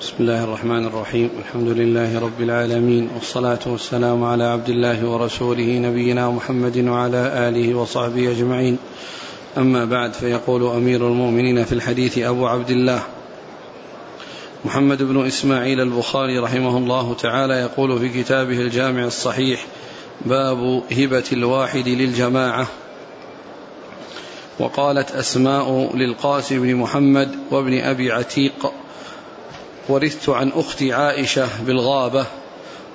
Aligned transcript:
بسم 0.00 0.14
الله 0.20 0.44
الرحمن 0.44 0.86
الرحيم. 0.86 1.30
الحمد 1.38 1.68
لله 1.68 2.20
رب 2.20 2.40
العالمين 2.40 3.10
والصلاة 3.14 3.58
والسلام 3.66 4.24
على 4.24 4.44
عبد 4.44 4.68
الله 4.68 5.08
ورسوله 5.08 5.78
نبينا 5.78 6.30
محمد 6.30 6.78
وعلى 6.78 7.48
آله 7.48 7.74
وصحبه 7.74 8.30
أجمعين. 8.30 8.78
أما 9.58 9.84
بعد 9.84 10.12
فيقول 10.12 10.66
أمير 10.66 11.08
المؤمنين 11.08 11.64
في 11.64 11.72
الحديث 11.72 12.18
أبو 12.18 12.46
عبد 12.46 12.70
الله 12.70 13.02
محمد 14.64 15.02
بن 15.02 15.26
إسماعيل 15.26 15.80
البخاري 15.80 16.38
رحمه 16.38 16.78
الله 16.78 17.14
تعالى 17.14 17.54
يقول 17.54 17.98
في 17.98 18.22
كتابه 18.22 18.60
الجامع 18.60 19.04
الصحيح 19.04 19.66
باب 20.26 20.82
هبة 20.92 21.24
الواحد 21.32 21.88
للجماعة. 21.88 22.66
وقالت 24.58 25.10
أسماء 25.10 25.96
للقاسم 25.96 26.62
بن 26.62 26.74
محمد 26.76 27.36
وابن 27.50 27.78
أبي 27.78 28.12
عتيق 28.12 28.72
ورثت 29.88 30.28
عن 30.28 30.52
أختي 30.54 30.92
عائشة 30.92 31.48
بالغابة 31.66 32.26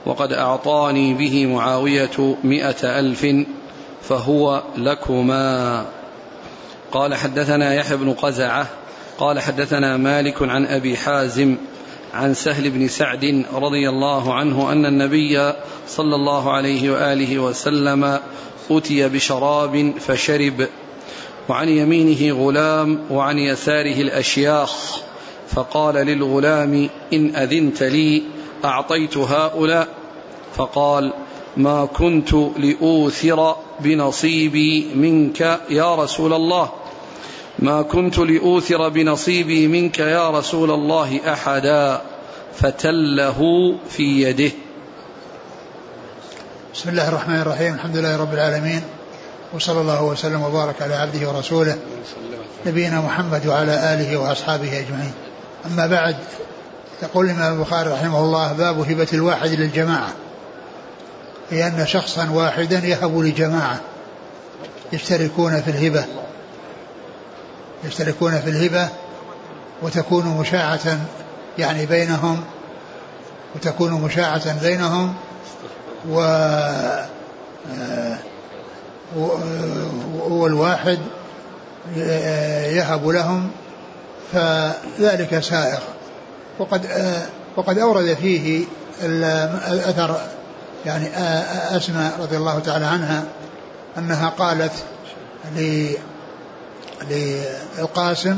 وقد 0.06 0.34
أعطاني 0.34 1.14
به 1.14 1.46
معاوية 1.46 2.36
مئة 2.44 3.00
ألف 3.00 3.28
فهو 4.04 4.64
لكما. 4.78 5.86
قال 6.92 7.16
حدثنا 7.16 7.74
يحيى 7.74 7.98
بن 7.98 8.14
قزعة 8.14 8.68
قال 9.18 9.40
حدثنا 9.40 9.98
مالك 9.98 10.42
عن 10.42 10.66
أبي 10.66 10.98
حازم 10.98 11.56
عن 12.14 12.34
سهل 12.34 12.70
بن 12.70 12.88
سعد 12.88 13.46
رضي 13.54 13.90
الله 13.90 14.34
عنه 14.34 14.72
أن 14.72 14.86
النبي 14.86 15.54
صلى 15.88 16.16
الله 16.16 16.52
عليه 16.52 16.92
وآله 16.92 17.40
وسلم 17.40 18.20
أتي 18.72 19.10
بشراب 19.10 19.94
فشرب 20.00 20.68
وعن 21.50 21.70
يمينه 21.70 22.46
غلام 22.46 23.00
وعن 23.12 23.38
يساره 23.38 24.02
الأشياخ. 24.02 25.02
فقال 25.56 25.96
للغلام 25.96 26.90
إن 27.14 27.36
أذنت 27.36 27.84
لي 27.84 28.24
أعطيت 28.66 29.18
هؤلاء. 29.18 29.88
فقال 30.56 31.14
ما 31.58 31.86
كنت 31.86 32.34
لأوثر 32.34 33.56
بنصيبي 33.80 34.88
منك 34.96 35.60
يا 35.70 35.96
رسول 35.96 36.34
الله. 36.34 36.70
ما 37.60 37.82
كنت 37.82 38.18
لأوثر 38.18 38.90
بنصيبي 38.90 39.68
منك 39.68 40.00
يا 40.00 40.30
رسول 40.30 40.72
الله 40.72 41.20
أحدا 41.34 42.02
فتله 42.58 43.76
في 43.90 44.22
يده. 44.22 44.52
بسم 46.74 46.90
الله 46.90 47.10
الرحمن 47.10 47.42
الرحيم. 47.42 47.74
الحمد 47.74 47.98
لله 47.98 48.18
رب 48.18 48.34
العالمين. 48.34 48.82
وصلى 49.54 49.82
الله 49.82 50.04
وسلم 50.04 50.42
وبارك 50.42 50.82
على 50.82 50.96
عبده 50.96 51.30
ورسوله. 51.30 51.78
نبينا 52.66 53.02
محمد 53.02 53.48
وعلى 53.48 53.94
آله 53.94 54.18
وأصحابه 54.18 54.80
أجمعين. 54.80 55.27
أما 55.72 55.88
بعد 55.88 56.16
يقول 57.04 57.26
الإمام 57.26 57.54
البخاري 57.54 57.90
رحمه 57.90 58.20
الله 58.20 58.54
باب 58.54 58.80
هبة 58.80 59.08
الواحد 59.14 59.50
للجماعة 59.50 60.14
لأن 61.52 61.88
شخصا 61.88 62.30
واحدا 62.30 62.80
يهب 62.80 63.20
لجماعة 63.20 63.80
يشتركون 64.94 65.62
في 65.62 65.72
الهبة 65.72 66.06
يشتركون 67.84 68.40
في 68.40 68.50
الهبة 68.50 68.90
وتكون 69.82 70.26
مشاعة 70.26 71.00
يعني 71.58 71.86
بينهم 71.86 72.44
وتكون 73.56 73.92
مشاعة 73.92 74.62
بينهم 74.62 75.14
و 76.10 76.20
والواحد 80.30 81.00
يهب 82.76 83.08
لهم 83.08 83.52
فذلك 84.34 85.40
سائغ 85.40 85.80
وقد 86.60 86.88
وقد 87.58 87.78
أورد 87.78 88.14
فيه 88.14 88.66
الأثر 89.04 90.22
يعني 90.86 91.08
أسماء 91.78 92.20
رضي 92.22 92.38
الله 92.38 92.60
تعالى 92.60 92.86
عنها 92.86 93.24
أنها 93.98 94.30
قالت 94.30 94.74
للقاسم 97.10 98.38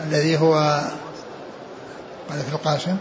الذي 0.00 0.38
هو 0.38 0.54
قالت 2.30 2.48
القاسم؟ 2.52 2.96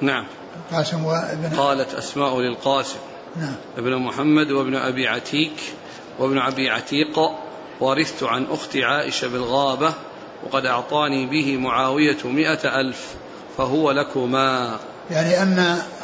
نعم. 0.00 0.26
القاسم 0.56 1.04
وابن 1.04 1.56
قالت 1.56 1.94
أسماء 1.94 2.40
للقاسم. 2.40 2.98
نعم. 3.36 3.54
ابن 3.78 3.96
محمد 3.96 4.50
وابن 4.50 4.76
أبي 4.76 5.08
عتيك 5.08 5.60
وابن 6.18 6.38
أبي 6.38 6.70
عتيق 6.70 7.18
ورثت 7.80 8.22
عن 8.22 8.46
أختي 8.50 8.84
عائشة 8.84 9.28
بالغابة 9.28 9.92
وقد 10.46 10.66
أعطاني 10.66 11.26
به 11.26 11.56
معاوية 11.56 12.16
مئة 12.24 12.80
ألف 12.80 13.14
فهو 13.58 13.90
لكما 13.90 14.76
يعني 15.10 15.42
أن 15.42 15.58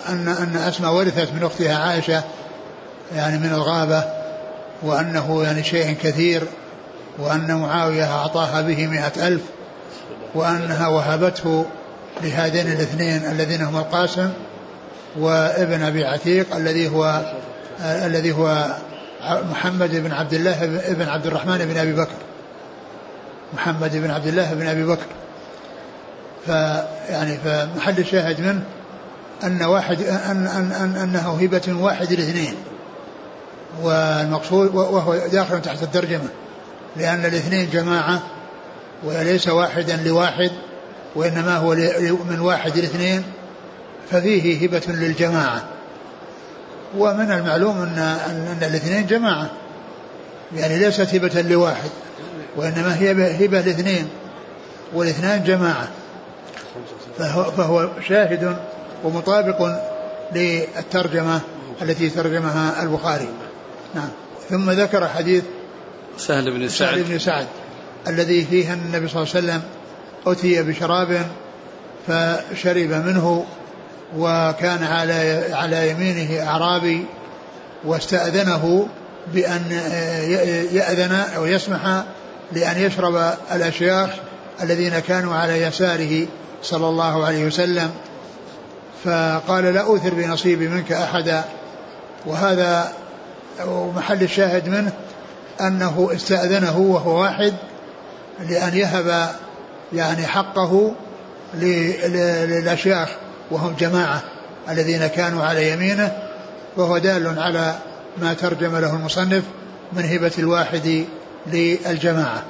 أن 0.09 0.29
أن 0.29 0.57
أسماء 0.57 0.93
ورثت 0.93 1.33
من 1.33 1.43
أختها 1.43 1.79
عائشة 1.79 2.23
يعني 3.15 3.39
من 3.39 3.55
الغابة 3.55 4.05
وأنه 4.83 5.43
يعني 5.43 5.65
شيء 5.65 5.97
كثير 6.03 6.43
وأن 7.19 7.55
معاوية 7.55 8.15
أعطاها 8.15 8.61
به 8.61 8.87
مئة 8.87 9.29
ألف 9.29 9.43
وأنها 10.35 10.89
وهبته 10.89 11.67
لهذين 12.23 12.67
الاثنين 12.67 13.25
الذين 13.25 13.63
هم 13.63 13.77
القاسم 13.77 14.31
وابن 15.19 15.83
أبي 15.83 16.05
عتيق 16.05 16.57
الذي 16.57 16.89
هو 16.89 17.35
الذي 17.81 18.33
هو 18.33 18.67
محمد 19.51 19.91
بن 19.91 20.13
عبد 20.13 20.35
الله 20.35 20.67
بن 20.89 21.09
عبد 21.09 21.27
الرحمن 21.27 21.59
بن 21.59 21.79
أبي 21.79 21.93
بكر. 21.93 22.17
محمد 23.53 23.97
بن 23.97 24.11
عبد 24.11 24.27
الله 24.27 24.55
بن 24.55 24.67
أبي 24.67 24.85
بكر. 24.85 25.07
فيعني 26.47 27.39
فمحل 27.45 27.99
الشاهد 27.99 28.41
منه 28.41 28.63
أن 29.45 29.63
واحد 29.63 30.03
أن 30.03 30.47
أن 30.47 30.73
أن 30.73 30.97
أنه 30.97 31.39
هبة 31.43 31.63
واحد 31.69 32.13
الاثنين 32.13 32.55
والمقصود 33.83 34.75
وهو 34.75 35.17
داخل 35.17 35.63
تحت 35.63 35.83
الترجمة. 35.83 36.29
لأن 36.97 37.25
الاثنين 37.25 37.71
جماعة 37.71 38.23
وليس 39.05 39.49
واحدا 39.49 39.97
لواحد 39.97 40.51
وإنما 41.15 41.57
هو 41.57 41.75
من 42.31 42.41
واحد 42.41 42.79
لاثنين. 42.79 43.23
ففيه 44.11 44.67
هبة 44.67 44.83
للجماعة. 44.89 45.65
ومن 46.99 47.33
المعلوم 47.33 47.83
أن 47.83 47.99
أن 47.99 48.59
الاثنين 48.63 49.07
جماعة. 49.07 49.51
يعني 50.57 50.79
ليست 50.79 51.15
هبة 51.15 51.43
لواحد. 51.43 51.91
وإنما 52.57 52.99
هي 52.99 53.11
هبة 53.45 53.61
لاثنين 53.61 54.09
والاثنان 54.95 55.45
جماعة. 55.45 55.89
فهو, 57.19 57.45
فهو 57.45 57.89
شاهد 58.09 58.57
ومطابق 59.05 59.81
للترجمة 60.35 61.41
التي 61.83 62.11
ترجمها 62.11 62.83
البخاري. 62.83 63.29
نعم. 63.95 64.09
ثم 64.51 64.71
ذكر 64.71 65.09
حديث 65.09 65.45
سهل 66.19 66.51
بن 66.51 66.69
سعد 66.69 66.95
سعد. 66.95 67.05
بن 67.05 67.19
سعد 67.19 67.47
الذي 68.09 68.45
فيه 68.45 68.73
أن 68.73 68.79
النبي 68.79 69.09
صلى 69.09 69.23
الله 69.23 69.35
عليه 69.35 69.45
وسلم 69.45 69.63
أتي 70.27 70.63
بشراب 70.63 71.27
فشرب 72.07 72.91
منه 72.91 73.47
وكان 74.17 74.85
على 74.85 75.45
على 75.53 75.91
يمينه 75.91 76.49
أعرابي 76.49 77.05
واستأذنه 77.85 78.89
بأن 79.35 79.63
يأذن 80.73 81.13
أو 81.13 81.47
يسمح 81.47 82.05
لأن 82.53 82.81
يشرب 82.81 83.35
الأشياخ 83.53 84.11
الذين 84.63 84.99
كانوا 84.99 85.35
على 85.35 85.63
يساره 85.63 86.27
صلى 86.63 86.89
الله 86.89 87.27
عليه 87.27 87.47
وسلم. 87.47 87.91
فقال 89.05 89.65
لا 89.65 89.81
أوثر 89.81 90.15
بنصيبي 90.15 90.69
منك 90.69 90.93
أحدا. 90.93 91.45
وهذا 92.27 92.93
محل 93.97 94.23
الشاهد 94.23 94.69
منه 94.69 94.93
أنه 95.61 96.11
استأذنه 96.15 96.79
وهو 96.79 97.21
واحد 97.21 97.55
لأن 98.49 98.77
يهب 98.77 99.31
يعني 99.93 100.27
حقه 100.27 100.95
للأشياخ 101.55 103.09
وهم 103.51 103.75
جماعة 103.79 104.23
الذين 104.69 105.07
كانوا 105.07 105.45
على 105.45 105.71
يمينه. 105.71 106.13
وهو 106.77 106.99
دال 106.99 107.39
على 107.39 107.75
ما 108.19 108.35
ترجم 108.35 108.77
له 108.77 108.97
المصنف 108.97 109.43
من 109.93 110.05
هبة 110.05 110.33
الواحد 110.39 111.05
للجماعة. 111.47 112.43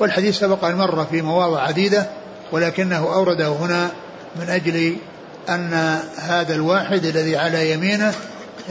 والحديث 0.00 0.38
سبق 0.38 0.64
أن 0.64 0.74
مر 0.74 1.04
في 1.04 1.22
مواضع 1.22 1.62
عديدة 1.62 2.06
ولكنه 2.52 3.14
أورده 3.14 3.48
هنا 3.48 3.90
من 4.36 4.50
أجل 4.50 4.96
أن 5.48 5.98
هذا 6.16 6.54
الواحد 6.54 7.04
الذي 7.04 7.36
على 7.36 7.72
يمينه 7.72 8.14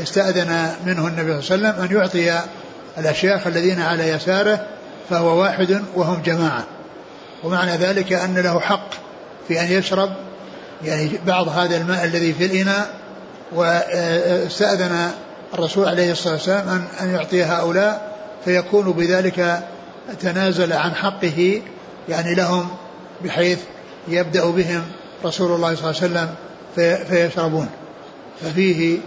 استأذن 0.04 0.72
منه 0.86 1.08
النبي 1.08 1.42
صلى 1.42 1.56
الله 1.56 1.68
عليه 1.68 1.80
وسلم 1.80 1.84
أن 1.84 2.02
يعطي 2.02 2.42
الأشياخ 2.98 3.48
الذين 3.48 3.82
على 3.82 4.10
يساره 4.10 4.66
فهو 5.10 5.42
واحد 5.42 5.84
وهم 5.96 6.22
جماعة. 6.22 6.64
ومعنى 7.44 7.72
ذلك 7.72 8.14
أن 8.14 8.38
له 8.38 8.60
حق 8.60 8.90
في 9.48 9.62
أن 9.62 9.72
يشرب 9.72 10.10
يعني 10.86 11.12
بعض 11.26 11.48
هذا 11.48 11.78
الماء 11.78 12.06
الذي 12.06 12.34
في 12.34 12.46
الإناء 12.46 12.90
واستأذن 13.52 15.12
الرسول 15.54 15.88
عليه 15.88 16.12
الصلاة 16.12 16.34
والسلام 16.34 16.70
أن, 16.70 16.84
أن 17.02 17.10
يعطي 17.16 17.44
هؤلاء 17.44 18.18
فيكون 18.46 18.92
بذلك 18.92 19.64
تنازل 20.20 20.74
عن 20.74 20.96
حقه 20.96 21.62
يعني 22.10 22.36
لهم 22.36 22.68
بحيث 23.24 23.60
يبدأ 24.08 24.46
بهم 24.46 24.82
رسول 25.26 25.52
الله 25.52 25.76
صلى 25.76 25.90
الله 25.90 26.02
عليه 26.02 26.12
وسلم 26.12 26.36
في 26.76 27.06
فيشربون. 27.06 27.70
ففيه 28.42 28.98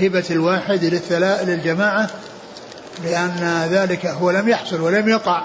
هبة 0.00 0.24
الواحد 0.30 0.84
للثلاء 0.84 1.44
للجماعة 1.44 2.10
لأن 3.04 3.68
ذلك 3.70 4.06
هو 4.06 4.30
لم 4.30 4.48
يحصل 4.48 4.80
ولم 4.80 5.08
يقع. 5.08 5.42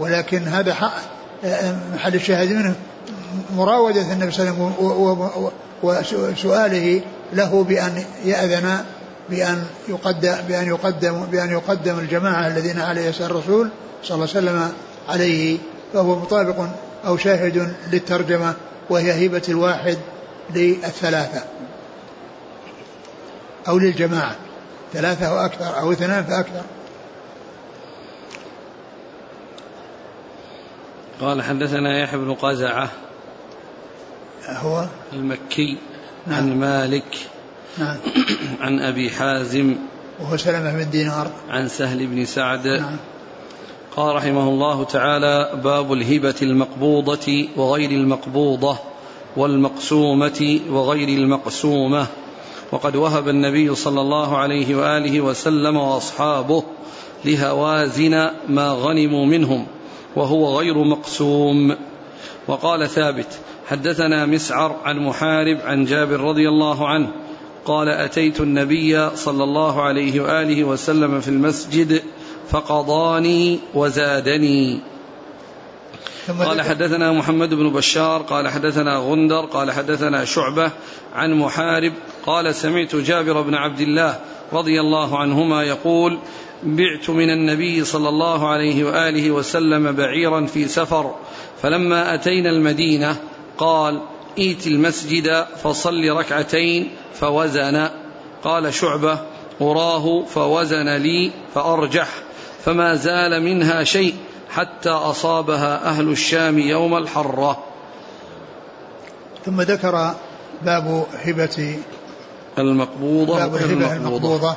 ولكن 0.00 0.42
هذا 0.42 0.76
محل 1.94 2.14
الشاهد 2.14 2.52
منه 2.52 2.74
مراودة 3.56 4.12
النبي 4.12 4.32
صلى 4.32 4.50
الله 4.50 4.74
عليه 4.76 5.02
وسلم 5.02 5.50
وسؤاله 5.82 7.00
له 7.32 7.64
بأن 7.64 8.04
يأذن 8.24 8.84
بأن 9.30 9.64
يقدم 9.88 10.36
بأن 10.48 10.66
يقدم 10.66 11.26
بأن 11.26 11.50
يقدم 11.50 11.98
الجماعة 11.98 12.46
الذين 12.46 12.80
عليه 12.80 13.02
يسأل 13.02 13.26
الرسول 13.26 13.68
صلى 14.02 14.14
الله 14.14 14.28
عليه 14.34 14.38
وسلم 14.38 14.72
عليه 15.08 15.58
فهو 15.92 16.18
مطابق 16.18 16.66
أو 17.06 17.16
شاهد 17.16 17.74
للترجمة 17.92 18.54
وهي 18.90 19.26
هبة 19.26 19.42
الواحد 19.48 19.98
للثلاثة 20.54 21.44
أو 23.68 23.78
للجماعة 23.78 24.36
ثلاثة 24.92 25.34
وأكثر 25.34 25.78
أو 25.78 25.92
اثنان 25.92 26.24
فأكثر 26.24 26.62
قال 31.20 31.42
حدثنا 31.42 32.02
يحيى 32.02 32.18
بن 32.18 32.34
قزعة 32.34 32.88
هو 34.48 34.86
المكي 35.12 35.78
نعم. 36.26 36.36
عن 36.36 36.60
مالك 36.60 37.28
نعم. 37.78 37.96
عن 38.60 38.80
أبي 38.80 39.10
حازم 39.10 39.76
وهو 40.20 40.36
سلمة 40.36 40.72
بن 40.72 40.90
دينار. 40.90 41.30
عن 41.50 41.68
سهل 41.68 42.06
بن 42.06 42.24
سعد. 42.24 42.66
نعم. 42.66 42.96
قال 43.96 44.16
رحمه 44.16 44.48
الله 44.48 44.84
تعالى 44.84 45.60
باب 45.64 45.92
الهبة 45.92 46.34
المقبوضة 46.42 47.48
وغير 47.56 47.90
المقبوضة 47.90 48.78
والمقسومة 49.36 50.60
وغير 50.70 51.08
المقسومة. 51.08 52.06
وقد 52.72 52.96
وهب 52.96 53.28
النبي 53.28 53.74
صلى 53.74 54.00
الله 54.00 54.36
عليه 54.36 54.74
وآله 54.74 55.20
وسلم 55.20 55.76
وأصحابه 55.76 56.62
لهوازن 57.24 58.30
ما 58.48 58.70
غنموا 58.70 59.26
منهم 59.26 59.66
وهو 60.16 60.58
غير 60.58 60.84
مقسوم. 60.84 61.76
وقال 62.48 62.88
ثابت 62.88 63.38
حدثنا 63.66 64.26
مسعر 64.26 64.76
عن 64.84 64.98
محارب 64.98 65.58
عن 65.64 65.84
جابر 65.84 66.20
رضي 66.20 66.48
الله 66.48 66.88
عنه 66.88 67.25
قال 67.66 67.88
أتيت 67.88 68.40
النبي 68.40 69.16
صلى 69.16 69.44
الله 69.44 69.82
عليه 69.82 70.20
وآله 70.20 70.64
وسلم 70.64 71.20
في 71.20 71.28
المسجد 71.28 72.02
فقضاني 72.50 73.58
وزادني. 73.74 74.80
قال 76.28 76.62
حدثنا 76.62 77.12
محمد 77.12 77.54
بن 77.54 77.70
بشار 77.70 78.22
قال 78.22 78.48
حدثنا 78.48 78.96
غندر 78.96 79.40
قال 79.40 79.72
حدثنا 79.72 80.24
شعبة 80.24 80.70
عن 81.14 81.34
محارب 81.34 81.92
قال 82.26 82.54
سمعت 82.54 82.96
جابر 82.96 83.42
بن 83.42 83.54
عبد 83.54 83.80
الله 83.80 84.20
رضي 84.52 84.80
الله 84.80 85.18
عنهما 85.18 85.62
يقول 85.62 86.18
بعت 86.62 87.10
من 87.10 87.30
النبي 87.30 87.84
صلى 87.84 88.08
الله 88.08 88.48
عليه 88.48 88.84
وآله 88.84 89.30
وسلم 89.30 89.92
بعيرا 89.92 90.46
في 90.46 90.68
سفر 90.68 91.14
فلما 91.62 92.14
أتينا 92.14 92.50
المدينة 92.50 93.16
قال 93.58 94.00
ائت 94.38 94.66
المسجد 94.66 95.46
فصل 95.62 96.08
ركعتين 96.08 96.90
فوزن. 97.14 97.88
قال 98.44 98.74
شعبة 98.74 99.18
أراه 99.60 100.24
فوزن 100.24 100.88
لي 100.88 101.32
فأرجح 101.54 102.08
فما 102.64 102.94
زال 102.94 103.42
منها 103.42 103.84
شيء 103.84 104.14
حتى 104.50 104.90
أصابها 104.90 105.88
أهل 105.88 106.08
الشام 106.08 106.58
يوم 106.58 106.96
الحرة. 106.96 107.64
ثم 109.44 109.60
ذكر 109.60 110.14
باب 110.62 111.06
هبة 111.24 111.78
المقبوضة 112.58 113.38
باب 113.38 113.54
الهبه 113.56 113.96
المقبوضة. 113.96 114.54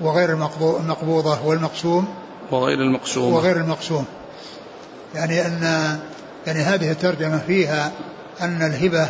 وغير 0.00 0.32
المقبوضة 0.32 1.46
والمقسوم. 1.46 2.14
وغير 2.50 2.78
المقسوم. 2.78 3.32
وغير 3.32 3.56
المقسوم. 3.56 4.04
يعني 5.14 5.46
أن 5.46 5.62
يعني 6.46 6.58
هذه 6.58 6.90
الترجمة 6.90 7.38
فيها 7.46 7.92
أن 8.40 8.62
الهبة 8.62 9.08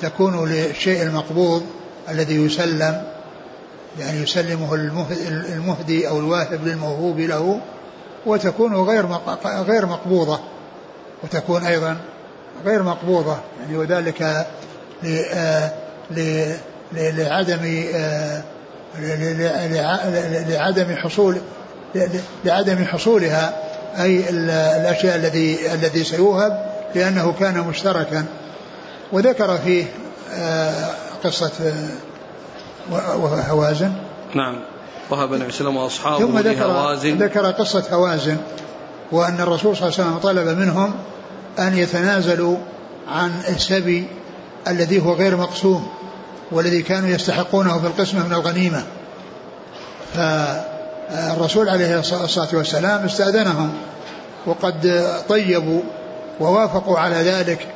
تكون 0.00 0.48
للشيء 0.48 1.02
المقبوض 1.02 1.62
الذي 2.08 2.34
يسلم 2.34 3.02
يعني 3.98 4.22
يسلمه 4.22 4.74
المهدي 5.54 6.08
أو 6.08 6.18
الواهب 6.18 6.66
للموهوب 6.66 7.20
له 7.20 7.60
وتكون 8.26 8.74
غير 8.74 9.06
غير 9.44 9.86
مقبوضة 9.86 10.40
وتكون 11.24 11.64
أيضا 11.64 11.96
غير 12.64 12.82
مقبوضة. 12.82 13.36
يعني 13.60 13.76
وذلك 13.76 14.46
لعدم 16.92 17.84
لعدم 20.48 20.96
حصول 20.96 21.36
لعدم 22.44 22.84
حصولها 22.84 23.56
أي 23.98 24.30
الأشياء 24.30 25.16
الذي 25.16 25.72
الذي 25.74 26.04
سيوهب 26.04 26.66
لأنه 26.94 27.34
كان 27.40 27.58
مشتركا. 27.60 28.24
وذكر 29.12 29.58
فيه 29.58 29.84
آه، 30.32 30.90
قصة 31.24 31.52
آه، 32.92 33.40
هوازن. 33.50 33.92
نعم. 34.34 34.56
وهب 35.10 35.34
النبي 35.34 35.52
صلى 35.52 35.68
الله 35.68 35.80
عليه 35.80 35.86
وسلم 35.86 36.06
وأصحابه 36.06 36.18
ثم 36.18 36.38
ذكر, 36.38 36.64
هوازن 36.64 37.18
ذكر 37.18 37.50
قصة 37.50 37.84
هوازن 37.92 38.36
وأن 39.12 39.40
الرسول 39.40 39.76
صلى 39.76 39.88
الله 39.88 40.00
عليه 40.00 40.08
وسلم 40.08 40.18
طلب 40.18 40.58
منهم 40.58 40.94
أن 41.58 41.76
يتنازلوا 41.76 42.56
عن 43.08 43.32
السبي 43.48 44.06
الذي 44.68 45.02
هو 45.02 45.14
غير 45.14 45.36
مقسوم 45.36 45.88
والذي 46.52 46.82
كانوا 46.82 47.08
يستحقونه 47.08 47.78
في 47.78 47.86
القسمة 47.86 48.26
من 48.26 48.32
الغنيمة. 48.32 48.84
فالرسول 50.14 51.68
عليه 51.68 51.98
الصلاة 51.98 52.48
والسلام 52.52 53.04
استأذنهم 53.04 53.72
وقد 54.46 55.06
طيبوا 55.28 55.82
ووافقوا 56.40 56.98
على 56.98 57.16
ذلك. 57.16 57.68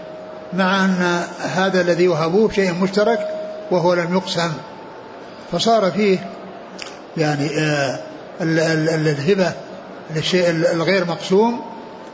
مع 0.53 0.85
أن 0.85 1.23
هذا 1.57 1.81
الذي 1.81 2.09
وهبوه 2.09 2.51
شيء 2.51 2.75
مشترك 2.75 3.29
وهو 3.71 3.95
لم 3.95 4.15
يقسم. 4.15 4.53
فصار 5.53 5.91
فيه 5.91 6.19
يعني 7.17 7.59
آه، 7.59 7.99
الهبة 8.41 9.53
للشيء 10.15 10.51
الغير 10.51 11.05
مقسوم. 11.05 11.61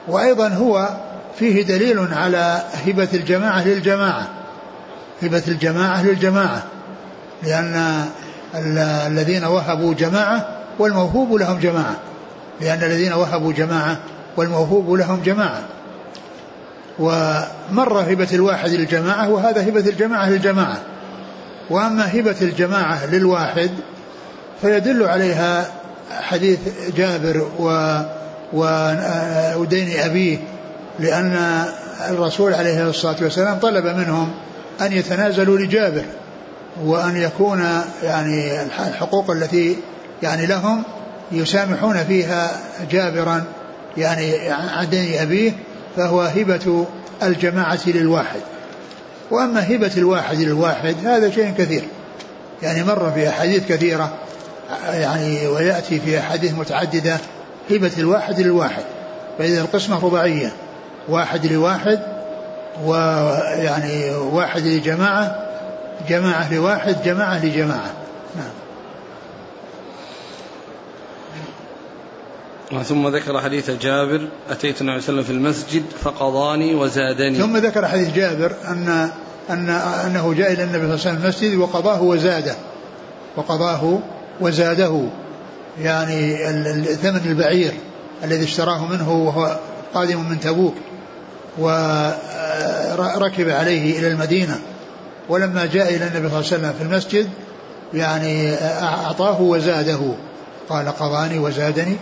وأيضا 0.09 0.49
هو 0.49 0.89
فيه 1.39 1.63
دليل 1.63 2.09
على 2.13 2.63
هبة 2.87 3.09
الجماعة 3.15 3.69
للجماعة 3.69 4.29
هبة 5.23 5.43
الجماعة 5.49 6.03
للجماعة 6.03 6.63
لأن 7.43 8.05
الذين 9.07 9.45
وهبوا 9.45 9.95
جماعة 9.95 10.49
والموهوب 10.79 11.35
لهم 11.35 11.59
جماعة 11.59 11.97
لأن 12.61 12.83
الذين 12.83 13.13
وهبوا 13.13 13.53
جماعة 13.53 13.97
والموهوب 14.37 14.93
لهم 14.93 15.23
جماعة. 15.23 15.63
ومر 16.99 18.01
هبة 18.01 18.29
الواحد 18.33 18.71
للجماعة 18.71 19.31
وهذا 19.31 19.69
هبة 19.69 19.81
الجماعة 19.81 20.31
للجماعة. 20.31 20.79
وأما 21.71 22.15
هبة 22.15 22.37
الجماعة 22.43 23.07
للواحد 23.07 23.71
فيدل 24.61 25.03
عليها 25.03 25.71
حديث 26.21 26.59
جابر 26.97 27.49
و 27.59 28.01
ودين 29.57 30.01
أبيه 30.01 30.39
لأن 30.99 31.65
الرسول 32.11 32.55
عليه 32.55 32.89
الصلاة 32.89 33.17
والسلام 33.23 33.59
طلب 33.59 33.87
منهم 33.87 34.31
أن 34.81 34.93
يتنازلوا 34.93 35.59
لجابر 35.59 36.05
وأن 36.85 37.17
يكون 37.17 37.83
يعني 38.03 38.63
الحقوق 38.63 39.31
التي 39.31 39.77
يعني 40.23 40.47
لهم 40.47 40.83
يسامحون 41.33 42.05
فيها 42.05 42.51
جابرا 42.91 43.45
يعني 43.97 44.51
عن 44.51 44.91
دين 44.91 45.19
أبيه 45.19 45.53
فهو 45.97 46.21
هبة 46.21 46.87
الجماعة 47.23 47.81
للواحد. 47.87 48.41
وأما 49.31 49.75
هبة 49.75 49.93
الواحد 49.97 50.37
للواحد 50.37 50.97
هذا 51.05 51.31
شيء 51.31 51.55
كثير. 51.59 51.85
يعني 52.63 52.85
مر 52.85 53.13
في 53.15 53.29
أحاديث 53.29 53.69
كثيرة 53.69 54.13
يعني 54.91 55.47
ويأتي 55.47 56.01
في 56.01 56.19
أحاديث 56.19 56.55
متعددة 56.55 57.19
هبة 57.71 57.93
الواحد 57.99 58.41
للواحد. 58.41 58.83
فإذا 59.39 59.61
القسمة 59.61 60.05
رباعية 60.05 60.53
واحد 61.09 61.47
لواحد 61.47 62.01
ويعني 62.85 64.11
واحد 64.11 64.67
لجماعة 64.67 65.45
جماعة 66.09 66.55
لواحد 66.55 66.97
جماعة 67.05 67.45
لجماعة. 67.45 68.04
ثم 72.85 73.09
ذكر 73.09 73.41
حديث 73.41 73.71
جابر 73.71 74.29
أتيت 74.51 74.81
النبي 74.81 75.01
صلى 75.01 75.09
الله 75.09 75.23
عليه 75.23 75.23
وسلم 75.23 75.23
في 75.23 75.31
المسجد 75.31 75.83
فقضاني 76.03 76.75
وزادني. 76.75 77.39
ثم 77.39 77.57
ذكر 77.57 77.89
حديث 77.89 78.15
جابر 78.15 78.53
أن 78.69 79.11
أن 79.51 79.69
أنه 80.07 80.35
جاء 80.35 80.53
إلى 80.53 80.63
النبي 80.65 80.79
صلى 80.79 80.85
الله 80.85 81.07
عليه 81.07 81.11
وسلم 81.11 81.23
المسجد 81.23 81.55
وقضاه 81.55 82.03
وزاده. 82.03 82.55
وقضاه 83.37 83.99
وزاده. 84.41 85.03
يعني 85.81 86.37
ثمن 86.85 87.21
البعير 87.27 87.73
الذي 88.25 88.45
اشتراه 88.45 88.87
منه 88.87 89.13
وهو 89.13 89.59
قادم 89.95 90.31
من 90.31 90.41
تبوك. 90.41 90.75
و 91.59 91.69
ركب 92.99 93.49
عليه 93.49 93.99
إلى 93.99 94.09
المدينة. 94.09 94.59
ولما 95.29 95.67
جاء 95.67 95.95
إلى 95.95 96.07
النبي 96.07 96.13
صلى 96.13 96.27
الله 96.27 96.37
عليه 96.37 96.47
وسلم 96.47 96.73
في 96.79 96.85
المسجد 96.85 97.29
يعني 97.95 98.55
أعطاه 98.83 99.41
وزاده. 99.43 100.15
قال 100.69 100.89
قضاني 100.89 101.39
وزادني. 101.39 101.97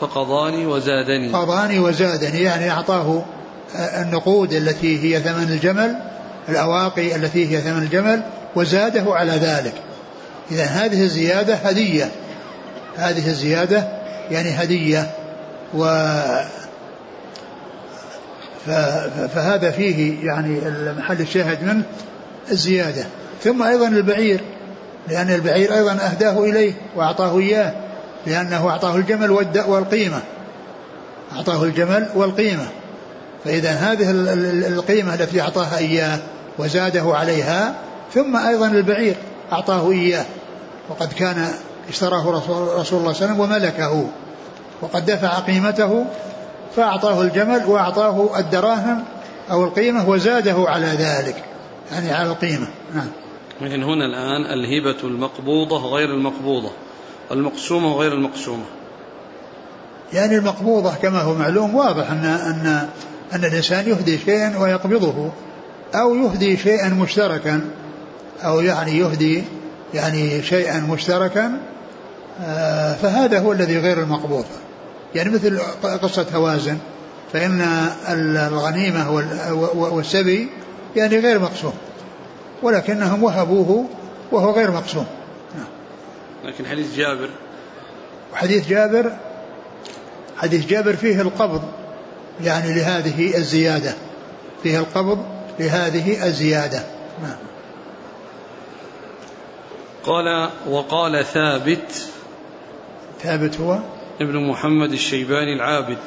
فقضاني 0.00 0.66
وزادني. 0.66 1.32
قضاني 1.32 1.78
وزادني 1.78 2.42
يعني 2.42 2.70
أعطاه 2.70 3.24
النقود 3.74 4.52
التي 4.52 5.02
هي 5.04 5.20
ثمن 5.20 5.52
الجمل 5.52 5.96
الأواقي 6.48 7.16
التي 7.16 7.56
هي 7.56 7.60
ثمن 7.60 7.82
الجمل 7.82 8.22
وزاده 8.56 9.14
على 9.14 9.32
ذلك. 9.32 9.74
إذا 10.50 10.64
هذه 10.64 11.02
الزيادة 11.02 11.54
هدية. 11.54 12.10
هذه 12.96 13.28
الزيادة 13.28 13.88
يعني 14.30 14.50
هدية. 14.50 15.10
و 15.74 15.84
فهذا 19.34 19.70
فيه 19.70 20.26
يعني 20.26 20.60
محل 20.98 21.20
الشاهد 21.20 21.64
منه 21.64 21.82
الزيادة. 22.50 23.04
ثم 23.42 23.62
أيضا 23.62 23.88
البعير 23.88 24.40
لأن 25.08 25.30
البعير 25.30 25.74
أيضا 25.74 25.92
أهداه 25.92 26.44
إليه 26.44 26.72
وأعطاه 26.96 27.38
إياه. 27.38 27.72
لأنه 28.26 28.70
أعطاه 28.70 28.96
الجمل 28.96 29.30
والقيمة. 29.66 30.22
أعطاه 31.36 31.64
الجمل 31.64 32.08
والقيمة. 32.14 32.66
فإذا 33.44 33.70
هذه 33.70 34.10
القيمة 34.68 35.14
التي 35.14 35.40
أعطاها 35.40 35.78
إياه 35.78 36.18
وزاده 36.58 37.02
عليها 37.06 37.74
ثم 38.14 38.36
أيضا 38.36 38.66
البعير 38.68 39.16
أعطاه 39.52 39.90
إياه. 39.90 40.24
وقد 40.88 41.12
كان 41.12 41.48
اشتراه 41.88 42.30
رسول, 42.30 42.56
الله 42.56 42.82
صلى 42.82 42.98
الله 42.98 43.14
عليه 43.14 43.24
وسلم 43.24 43.40
وملكه. 43.40 44.06
وقد 44.82 45.06
دفع 45.06 45.38
قيمته 45.38 46.06
فأعطاه 46.76 47.22
الجمل 47.22 47.64
وأعطاه 47.66 48.38
الدراهم 48.38 49.04
أو 49.50 49.64
القيمة 49.64 50.08
وزاده 50.08 50.64
على 50.68 50.86
ذلك. 50.86 51.44
يعني 51.92 52.12
على 52.12 52.28
القيمة. 52.28 52.68
نعم. 52.94 53.08
لكن 53.60 53.82
هنا 53.82 54.06
الآن 54.06 54.58
الهبة 54.58 55.04
المقبوضة 55.04 55.78
غير 55.78 56.08
المقبوضة. 56.08 56.70
المقسومة 57.32 57.92
غير 57.92 58.12
المقسومة 58.12 58.64
يعني 60.12 60.36
المقبوضة 60.36 60.94
كما 60.94 61.20
هو 61.20 61.34
معلوم 61.34 61.74
واضح 61.74 62.10
أن 62.10 62.24
أن 62.24 62.88
أن 63.32 63.44
الإنسان 63.44 63.88
يهدي 63.88 64.18
شيئا 64.18 64.58
ويقبضه 64.58 65.30
أو 65.94 66.14
يهدي 66.14 66.56
شيئا 66.56 66.88
مشتركا 66.88 67.60
أو 68.44 68.60
يعني 68.60 68.98
يهدي 68.98 69.44
يعني 69.94 70.42
شيئا 70.42 70.80
مشتركا 70.80 71.60
آه، 72.42 72.94
فهذا 72.94 73.38
هو 73.38 73.52
الذي 73.52 73.78
غير 73.78 74.02
المقبوض 74.02 74.44
يعني 75.14 75.30
مثل 75.30 75.60
قصة 76.02 76.26
هوازن 76.34 76.78
فإن 77.32 77.60
الغنيمة 78.08 79.10
والسبي 79.74 80.48
يعني 80.96 81.18
غير 81.18 81.38
مقسوم 81.38 81.72
ولكنهم 82.62 83.22
وهبوه 83.22 83.84
وهو 84.32 84.50
غير 84.50 84.70
مقسوم. 84.70 85.06
لكن 86.44 86.66
حديث 86.66 86.96
جابر. 86.96 87.30
حديث 88.34 88.68
جابر 88.68 89.12
حديث 90.36 90.66
جابر 90.66 90.96
فيه 90.96 91.20
القبض 91.20 91.62
يعني 92.42 92.74
لهذه 92.74 93.36
الزيادة. 93.36 93.94
فيه 94.62 94.78
القبض 94.78 95.24
لهذه 95.58 96.26
الزيادة. 96.26 96.82
نعم. 97.22 97.36
قال 100.04 100.50
وقال 100.68 101.24
ثابت. 101.24 102.06
ثابت 103.22 103.60
هو؟ 103.60 103.78
ابن 104.20 104.46
محمد 104.48 104.92
الشيباني 104.92 105.52
العابد. 105.52 105.98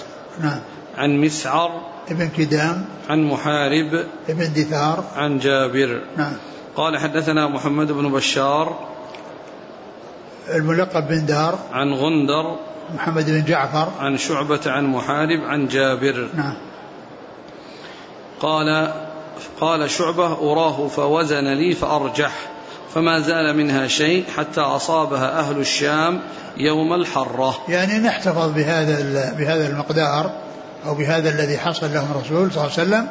نعم. 0.42 0.60
عن 0.98 1.22
مسعر. 1.22 1.82
ابن 2.12 2.30
كدام. 2.30 2.86
عن 3.10 3.24
محارب. 3.24 4.06
ابن 4.30 4.54
دثار. 4.54 5.04
عن 5.16 5.40
جابر. 5.40 6.02
نعم. 6.18 6.34
قال 6.76 6.98
حدثنا 6.98 7.48
محمد 7.48 7.92
بن 7.92 8.12
بشار. 8.12 8.97
الملقب 10.56 11.08
بن 11.08 11.26
دار 11.26 11.60
عن 11.72 11.94
غندر 11.94 12.56
محمد 12.96 13.26
بن 13.26 13.44
جعفر. 13.44 13.92
عن 14.00 14.18
شعبة 14.18 14.60
عن 14.66 14.86
محارب 14.86 15.40
عن 15.44 15.68
جابر. 15.68 16.30
نعم. 16.36 16.58
قال 18.40 18.94
قال 19.62 19.90
شعبة 19.90 20.52
أراه 20.52 20.88
فوزن 20.88 21.54
لي 21.54 21.76
فأرجح 21.76 22.32
فما 22.94 23.20
زال 23.20 23.58
منها 23.58 23.88
شيء 23.88 24.26
حتى 24.38 24.62
أصابها 24.62 25.40
أهل 25.40 25.60
الشام 25.60 26.22
يوم 26.58 26.94
الحرة. 26.94 27.58
يعني 27.70 27.98
نحتفظ 27.98 28.54
بهذا 28.54 29.34
بهذا 29.38 29.68
المقدار 29.68 30.32
أو 30.86 30.96
بهذا 30.96 31.30
الذي 31.30 31.58
حصل 31.58 31.94
لهم 31.94 32.12
الرسول 32.12 32.52
صلى 32.52 32.64
الله 32.64 32.74
عليه 32.78 32.88
وسلم 32.88 33.08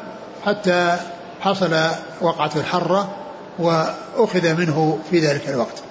حتى 0.47 0.97
حصل 1.40 1.76
وقعة 2.21 2.50
الحرة 2.57 3.09
وأخذ 3.59 4.55
منه 4.55 4.99
في 5.11 5.19
ذلك 5.19 5.49
الوقت. 5.49 5.86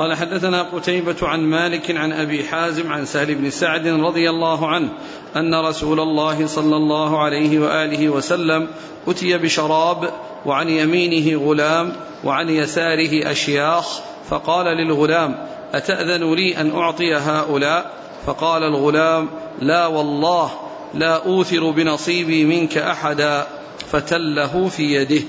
قال 0.00 0.16
حدثنا 0.16 0.62
قتيبة 0.62 1.16
عن 1.22 1.40
مالك 1.40 1.90
عن 1.96 2.12
أبي 2.12 2.44
حازم 2.44 2.92
عن 2.92 3.04
سهل 3.04 3.34
بن 3.34 3.50
سعد 3.50 3.86
رضي 3.86 4.30
الله 4.30 4.68
عنه 4.68 4.88
أن 5.36 5.54
رسول 5.54 6.00
الله 6.00 6.46
صلى 6.46 6.76
الله 6.76 7.22
عليه 7.22 7.58
وآله 7.58 8.08
وسلم 8.08 8.68
أتي 9.08 9.38
بشراب 9.38 10.10
وعن 10.46 10.68
يمينه 10.68 11.44
غلام 11.48 11.92
وعن 12.24 12.48
يساره 12.48 13.30
أشياخ 13.30 14.00
فقال 14.28 14.66
للغلام 14.66 15.46
أتأذن 15.72 16.34
لي 16.34 16.60
أن 16.60 16.70
أعطي 16.70 17.14
هؤلاء 17.14 17.90
فقال 18.26 18.62
الغلام 18.62 19.28
لا 19.60 19.86
والله 19.86 20.50
لا 20.94 21.24
أوثر 21.26 21.70
بنصيبي 21.70 22.44
منك 22.44 22.78
أحدا 22.78 23.46
فتله 23.92 24.68
في 24.68 24.82
يده 24.82 25.22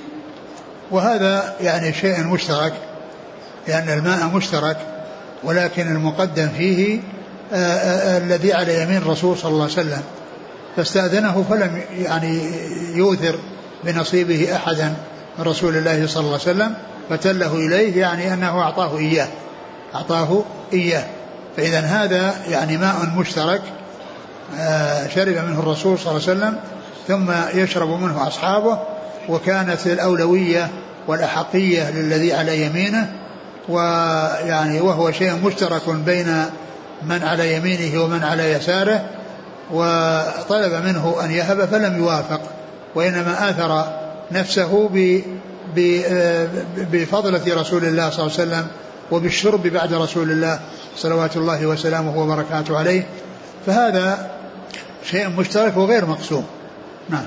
وهذا 0.92 1.56
يعني 1.62 1.94
شيء 1.94 2.28
مشترك 2.28 2.90
لأن 3.68 3.89
الماء 3.89 4.27
مشترك 4.27 4.77
ولكن 5.44 5.96
المقدم 5.96 6.50
فيه 6.58 7.00
آه، 7.53 7.56
آآ 7.56 8.15
آه، 8.15 8.18
الذي 8.18 8.53
على 8.53 8.84
يمين 8.84 8.98
الرسول 8.98 9.38
صلى 9.38 9.51
الله 9.51 9.63
عليه 9.63 9.74
وسلم. 9.74 10.01
فاستأذنه 10.75 11.46
فلم 11.50 11.82
يعني 12.00 12.41
يوثر 12.96 13.36
بنصيبه 13.84 14.56
أحدا 14.56 14.94
من 15.39 15.46
رسول 15.46 15.75
الله 15.77 16.08
صلى 16.08 16.22
الله 16.22 16.39
عليه 16.39 16.44
وسلم 16.44 16.74
فتله 17.10 17.56
إليه 17.56 18.01
يعني 18.01 18.34
أنه 18.34 18.62
أعطاه 18.62 18.98
إياه 18.98 19.27
أعطاه 19.96 20.44
إياه. 20.74 21.06
فإذا 21.58 21.80
هذا 21.80 22.36
يعني 22.50 22.77
ماء 22.77 22.96
مشترك 23.18 23.62
آه، 24.60 25.08
شرب 25.08 25.36
منه 25.36 25.60
الرسول 25.60 26.00
صلى 26.00 26.12
الله 26.12 26.30
عليه 26.30 26.39
وسلم 26.39 26.60
ثم 27.08 27.60
يشرب 27.60 27.89
منه 27.89 28.27
أصحابه 28.27 28.80
وكانت 29.30 29.88
الأولوية 29.88 30.70
والأحقية 31.08 31.91
للذي 31.91 32.34
على 32.34 32.65
يمينه 32.65 33.12
ويعني 33.70 34.82
وهو 34.82 35.12
شيء 35.12 35.34
مشترك 35.46 35.89
بين 35.89 36.46
من 37.03 37.24
على 37.24 37.56
يمينه 37.56 38.03
ومن 38.03 38.24
على 38.24 38.51
يساره 38.51 39.06
وطلب 39.72 40.74
منه 40.86 41.15
أن 41.24 41.32
يهب 41.32 41.65
فلم 41.65 41.98
يوافق 41.98 42.41
وإنما 42.96 43.50
آثر 43.50 43.86
نفسه 44.32 44.89
بفضلة 46.91 47.62
رسول 47.62 47.86
الله 47.86 48.10
صلى 48.10 48.25
الله 48.25 48.39
عليه 48.39 48.44
وسلم 48.44 48.68
وبالشرب 49.12 49.68
بعد 49.68 49.94
رسول 49.94 50.32
الله 50.32 50.60
صلوات 50.98 51.38
الله 51.38 51.65
وسلامه 51.65 52.18
وبركاته 52.18 52.77
عليه. 52.77 53.08
فهذا 53.65 54.32
شيء 55.06 55.30
مشترك 55.30 55.77
وغير 55.77 56.06
مقسوم. 56.06 56.46
نعم. 57.10 57.25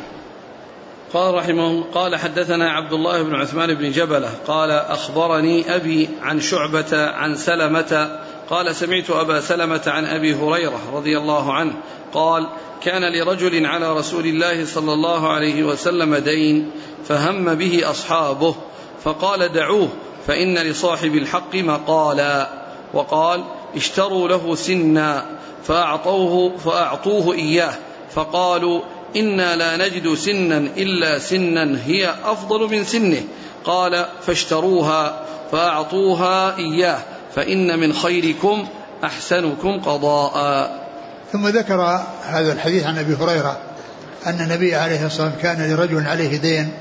قال 1.15 1.35
رحمه 1.35 1.85
قال 1.95 2.17
حدثنا 2.17 2.71
عبد 2.71 2.93
الله 2.93 3.23
بن 3.23 3.35
عثمان 3.35 3.75
بن 3.75 3.91
جبلة 3.91 4.31
قال 4.47 4.71
أخبرني 4.71 5.75
أبي 5.77 6.09
عن 6.23 6.41
شعبة 6.41 7.07
عن 7.07 7.37
سلمة 7.37 8.21
قال 8.51 8.77
سمعت 8.77 9.11
أبا 9.11 9.41
سلمة 9.41 9.83
عن 9.87 10.05
أبي 10.05 10.35
هريرة 10.35 10.81
رضي 10.93 11.19
الله 11.19 11.53
عنه 11.53 11.73
قال 12.13 12.49
كان 12.83 13.13
لرجل 13.13 13.67
على 13.67 13.93
رسول 13.93 14.27
الله 14.27 14.65
صلى 14.65 14.93
الله 14.93 15.29
عليه 15.29 15.63
وسلم 15.63 16.17
دين 16.17 16.71
فهم 17.05 17.55
به 17.55 17.91
أصحابه 17.91 18.55
فقال 19.05 19.53
دعوه 19.53 19.89
فإن 20.27 20.59
لصاحب 20.59 21.15
الحق 21.15 21.55
مقالا 21.55 22.49
وقال 22.95 23.45
اشتروا 23.77 24.29
له 24.29 24.55
سنا 24.55 25.39
فأعطوه 25.65 26.57
فأعطوه 26.57 27.35
إياه 27.35 27.75
فقالوا 28.15 28.81
إنا 29.17 29.57
لا 29.57 29.77
نجد 29.77 30.15
سنا 30.15 30.59
إلا 30.59 31.19
سنا 31.19 31.79
هي 31.87 32.15
أفضل 32.25 32.71
من 32.71 32.85
سنه. 32.85 33.23
قال 33.65 34.07
فاشتروها 34.27 35.21
فأعطوها 35.53 36.57
إياه 36.57 36.99
فإن 37.35 37.79
من 37.79 37.93
خيركم 37.93 38.67
أحسنكم 39.05 39.81
قضاء. 39.81 40.85
ثم 41.33 41.49
ذكر 41.49 42.05
هذا 42.25 42.53
الحديث 42.53 42.85
عن 42.87 42.99
أبي 42.99 43.15
هريرة 43.15 43.59
أن 44.27 44.41
النبي 44.41 44.75
عليه 44.75 45.07
الصلاة 45.07 45.27
والسلام 45.27 45.57
كان 45.57 45.71
لرجل 45.71 46.07
عليه 46.07 46.37
دين 46.37 46.73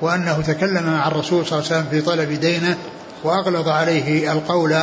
وأنه 0.00 0.42
تكلم 0.46 0.84
مع 0.86 1.08
الرسول 1.08 1.46
صلى 1.46 1.58
الله 1.58 1.70
عليه 1.70 1.80
وسلم 1.80 1.90
في 1.90 2.06
طلب 2.06 2.40
دينه 2.40 2.76
وأغلظ 3.24 3.68
عليه 3.68 4.32
القول 4.32 4.76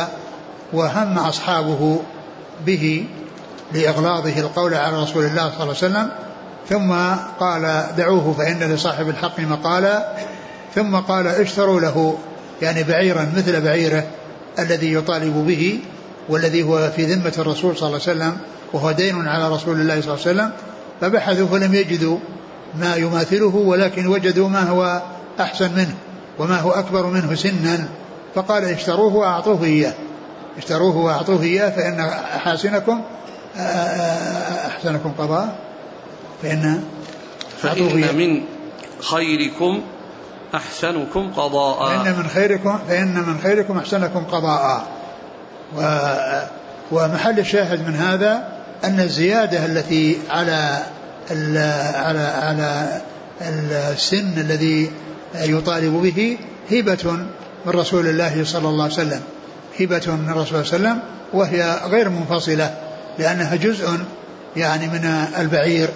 وهم 0.72 1.18
أصحابه 1.18 2.00
به 2.66 3.04
لإغلاظه 3.72 4.40
القول 4.40 4.74
على 4.74 5.02
رسول 5.02 5.24
الله 5.24 5.42
صلى 5.42 5.62
الله 5.62 5.62
عليه 5.62 5.70
وسلم. 5.70 6.10
ثم 6.68 6.92
قال 7.40 7.86
دعوه 7.96 8.34
فإن 8.38 8.58
لصاحب 8.58 9.08
الحق 9.08 9.40
مقالا. 9.40 10.12
ثم 10.74 10.96
قال 10.96 11.26
اشتروا 11.26 11.80
له 11.80 12.18
يعني 12.62 12.82
بعيرا 12.82 13.32
مثل 13.36 13.60
بعيره 13.60 14.04
الذي 14.58 14.92
يطالب 14.92 15.46
به 15.46 15.80
والذي 16.28 16.62
هو 16.62 16.90
في 16.96 17.04
ذمة 17.04 17.32
الرسول 17.38 17.76
صلى 17.76 17.86
الله 17.86 18.00
عليه 18.08 18.18
وسلم 18.18 18.36
وهو 18.72 18.92
دين 18.92 19.28
على 19.28 19.48
رسول 19.54 19.80
الله 19.80 20.00
صلى 20.00 20.14
الله 20.14 20.26
عليه 20.26 20.30
وسلم. 20.30 20.50
فبحثوا 21.00 21.46
فلم 21.46 21.74
يجدوا 21.74 22.18
ما 22.80 22.96
يماثله 22.96 23.56
ولكن 23.56 24.06
وجدوا 24.06 24.48
ما 24.48 24.62
هو 24.62 25.02
أحسن 25.40 25.70
منه 25.76 25.94
وما 26.38 26.60
هو 26.60 26.70
أكبر 26.70 27.06
منه 27.06 27.34
سنا. 27.34 27.88
فقال 28.34 28.64
اشتروه 28.64 29.14
وأعطوه 29.14 29.64
إياه. 29.64 29.94
اشتروه 30.58 30.96
وأعطوه 30.96 31.42
إياه 31.42 31.70
فإن 31.70 32.00
أحاسنكم 32.00 33.00
أحسنكم 34.66 35.12
قضاء. 35.18 35.67
فإن 36.42 36.84
فإن 37.62 38.16
من 38.16 38.42
خيركم 39.00 39.82
أحسنكم 40.54 41.32
قضاء. 41.32 41.88
فإن 41.88 42.16
من 42.18 42.28
خيركم 42.28 42.78
فإن 42.88 43.14
من 43.14 43.40
خيركم 43.42 43.78
أحسنكم 43.78 44.24
قضاء. 44.24 44.86
و 45.76 45.80
ومحل 46.92 47.38
الشاهد 47.38 47.88
من 47.88 47.94
هذا 47.94 48.48
أن 48.84 49.00
الزيادة 49.00 49.66
التي 49.66 50.18
على 50.30 50.82
على 51.30 52.20
على 52.42 53.00
السن 53.92 54.38
الذي 54.38 54.90
يطالب 55.34 55.92
به 56.02 56.38
هبة 56.70 57.12
من 57.66 57.72
رسول 57.72 58.06
الله 58.06 58.44
صلى 58.44 58.68
الله 58.68 58.84
عليه 58.84 58.94
وسلم. 58.94 59.20
هبة 59.80 60.14
من 60.14 60.28
الرسول 60.28 60.66
صلى 60.66 60.76
الله 60.76 60.88
عليه 60.88 60.98
وسلم 60.98 61.02
وهي 61.32 61.80
غير 61.84 62.08
منفصلة 62.08 62.74
لأنها 63.18 63.56
جزء 63.56 63.88
يعني 64.56 64.86
من 64.86 65.04
البعير. 65.38 65.88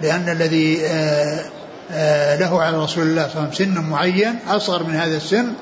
لأن 0.00 0.28
الذي 0.28 0.86
آه، 0.86 1.44
آه، 1.92 2.36
له 2.36 2.62
على 2.62 2.82
رسول 2.82 3.06
الله 3.06 3.22
صلى 3.28 3.32
الله 3.32 3.44
عليه 3.44 3.54
وسلم 3.54 3.74
سن 3.74 3.90
معين 3.90 4.38
أصغر 4.48 4.82
من 4.82 4.94
هذا 4.94 5.16
السن 5.16 5.52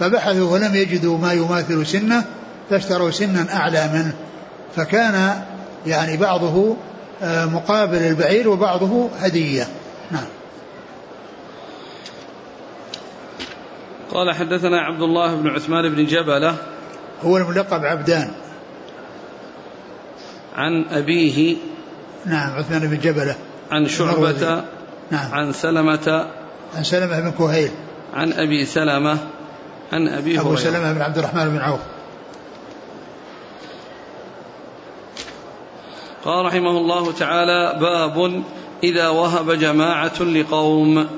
فبحثوا 0.00 0.52
ولم 0.52 0.74
يجدوا 0.74 1.18
ما 1.18 1.32
يماثل 1.32 1.86
سنه 1.86 2.24
فاشتروا 2.70 3.10
سنا 3.10 3.56
أعلى 3.56 3.90
منه. 3.94 4.12
فكان 4.76 5.42
يعني 5.86 6.16
بعضه 6.16 6.76
آه، 7.22 7.46
مقابل 7.46 7.96
البعير 7.96 8.48
وبعضه 8.48 9.08
هدية. 9.20 9.66
نعم. 10.10 10.26
قال 14.10 14.34
حدثنا 14.34 14.80
عبد 14.80 15.02
الله 15.02 15.34
بن 15.34 15.48
عثمان 15.48 15.94
بن 15.94 16.06
جبلة. 16.06 16.56
هو 17.24 17.36
الملقب 17.36 17.84
عبدان. 17.84 18.30
عن 20.56 20.84
أبيه. 20.90 21.56
نعم 22.26 22.52
عثمان 22.52 22.80
بن 22.80 22.98
جبلة. 22.98 23.36
عن 23.72 23.88
شعبة 23.88 24.64
نعم. 25.10 25.32
عن 25.32 25.52
سلمة. 25.52 26.26
عن 26.76 26.84
سلمة 26.84 27.20
بن 27.20 27.30
كهيل. 27.30 27.70
عن 28.14 28.32
أبي 28.32 28.64
سلمة 28.64 29.18
عن 29.92 30.08
أبي 30.08 30.40
أبو 30.40 30.56
سلمة 30.56 30.92
بن 30.92 31.02
عبد 31.02 31.18
الرحمن 31.18 31.48
بن 31.48 31.58
عوف. 31.58 31.80
قال 36.24 36.44
رحمه 36.46 36.70
الله 36.70 37.12
تعالى 37.12 37.78
باب 37.80 38.42
إذا 38.84 39.08
وهب 39.08 39.50
جماعة 39.50 40.22
لقوم. 40.22 41.08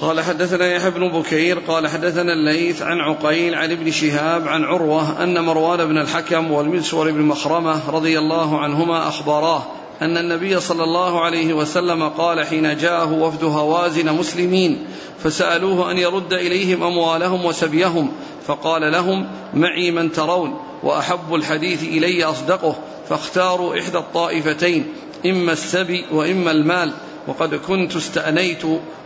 قال 0.00 0.20
حدثنا 0.20 0.66
يحيى 0.66 0.90
بن 0.90 1.08
بكير 1.08 1.58
قال 1.58 1.88
حدثنا 1.88 2.32
الليث 2.32 2.82
عن 2.82 2.98
عقيل 2.98 3.54
عن 3.54 3.70
ابن 3.70 3.90
شهاب 3.90 4.48
عن 4.48 4.64
عروة 4.64 5.22
أن 5.22 5.44
مروان 5.44 5.84
بن 5.84 5.98
الحكم 5.98 6.50
والمسور 6.50 7.10
بن 7.10 7.22
مخرمة 7.22 7.90
رضي 7.90 8.18
الله 8.18 8.60
عنهما 8.60 9.08
أخبراه 9.08 9.62
أن 10.02 10.16
النبي 10.16 10.60
صلى 10.60 10.84
الله 10.84 11.20
عليه 11.20 11.54
وسلم 11.54 12.08
قال 12.08 12.46
حين 12.46 12.76
جاءه 12.76 13.12
وفد 13.12 13.44
هوازن 13.44 14.12
مسلمين 14.12 14.86
فسألوه 15.24 15.90
أن 15.90 15.98
يرد 15.98 16.32
إليهم 16.32 16.82
أموالهم 16.82 17.44
وسبيهم 17.44 18.12
فقال 18.46 18.92
لهم 18.92 19.28
معي 19.54 19.90
من 19.90 20.12
ترون 20.12 20.58
وأحب 20.82 21.34
الحديث 21.34 21.82
إلي 21.82 22.24
أصدقه 22.24 22.76
فاختاروا 23.08 23.78
إحدى 23.80 23.98
الطائفتين 23.98 24.86
إما 25.26 25.52
السبي 25.52 26.04
وإما 26.12 26.50
المال 26.50 26.92
وقد 27.26 27.54
كنت 27.54 27.96
استأنيت 27.96 28.62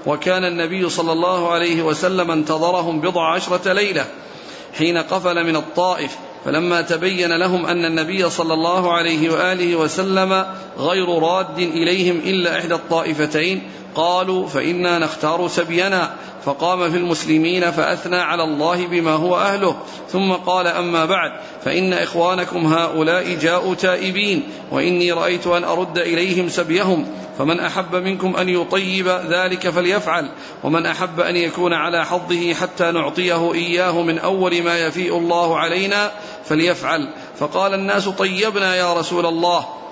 وكان 0.07 0.45
النبي 0.45 0.89
صلى 0.89 1.13
الله 1.13 1.51
عليه 1.51 1.83
وسلم 1.83 2.31
انتظرهم 2.31 3.01
بضع 3.01 3.33
عشرة 3.35 3.73
ليلة 3.73 4.07
حين 4.79 4.99
قفل 4.99 5.47
من 5.47 5.57
الطائف 5.57 6.17
فلما 6.45 6.81
تبين 6.81 7.33
لهم 7.37 7.67
أن 7.67 7.85
النبي 7.85 8.31
صلى 8.31 8.55
الله 8.55 8.93
عليه 8.93 9.31
وآله 9.31 9.77
وسلم 9.77 10.47
غير 10.79 11.09
راد 11.09 11.59
إليهم 11.59 12.17
إلا 12.17 12.59
إحدى 12.59 12.75
الطائفتين 12.75 13.63
قالوا 13.95 14.47
فإنا 14.47 14.99
نختار 14.99 15.49
سبينا 15.49 16.15
فقام 16.45 16.91
في 16.91 16.97
المسلمين 16.97 17.71
فأثنى 17.71 18.17
على 18.17 18.45
الله 18.45 18.87
بما 18.87 19.13
هو 19.13 19.37
أهله. 19.37 19.77
ثم 20.09 20.33
قال 20.33 20.67
أما 20.67 21.05
بعد 21.05 21.33
فإن 21.65 21.93
إخوانكم 21.93 22.67
هؤلاء 22.67 23.35
جاءوا 23.35 23.75
تائبين 23.75 24.43
وإني 24.71 25.13
رأيت 25.13 25.47
أن 25.47 25.65
أرد 25.65 25.99
إليهم 25.99 26.49
سبيهم 26.49 27.07
فمن 27.39 27.61
أحب 27.61 27.95
منكم 27.95 28.37
أن 28.37 28.49
يطيب 28.49 29.09
ذلك 29.09 29.69
فليفعل 29.69 30.31
ومن 30.65 30.87
أحب 30.87 31.21
أن 31.21 31.37
يكون 31.37 31.73
على 31.73 32.07
حظه 32.07 32.55
حتى 32.55 32.91
نعطيه 32.91 33.55
إياه 33.55 34.03
من 34.03 34.19
أول 34.19 34.63
ما 34.63 34.79
يفيء 34.79 35.19
الله 35.19 35.59
علينا 35.59 36.11
فليفعل. 36.45 37.15
فقال 37.39 37.75
الناس 37.75 38.09
طيبنا 38.09 38.77
يا 38.77 38.95
رسول 38.95 39.27
الله 39.27 39.84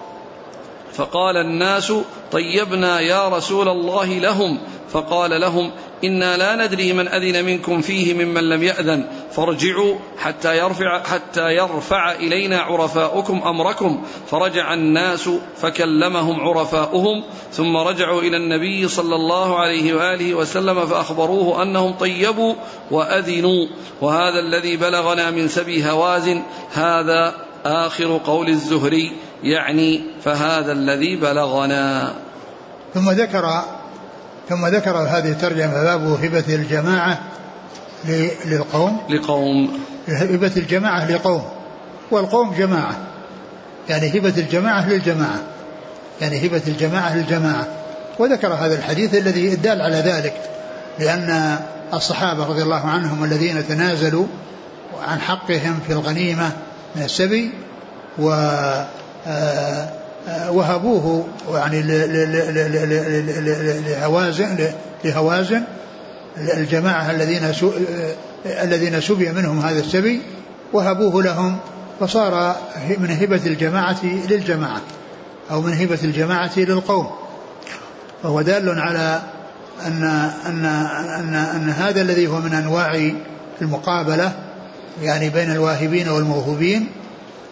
فقال 0.94 1.37
الناس 1.37 1.92
طيبنا 2.33 3.00
يا 3.00 3.28
رسول 3.28 3.68
الله 3.68 4.07
لهم. 4.07 4.59
فقال 4.90 5.40
لهم 5.40 5.70
إنا 6.05 6.37
لا 6.37 6.66
ندري 6.66 6.92
من 6.92 7.09
أذن 7.09 7.44
منكم 7.44 7.81
فيه 7.81 8.14
ممن 8.14 8.48
لم 8.48 8.62
يأذن. 8.62 9.05
فارجعوا 9.33 9.94
حتى 10.18 10.59
يرفع 10.59 11.02
حتى 11.02 11.55
يرفع 11.57 12.12
إلينا 12.12 12.61
عرفاؤكم 12.61 13.42
أمركم. 13.46 14.02
فرجع 14.31 14.74
الناس 14.74 15.31
فكلمهم 15.57 16.40
عرفاؤهم. 16.40 17.24
ثم 17.52 17.76
رجعوا 17.76 18.20
إلى 18.22 18.37
النبي 18.37 18.88
صلى 18.88 19.14
الله 19.14 19.59
عليه 19.59 19.94
وآله 19.94 20.35
وسلم 20.35 20.87
فأخبروه 20.87 21.62
أنهم 21.62 21.92
طيبوا 21.92 22.55
وأذنوا. 22.90 23.66
وهذا 24.00 24.40
الذي 24.40 24.76
بلغنا 24.76 25.31
من 25.31 25.48
سبي 25.48 25.90
هوازن. 25.90 26.42
هذا 26.72 27.52
آخر 27.64 28.20
قول 28.25 28.48
الزهري 28.48 29.12
يعني 29.42 30.05
فهذا 30.25 30.72
الذي 30.72 31.16
بلغنا. 31.16 32.12
ثم 32.94 33.11
ذكر 33.11 33.62
ثم 34.48 34.66
ذكر 34.66 34.96
هذه 34.96 35.31
الترجمة 35.31 35.83
باب 35.83 36.25
هبة 36.25 36.55
الجماعة 36.55 37.18
للقوم. 38.44 39.01
لقوم. 39.11 39.81
هبة 40.09 40.53
الجماعة 40.57 41.11
لقوم. 41.11 41.42
والقوم 42.11 42.55
جماعة. 42.55 42.96
يعني 43.88 44.18
هبة 44.18 44.35
الجماعة 44.37 44.88
للجماعة. 44.88 45.40
يعني 46.20 46.46
هبة 46.46 46.62
الجماعة 46.66 47.16
للجماعة. 47.16 47.68
وذكر 48.18 48.55
هذا 48.55 48.75
الحديث 48.79 49.14
الذي 49.14 49.53
الدال 49.53 49.83
على 49.83 49.96
ذلك 49.96 50.35
لأن 50.98 51.59
الصحابة 51.94 52.46
رضي 52.46 52.62
الله 52.62 52.81
عنهم 52.81 53.25
الذين 53.25 53.68
تنازلوا 53.68 54.27
عن 55.09 55.20
حقهم 55.20 55.81
في 55.87 55.92
الغنيمة 55.92 56.53
من 56.96 57.02
السبي 57.02 57.50
و 58.18 58.31
آه، 59.26 59.88
آه، 60.28 60.50
وهبوه 60.50 61.26
يعني 61.55 61.83
لهوازن 63.81 64.72
لهوازن 65.05 65.62
الجماعة 66.38 67.11
الذين 67.11 67.52
الذين 68.46 69.00
سبي 69.00 69.33
منهم 69.33 69.61
هذا 69.61 69.81
السبي 69.81 70.22
وهبوه 70.72 71.22
لهم 71.22 71.59
فصار 72.00 72.57
من 72.98 73.11
هبة 73.11 73.40
الجماعة 73.46 74.05
للجماعة 74.05 74.81
أو 75.50 75.61
من 75.61 75.72
هبة 75.72 75.98
الجماعة 76.05 76.50
للقوم 76.57 77.11
فهو 78.22 78.42
دال 78.42 78.81
على 78.81 79.22
أن 79.87 80.05
أن 80.46 80.64
أن 80.64 81.35
أن 81.35 81.70
هذا 81.70 82.00
الذي 82.00 82.26
هو 82.26 82.40
من 82.40 82.55
أنواع 82.55 83.11
المقابلة 83.62 84.33
يعني 85.02 85.31
بين 85.31 85.52
الواهبين 85.52 86.09
والموهوبين 86.09 86.88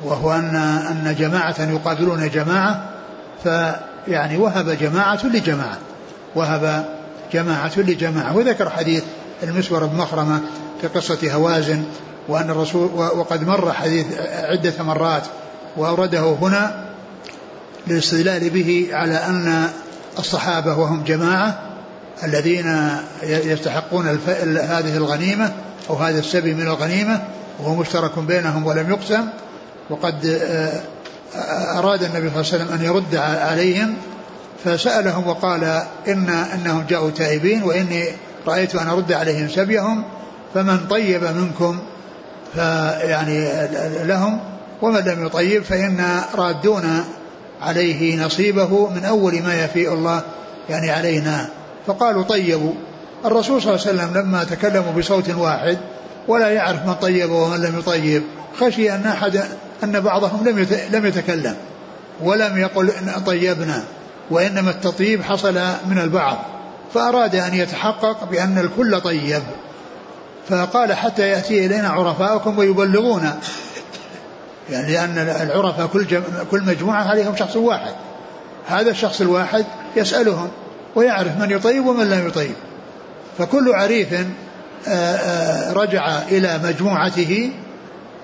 وهو 0.05 0.33
أن 0.33 0.57
أن 0.57 1.17
جماعة 1.19 1.57
يقابلون 1.61 2.29
جماعة 2.29 2.85
فيعني 3.45 4.37
وهب 4.37 4.71
جماعة 4.71 5.27
لجماعة 5.27 5.79
وهب 6.35 6.85
جماعة 7.33 7.73
لجماعة. 7.77 8.37
وذكر 8.37 8.71
حديث 8.71 9.03
المسور 9.43 9.87
بن 9.87 9.97
مخرمة 9.97 10.41
في 10.81 10.87
قصة 10.87 11.33
هوازن 11.33 11.85
وأن 12.29 12.51
الرسول 12.51 12.91
وقد 12.95 13.47
مر 13.47 13.73
حديث 13.73 14.07
عدة 14.43 14.83
مرات 14.83 15.23
وأورده 15.77 16.37
هنا 16.41 16.85
للاستدلال 17.87 18.51
به 18.51 18.89
على 18.93 19.15
أن 19.15 19.69
الصحابة 20.19 20.77
وهم 20.79 21.05
جماعة 21.05 21.59
الذين 22.25 22.91
يستحقون 23.23 24.07
هذه 24.57 24.97
الغنيمة 24.97 25.53
أو 25.91 25.97
هذا 25.97 26.19
السبي 26.19 26.55
من 26.55 26.63
الغنيمة 26.63 27.23
وهو 27.61 27.75
مشترك 27.75 28.19
بينهم 28.19 28.67
ولم 28.67 28.91
يقسم 28.91 29.27
وقد 29.91 30.27
آه، 30.27 30.81
أراد 31.79 32.03
النبي 32.03 32.31
صلى 32.31 32.41
الله 32.41 32.53
عليه 32.53 32.65
وسلم 32.65 32.73
أن 32.73 32.85
يرد 32.85 33.17
عليهم 33.17 33.95
فسألهم 34.65 35.27
وقال 35.27 35.83
إن 36.09 36.29
أنهم 36.29 36.85
جاءوا 36.89 37.11
تائبين 37.11 37.63
وإني 37.63 38.05
رأيت 38.47 38.75
أن 38.75 38.89
أرد 38.89 39.13
عليهم 39.13 39.49
سبيهم 39.49 40.05
فمن 40.55 40.87
طيب 40.91 41.25
منكم 41.25 41.79
فيعني 42.55 43.49
لهم 44.05 44.41
ومن 44.83 45.01
لم 45.01 45.27
يطيب 45.27 45.63
فإن 45.63 46.21
رادون 46.35 47.05
عليه 47.63 48.25
نصيبه 48.25 48.89
من 48.89 49.05
أول 49.05 49.43
ما 49.43 49.65
يفيء 49.65 49.93
الله 49.93 50.23
يعني 50.69 50.91
علينا. 50.91 51.49
فقالوا 51.87 52.23
طيبوا. 52.23 52.73
الرسول 53.25 53.63
صلى 53.63 53.75
الله 53.75 53.87
عليه 53.87 53.99
وسلم 54.03 54.23
لما 54.23 54.45
تكلموا 54.45 54.93
بصوت 54.93 55.31
واحد 55.31 55.79
ولا 56.29 56.49
يعرف 56.49 56.87
من 56.87 56.95
طيب 56.95 57.31
ومن 57.31 57.61
لم 57.61 57.79
يطيب 57.79 58.23
خشي 58.61 58.95
أن 58.95 59.07
أحد 59.07 59.41
أن 59.85 60.01
بعضهم 60.01 60.49
لم 60.49 60.67
لم 60.91 61.07
يتكلم 61.07 61.57
ولم 62.23 62.59
يقل 62.59 62.91
إن 62.91 63.23
طيبنا 63.27 63.85
وإنما 64.31 64.71
التطيب 64.71 65.23
حصل 65.23 65.55
من 65.87 65.99
البعض 65.99 66.39
فأراد 66.95 67.35
أن 67.35 67.55
يتحقق 67.55 68.25
بأن 68.25 68.59
الكل 68.59 69.01
طيب 69.01 69.43
فقال 70.49 70.93
حتى 70.93 71.29
يأتي 71.29 71.67
إلينا 71.67 71.89
عرفاؤكم 71.89 72.59
ويبلغونا 72.59 73.39
يعني 74.71 74.93
لأن 74.93 75.19
العرفاء 75.19 75.87
كل. 75.87 76.07
كل 76.51 76.63
مجموعة 76.63 77.03
عليهم 77.03 77.37
شخص 77.37 77.57
واحد 77.57 77.93
هذا 78.69 78.91
الشخص 78.91 79.21
الواحد 79.21 79.65
يسألهم 79.97 80.49
ويعرف 80.95 81.37
من 81.41 81.51
يطيب 81.51 81.87
ومن 81.87 82.11
لا 82.11 82.27
يطيب 82.27 82.55
فكل 83.41 83.73
عريف 83.73 84.13
آه، 84.13 84.89
آه، 84.89 85.73
رجع 85.73 86.19
إلى 86.23 86.61
مجموعته 86.65 87.51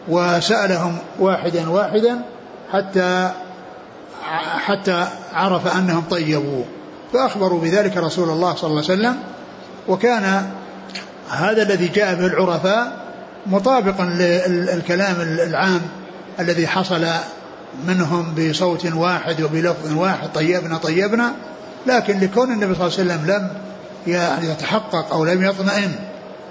وسألهم 0.09 0.99
واحدا 1.19 1.71
واحدا 1.71 2.19
حتى 2.73 3.31
حتى 4.67 5.07
عرف 5.33 5.77
أنهم 5.77 6.05
طيبوا 6.11 6.65
فأخبروا 7.13 7.61
بذلك 7.61 7.97
رسول 7.97 8.29
الله 8.29 8.55
صلى 8.55 8.71
الله 8.71 8.83
عليه 8.83 8.95
وسلم. 8.95 9.17
وكان 9.89 10.51
هذا 11.31 11.63
الذي 11.63 11.89
جاء 11.89 12.15
به 12.15 12.27
العرفاء 12.27 12.97
مطابقا 13.47 14.05
للكلام 14.05 15.17
العام 15.21 15.81
الذي 16.41 16.67
حصل 16.67 17.07
منهم 17.87 18.35
بصوت 18.35 18.87
واحد 18.87 19.43
وبلفظ 19.43 19.93
واحد 19.93 20.29
طيبنا 20.35 20.79
طيبنا. 20.79 21.33
لكن 21.87 22.21
لكون 22.21 22.53
النبي 22.53 22.75
صلى 22.75 22.87
الله 22.87 22.99
عليه 22.99 23.25
وسلم 23.25 23.27
لم 23.27 23.51
يعني 24.07 24.51
يتحقق 24.51 25.13
أو 25.13 25.25
لم 25.25 25.45
يطمئن 25.45 25.95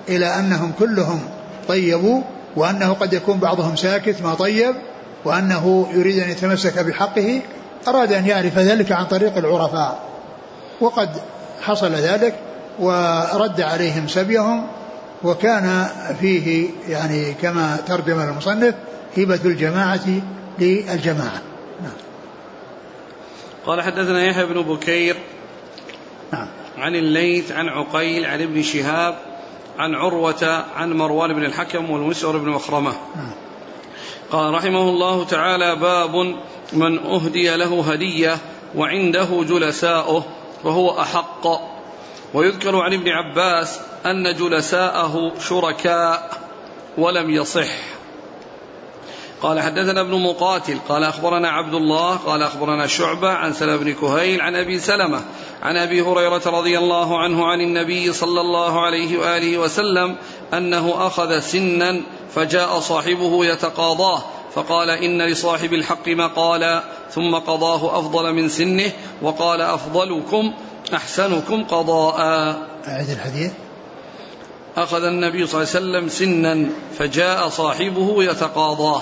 إلى 0.10 0.26
أنهم 0.26 0.72
كلهم 0.80 1.20
طيبوا 1.68 2.22
وأنه 2.56 2.94
قد 2.94 3.14
يكون 3.14 3.38
بعضهم 3.38 3.76
ساكت 3.76 4.22
ما 4.22 4.34
طيب 4.34 4.76
وأنه 5.26 5.88
يريد 5.94 6.20
أن 6.20 6.30
يتمسك 6.30 6.80
بحقه 6.80 7.42
أراد 7.88 8.14
أن 8.14 8.26
يعرف 8.26 8.58
ذلك 8.58 8.92
عن 8.92 9.06
طريق 9.06 9.38
العرفاء 9.38 10.00
وقد 10.82 11.10
حصل 11.62 11.92
ذلك 11.92 12.36
ورد 12.80 13.62
عليهم 13.62 14.08
سبيهم 14.08 14.68
وكان 15.24 15.88
فيه 16.20 16.70
يعني 16.88 17.34
كما 17.34 17.78
ترجم 17.88 18.20
المصنف 18.20 18.76
هبة 19.18 19.40
الجماعة 19.46 20.22
للجماعة 20.60 21.42
نعم. 21.82 21.94
قال 23.66 23.82
حدثنا 23.82 24.26
يحيى 24.26 24.46
بن 24.46 24.62
بكير 24.62 25.18
نعم. 26.34 26.48
عن 26.78 26.96
الليث 26.96 27.52
عن 27.52 27.70
عقيل 27.70 28.26
عن 28.26 28.42
ابن 28.42 28.62
شهاب 28.62 29.16
عن 29.78 29.96
عروة 29.96 30.66
عن 30.76 30.94
مروان 30.94 31.34
بن 31.34 31.46
الحكم 31.46 31.90
والمسور 31.90 32.38
بن 32.38 32.50
مخرمة. 32.50 32.94
قال 34.32 34.54
رحمه 34.54 34.90
الله 34.90 35.26
تعالى 35.26 35.76
باب 35.76 36.36
من 36.74 37.00
أهدي 37.00 37.56
له 37.56 37.92
هدية 37.92 38.38
وعنده 38.76 39.44
جلساؤه 39.50 40.24
وهو 40.64 41.00
أحق 41.02 41.48
ويذكر 42.34 42.76
عن 42.76 42.94
ابن 42.94 43.10
عباس 43.10 43.80
أن 44.06 44.36
جلساءه 44.36 45.32
شركاء 45.40 46.32
ولم 46.98 47.30
يصح 47.30 47.95
قال 49.42 49.62
حدثنا 49.62 50.02
ابن 50.02 50.22
مقاتل 50.24 50.78
قال 50.90 51.04
أخبرنا 51.04 51.50
عبد 51.50 51.74
الله 51.74 52.16
قال 52.16 52.44
أخبرنا 52.44 52.88
شعبة 52.88 53.30
عن 53.30 53.54
سلمة 53.54 53.76
بن 53.76 53.94
كهيل 53.94 54.42
عن 54.42 54.56
أبي 54.56 54.80
سلمة 54.80 55.22
عن 55.64 55.78
أبي 55.78 56.02
هريرة 56.02 56.42
رضي 56.46 56.78
الله 56.78 57.20
عنه 57.20 57.46
عن 57.46 57.62
النبي 57.62 58.14
صلى 58.14 58.42
الله 58.42 58.86
عليه 58.86 59.18
وآله 59.18 59.58
وسلم 59.58 60.16
أنه 60.54 61.08
أخذ 61.08 61.40
سنا 61.40 62.02
فجاء 62.36 62.80
صاحبه 62.80 63.46
يتقاضاه 63.46 64.24
فقال 64.54 64.90
إن 64.90 65.22
لصاحب 65.22 65.74
الحق 65.74 66.08
مقالا 66.08 66.84
ثم 67.12 67.36
قضاه 67.36 68.00
أفضل 68.00 68.34
من 68.34 68.50
سنه 68.50 68.92
وقال 69.22 69.62
أفضلكم 69.62 70.54
أحسنكم 70.94 71.64
قضاء. 71.64 72.20
أعد 72.88 73.10
الحديث. 73.10 73.52
أخذ 74.78 75.04
النبي 75.04 75.48
صلى 75.48 75.64
الله 75.64 75.76
عليه 75.76 75.80
وسلم 75.80 76.10
سنا 76.10 76.70
فجاء 76.98 77.50
صاحبه 77.50 78.24
يتقاضاه. 78.24 79.02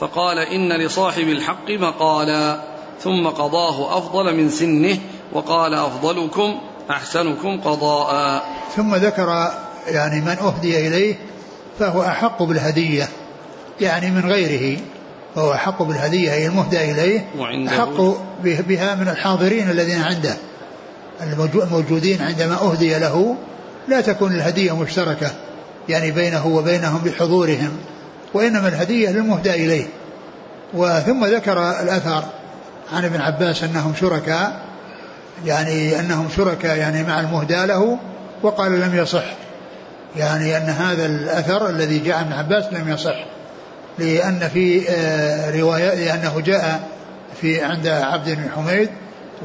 فقال 0.00 0.38
إن 0.38 0.72
لصاحب 0.72 1.28
الحق 1.28 1.70
مقالا 1.70 2.60
ثم 3.00 3.26
قضاه 3.26 3.98
أفضل 3.98 4.36
من 4.36 4.50
سنه 4.50 4.98
وقال 5.32 5.74
أفضلكم 5.74 6.60
أحسنكم 6.90 7.60
قضاء. 7.60 8.42
ثم 8.76 8.94
ذكر 8.94 9.52
يعني 9.88 10.20
من 10.20 10.36
أهدي 10.38 10.88
إليه 10.88 11.14
فهو 11.78 12.02
أحق 12.02 12.42
بالهدية 12.42 13.08
يعني 13.80 14.10
من 14.10 14.30
غيره 14.30 14.80
فهو 15.34 15.52
أحق 15.52 15.82
بالهدية 15.82 16.32
أي 16.32 16.46
المهدى 16.46 16.92
إليه 16.92 17.28
أحق 17.68 18.00
بها 18.42 18.94
من 18.94 19.08
الحاضرين 19.08 19.70
الذين 19.70 20.02
عنده 20.02 20.36
الموجودين 21.54 22.22
عندما 22.22 22.54
أهدي 22.54 22.98
له 22.98 23.36
لا 23.88 24.00
تكون 24.00 24.32
الهدية 24.32 24.76
مشتركة 24.76 25.30
يعني 25.88 26.10
بينه 26.10 26.46
وبينهم 26.46 26.98
بحضورهم. 27.04 27.78
وإنما 28.34 28.68
الهدية 28.68 29.10
للمهدى 29.10 29.50
إليه. 29.50 29.86
وثم 30.74 31.24
ذكر 31.24 31.70
الأثر 31.70 32.24
عن 32.92 33.04
ابن 33.04 33.20
عباس 33.20 33.64
أنهم 33.64 33.94
شركاء 34.00 34.60
يعني 35.46 36.00
أنهم 36.00 36.28
شركاء 36.36 36.76
يعني 36.76 37.02
مع 37.02 37.20
المهدى 37.20 37.66
له 37.66 37.98
وقال 38.42 38.80
لم 38.80 38.96
يصح. 38.96 39.24
يعني 40.16 40.56
أن 40.56 40.62
هذا 40.62 41.06
الأثر 41.06 41.70
الذي 41.70 41.98
جاء 41.98 42.16
عن 42.16 42.32
عباس 42.32 42.64
لم 42.72 42.88
يصح. 42.88 43.24
لأن 43.98 44.50
في 44.54 44.90
آه، 44.90 45.60
رواية 45.60 45.94
لأنه 45.94 46.40
جاء 46.40 46.80
في 47.40 47.64
عند 47.64 47.86
عبد 47.86 48.30
بن 48.30 48.48
حميد 48.56 48.88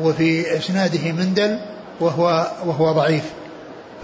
وفي 0.02 0.58
إسناده 0.58 1.12
مندل 1.12 1.60
وهو 2.00 2.48
وهو 2.66 2.92
ضعيف. 2.92 3.24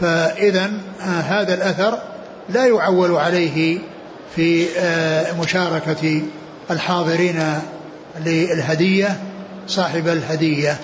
فإذا 0.01 0.71
آه، 1.01 1.03
هذا 1.03 1.53
الأثر 1.53 1.99
لا 2.49 2.65
يعول 2.65 3.11
عليه 3.11 3.79
في 4.35 4.67
آه، 4.77 5.33
مشاركة 5.41 6.21
الحاضرين 6.71 7.43
للهدية 8.25 9.19
صاحب 9.67 10.07
الهدية. 10.07 10.77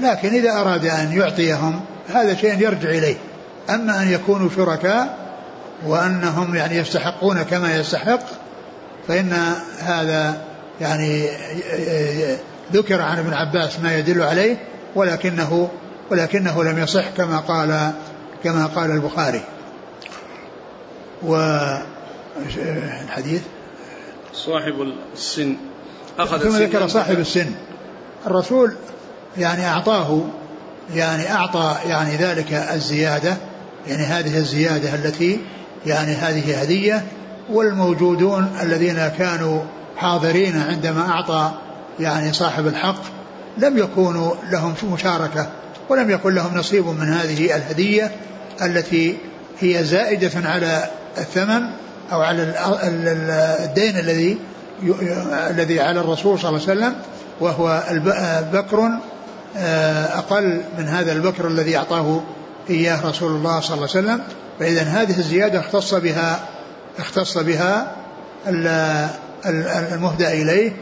لكن 0.00 0.28
إذا 0.28 0.50
أراد 0.52 0.86
أن 0.86 1.12
يعطيهم 1.12 1.80
هذا 2.14 2.34
شيء 2.34 2.60
يرجع 2.60 2.88
إليه. 2.88 3.16
أما 3.70 4.02
أن 4.02 4.12
يكونوا 4.12 4.48
شركاء 4.56 5.18
وأنهم 5.86 6.54
يعني 6.54 6.76
يستحقون 6.76 7.42
كما 7.42 7.76
يستحق 7.76 8.20
فإن 9.08 9.32
هذا 9.80 10.36
يعني 10.80 11.28
ذكر 12.72 13.02
عن 13.02 13.18
ابن 13.18 13.32
عباس 13.32 13.80
ما 13.80 13.98
يدل 13.98 14.22
عليه 14.22 14.56
ولكنه 14.94 15.68
ولكنه 16.10 16.64
لم 16.64 16.78
يصح 16.78 17.04
كما 17.16 17.38
قال 17.38 17.92
كما 18.44 18.66
قال 18.66 18.90
البخاري. 18.90 19.42
والحديث 22.36 23.42
صاحب 24.34 24.92
السن. 25.14 25.56
أخذ 26.18 26.38
ثم 26.38 26.56
ذكر 26.56 26.88
صاحب 26.88 27.18
السن. 27.18 27.54
الرسول 28.26 28.74
يعني 29.38 29.66
أعطاه 29.66 30.22
يعني 30.94 31.32
أعطى 31.32 31.76
يعني 31.86 32.16
ذلك 32.16 32.52
الزيادة 32.52 33.36
يعني 33.86 34.02
هذه 34.02 34.38
الزيادة 34.38 34.94
التي 34.94 35.40
يعني 35.86 36.12
هذه 36.12 36.60
هدية 36.60 37.04
والموجودون 37.50 38.56
الذين 38.62 39.08
كانوا 39.08 39.62
حاضرين 39.96 40.62
عندما 40.62 41.08
أعطى 41.08 41.52
يعني 42.00 42.32
صاحب 42.32 42.66
الحق 42.66 43.02
لم 43.58 43.78
يكونوا 43.78 44.34
لهم 44.50 44.74
مشاركة 44.92 45.48
ولم 45.88 46.10
يكن 46.10 46.34
لهم 46.34 46.58
نصيب 46.58 46.86
من 46.86 47.08
هذه 47.08 47.56
الهدية 47.56 48.10
التي 48.62 49.16
هي 49.60 49.84
زائدة 49.84 50.48
على 50.48 50.90
الثمن 51.18 51.62
أو 52.12 52.22
على 52.22 52.42
الدين 53.64 53.98
الذي 53.98 54.38
الذي 55.50 55.80
على 55.80 56.00
الرسول 56.00 56.38
صلى 56.38 56.48
الله 56.48 56.60
عليه 56.68 56.72
وسلم 56.80 56.94
وهو 57.40 57.82
بكر 58.52 58.90
آه، 59.56 60.18
أقل 60.18 60.60
من 60.78 60.88
هذا 60.88 61.12
البكر 61.12 61.46
الذي 61.46 61.76
أعطاه 61.76 62.20
إياه 62.70 63.06
رسول 63.06 63.32
الله 63.32 63.60
صلى 63.60 63.74
الله 63.74 63.88
عليه 63.94 64.06
وسلم. 64.06 64.20
فإذا 64.60 64.82
هذه 64.82 65.18
الزيادة 65.18 65.60
اختص 65.60 65.94
بها 65.94 66.40
اختص 66.98 67.38
بها 67.38 67.92
المهدى 69.92 70.28
إليه 70.42 70.72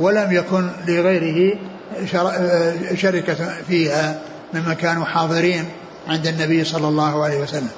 ولم 0.00 0.32
يكن 0.32 0.70
لغيره 0.88 1.58
شركة 2.94 3.34
فيها 3.68 4.18
ممن 4.54 4.72
كانوا 4.74 5.04
حاضرين 5.04 5.64
عند 6.08 6.26
النبي 6.26 6.64
صلى 6.64 6.88
الله 6.88 7.24
عليه 7.24 7.40
وسلم. 7.40 7.70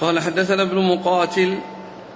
قال 0.00 0.20
حدثنا 0.20 0.62
ابن 0.62 0.76
مقاتل. 0.76 1.58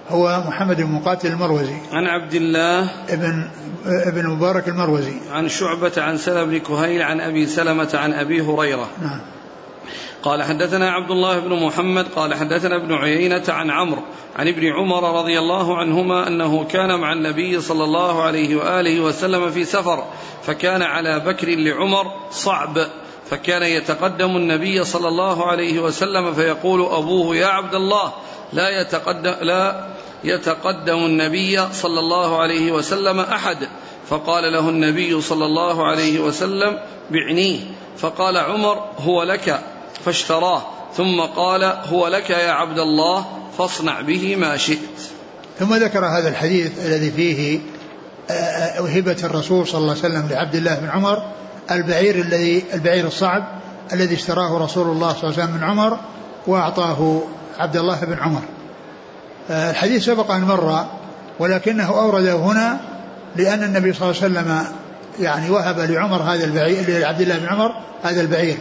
هو 0.09 0.43
محمد 0.47 0.81
بن 0.81 0.91
مقاتل 0.91 1.27
المروزي. 1.27 1.75
عن 1.91 2.05
عبد 2.05 2.33
الله. 2.33 2.89
ابن 3.09 3.49
ابن 3.85 4.27
مبارك 4.27 4.67
المروزي. 4.67 5.13
عن 5.31 5.49
شعبة 5.49 5.91
عن 5.97 6.17
سلم 6.17 6.49
بن 6.49 6.57
كهيل 6.57 7.01
عن 7.01 7.21
أبي 7.21 7.47
سلمة 7.47 7.89
عن 7.93 8.13
أبي 8.13 8.41
هريرة. 8.41 8.89
نعم. 9.01 9.21
قال 10.23 10.43
حدثنا 10.43 10.91
عبد 10.91 11.11
الله 11.11 11.39
بن 11.39 11.65
محمد. 11.65 12.05
قال 12.15 12.33
حدثنا 12.33 12.75
ابن 12.75 12.93
عيينة 12.93 13.43
عن 13.49 13.69
عمرو 13.69 14.01
عن 14.35 14.47
ابن 14.47 14.65
عمر 14.67 15.19
رضي 15.19 15.39
الله 15.39 15.77
عنهما 15.77 16.27
أنه 16.27 16.63
كان 16.63 16.99
مع 16.99 17.13
النبي 17.13 17.61
صلى 17.61 17.83
الله 17.83 18.23
عليه 18.23 18.55
وآله 18.55 18.99
وسلم 18.99 19.49
في 19.49 19.65
سفر 19.65 20.03
فكان 20.43 20.81
على 20.81 21.19
بكر 21.19 21.47
لعمر 21.49 22.05
صعب. 22.31 22.77
فكان 23.33 23.63
يتقدم 23.63 24.37
النبي 24.37 24.83
صلى 24.83 25.07
الله 25.07 25.45
عليه 25.45 25.79
وسلم 25.79 26.33
فيقول 26.33 26.81
أبوه 26.81 27.35
يا 27.35 27.47
عبد 27.47 27.75
الله 27.75 28.13
لا 28.53 28.81
يتقدم 28.81 29.33
لا 29.41 29.87
يتقدم 30.23 31.05
النبي 31.05 31.73
صلى 31.73 31.99
الله 31.99 32.41
عليه 32.41 32.71
وسلم 32.71 33.19
أحد. 33.19 33.57
فقال 34.09 34.53
له 34.53 34.69
النبي 34.69 35.21
صلى 35.21 35.45
الله 35.45 35.87
عليه 35.87 36.19
وسلم 36.19 36.79
بعنيه. 37.11 37.59
فقال 37.97 38.37
عمر 38.37 38.83
هو 38.99 39.23
لك. 39.23 39.59
فاشتراه. 40.05 40.61
ثم 40.97 41.21
قال 41.21 41.63
هو 41.63 42.07
لك 42.07 42.29
يا 42.29 42.51
عبد 42.51 42.79
الله 42.79 43.25
فاصنع 43.57 44.01
به 44.01 44.35
ما 44.35 44.57
شئت. 44.57 44.99
ثم 45.59 45.75
ذكر 45.75 46.05
هذا 46.05 46.29
الحديث 46.29 46.85
الذي 46.85 47.11
فيه 47.11 47.59
هبة 48.77 49.17
الرسول 49.23 49.67
صلى 49.67 49.81
الله 49.81 49.91
عليه 49.91 49.99
وسلم 49.99 50.27
لعبد 50.31 50.55
الله 50.55 50.75
بن 50.75 50.89
عمر 50.89 51.23
البعير 51.75 52.15
الذي 52.15 52.63
البعير 52.73 53.07
الصعب 53.07 53.43
الذي 53.93 54.15
اشتراه 54.15 54.57
رسول 54.57 54.87
الله 54.87 55.13
صلى 55.13 55.29
الله 55.29 55.33
عليه 55.33 55.43
وسلم 55.43 55.57
من 55.57 55.63
عمر 55.63 55.97
وأعطاه 56.47 57.21
عبد 57.59 57.77
الله 57.77 57.99
بن 58.05 58.17
عمر. 58.19 58.41
الحديث 59.49 60.05
سبق 60.05 60.31
أن 60.31 60.41
مر 60.41 60.85
ولكنه 61.39 61.99
أورده 61.99 62.35
هنا 62.35 62.77
لأن 63.35 63.63
النبي 63.63 63.93
صلى 63.93 64.11
الله 64.11 64.23
عليه 64.23 64.33
وسلم 64.33 64.65
يعني 65.19 65.49
وهب 65.49 65.79
لعمر 65.79 66.21
هذا 66.21 66.45
البعير 66.45 66.99
لعبد 66.99 67.21
الله 67.21 67.37
بن 67.37 67.47
عمر 67.47 67.71
هذا 68.03 68.21
البعير. 68.21 68.57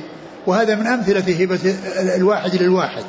وهذا 0.46 0.74
من 0.74 0.86
أمثلة 0.86 1.42
هبة 1.44 1.74
الواحد 2.16 2.54
للواحد. 2.54 3.04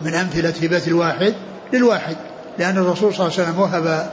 من 0.00 0.14
أمثلة 0.14 0.54
هبة 0.62 0.82
الواحد 0.86 1.34
للواحد. 1.72 2.16
لأن 2.58 2.78
الرسول 2.78 3.14
صلى 3.14 3.26
الله 3.26 3.38
عليه 3.38 3.48
وسلم 3.48 3.60
وهب 3.60 4.10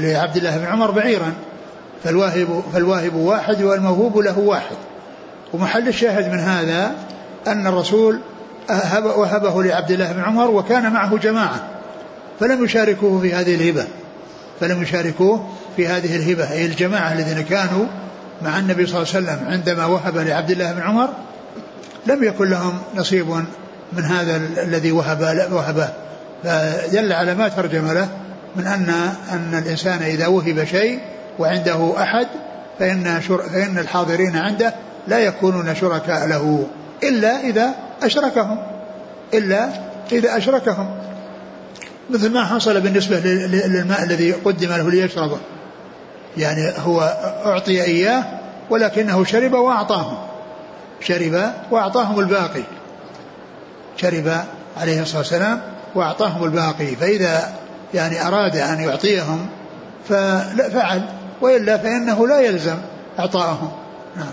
لعبد 0.00 0.36
الله 0.36 0.58
بن 0.58 0.66
عمر 0.66 0.90
بعيرا. 0.90 1.32
فالواهب 2.04 2.62
فالواهب 2.72 3.14
واحد 3.14 3.62
والموهوب 3.62 4.18
له 4.18 4.38
واحد. 4.38 4.76
ومحل 5.52 5.88
الشاهد 5.88 6.32
من 6.32 6.38
هذا 6.38 6.92
أن 7.46 7.66
الرسول 7.66 8.20
وهبه 9.04 9.62
لعبد 9.62 9.90
الله 9.90 10.12
بن 10.12 10.20
عمر 10.20 10.50
وكان 10.50 10.92
معه 10.92 11.16
جماعة 11.16 11.68
فلم 12.40 12.64
يشاركوه 12.64 13.20
في 13.20 13.34
هذه 13.34 13.54
الهبة 13.54 13.86
فلم 14.60 14.82
يشاركوه 14.82 15.48
في 15.76 15.88
هذه 15.88 16.16
الهبة 16.16 16.52
أي 16.52 16.66
الجماعة 16.66 17.12
الذين 17.12 17.40
كانوا 17.40 17.86
مع 18.42 18.58
النبي 18.58 18.86
صلى 18.86 19.02
الله 19.02 19.14
عليه 19.14 19.26
وسلم 19.26 19.48
عندما 19.48 19.86
وهب 19.86 20.16
لعبد 20.18 20.50
الله 20.50 20.72
بن 20.72 20.80
عمر 20.80 21.08
لم 22.06 22.24
يكن 22.24 22.50
لهم 22.50 22.78
نصيب 22.96 23.28
من 23.92 24.04
هذا 24.04 24.36
الذي 24.36 24.92
وهب 24.92 25.48
وهبه. 25.52 25.88
فدل 26.44 27.12
على 27.12 27.34
ما 27.34 27.48
ترجم 27.48 27.92
له 27.92 28.08
من 28.56 28.66
أن 28.66 29.14
أن 29.32 29.62
الإنسان 29.64 30.02
إذا 30.02 30.26
وهب 30.26 30.64
شيء 30.64 31.00
وعنده 31.38 32.02
أحد 32.02 32.26
فإن, 32.78 33.20
شر 33.28 33.42
فإن 33.42 33.78
الحاضرين 33.78 34.36
عنده 34.36 34.74
لا 35.08 35.18
يكونون 35.18 35.74
شركاء 35.74 36.26
له 36.26 36.66
إلا 37.02 37.40
إذا 37.40 37.74
أشركهم 38.02 38.58
إلا 39.34 39.68
إذا 40.12 40.36
أشركهم. 40.36 40.96
مثل 42.10 42.32
ما 42.32 42.44
حصل 42.44 42.80
بالنسبة 42.80 43.18
للماء 43.18 44.02
الذي 44.02 44.32
قدم 44.32 44.68
له 44.68 44.90
ليشربه 44.90 45.38
يعني 46.36 46.72
هو 46.78 47.00
أعطي 47.44 47.82
إياه 47.82 48.24
ولكنه 48.70 49.24
شرب 49.24 49.52
وأعطاهم. 49.52 50.18
شرب 51.00 51.52
وأعطاهم 51.70 52.20
الباقي. 52.20 52.62
شرب 53.96 54.44
عليه 54.80 55.02
الصلاة 55.02 55.18
والسلام 55.18 55.60
وأعطاهم 55.94 56.44
الباقي. 56.44 56.96
فإذا 56.96 57.52
يعني 57.94 58.26
أراد 58.26 58.56
أن 58.56 58.80
يعطيهم 58.80 59.46
فعل. 60.08 61.17
وإلا 61.40 61.78
فإنه 61.78 62.26
لا 62.26 62.40
يلزم 62.40 62.78
إعطاءهم. 63.18 63.72
نعم. 64.16 64.32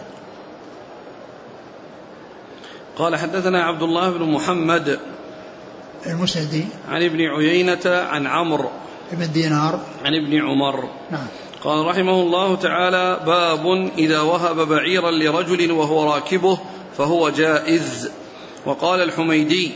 قال 2.97 3.15
حدثنا 3.15 3.63
عبد 3.63 3.83
الله 3.83 4.09
بن 4.09 4.23
محمد 4.23 4.99
المسندي 6.05 6.65
عن 6.89 7.03
ابن 7.03 7.21
عيينة 7.21 7.79
عن 7.85 8.27
عمرو 8.27 8.69
بن 9.11 9.31
دينار. 9.31 9.79
عن 10.05 10.13
ابن 10.13 10.45
عمر. 10.45 10.89
نعم. 11.11 11.27
قال 11.63 11.85
رحمه 11.85 12.21
الله 12.21 12.55
تعالى 12.55 13.19
باب 13.25 13.91
إذا 13.97 14.21
وهب 14.21 14.67
بعيرا 14.67 15.11
لرجل 15.11 15.71
وهو 15.71 16.13
راكبه 16.13 16.59
فهو 16.97 17.29
جائز. 17.29 18.11
وقال 18.65 19.01
الحميدي 19.01 19.71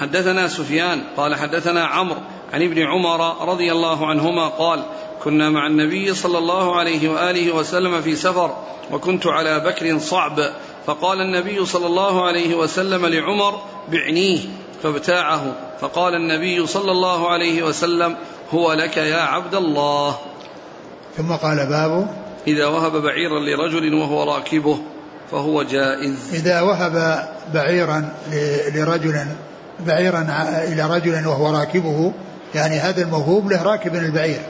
حدثنا 0.00 0.48
سفيان 0.48 1.00
قال 1.16 1.34
حدثنا 1.34 1.84
عمرو 1.84 2.20
عن 2.52 2.62
ابن 2.62 2.82
عمر 2.82 3.48
رضي 3.48 3.72
الله 3.72 4.06
عنهما 4.06 4.48
قال 4.48 4.84
كنا 5.24 5.50
مع 5.50 5.66
النبي 5.66 6.14
صلى 6.14 6.38
الله 6.38 6.76
عليه 6.76 7.08
وآله 7.08 7.54
وسلم 7.54 8.02
في 8.02 8.16
سفر 8.16 8.56
وكنت 8.92 9.26
على 9.26 9.60
بكر 9.60 9.98
صعب 9.98 10.40
فقال 10.86 11.20
النبي 11.20 11.66
صلى 11.66 11.86
الله 11.86 12.26
عليه 12.26 12.54
وسلم 12.54 13.06
لعمر 13.06 13.60
بعنيه 13.92 14.38
فابتاعه 14.82 15.52
فقال 15.80 16.14
النبي 16.14 16.66
صلى 16.66 16.90
الله 16.90 17.30
عليه 17.30 17.62
وسلم 17.62 18.16
هو 18.54 18.72
لك 18.72 18.96
يا 18.96 19.20
عبد 19.20 19.54
الله. 19.54 20.16
ثم 21.16 21.32
قال 21.32 21.56
باب 21.56 22.16
إذا 22.46 22.66
وهب 22.66 22.92
بعيرا 22.92 23.40
لرجل 23.40 23.94
وهو 23.94 24.34
راكبه 24.34 24.78
فهو 25.30 25.62
جائز. 25.62 26.34
إذا 26.34 26.60
وهب 26.60 27.24
بعيرا 27.54 28.14
لرجل 28.74 29.26
بعيرا 29.86 30.26
إلى 30.68 30.96
رجل 30.96 31.26
وهو 31.26 31.56
راكبه 31.56 32.12
يعني 32.54 32.78
هذا 32.78 33.02
الموهوب 33.02 33.52
له 33.52 33.62
راكب 33.62 33.94
البعير 33.94 34.40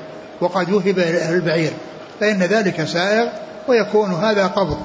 وقد 0.41 0.73
وهب 0.73 0.99
البعير 1.31 1.71
فإن 2.21 2.43
ذلك 2.43 2.85
سائغ 2.85 3.29
ويكون 3.69 4.11
هذا 4.11 4.47
قبض 4.47 4.79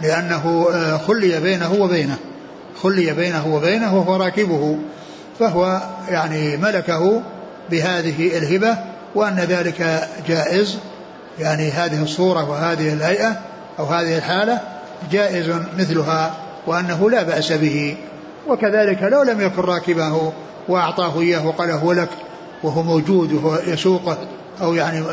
لأنه 0.00 0.66
خلي 1.06 1.40
بينه 1.40 1.72
وبينه 1.72 2.16
خلي 2.82 3.12
بينه 3.12 3.54
وبينه 3.54 3.96
وهو 3.96 4.16
راكبه 4.16 4.78
فهو 5.38 5.80
يعني 6.08 6.56
ملكه 6.56 7.22
بهذه 7.70 8.38
الهبة 8.38 8.76
وأن 9.14 9.36
ذلك 9.36 10.08
جائز 10.28 10.78
يعني 11.38 11.70
هذه 11.70 12.02
الصورة 12.02 12.50
وهذه 12.50 12.92
الهيئة 12.92 13.40
أو 13.78 13.84
هذه 13.84 14.18
الحالة 14.18 14.60
جائز 15.12 15.52
مثلها 15.78 16.34
وأنه 16.66 17.10
لا 17.10 17.22
بأس 17.22 17.52
به 17.52 17.96
وكذلك 18.48 19.02
لو 19.02 19.22
لم 19.22 19.40
يكن 19.40 19.62
راكبه 19.62 20.32
وأعطاه 20.68 21.20
إياه 21.20 21.46
وقال 21.46 21.70
هو 21.70 21.92
لك 21.92 22.08
وهو 22.62 22.82
موجود 22.82 23.32
وهو 23.32 23.58
يسوقه 23.66 24.18
أو 24.62 24.74
يعني 24.74 25.04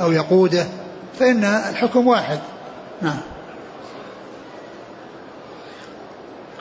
أو 0.00 0.12
يقوده 0.12 0.66
فإن 1.18 1.44
الحكم 1.44 2.06
واحد. 2.06 2.38
نعم. 3.02 3.20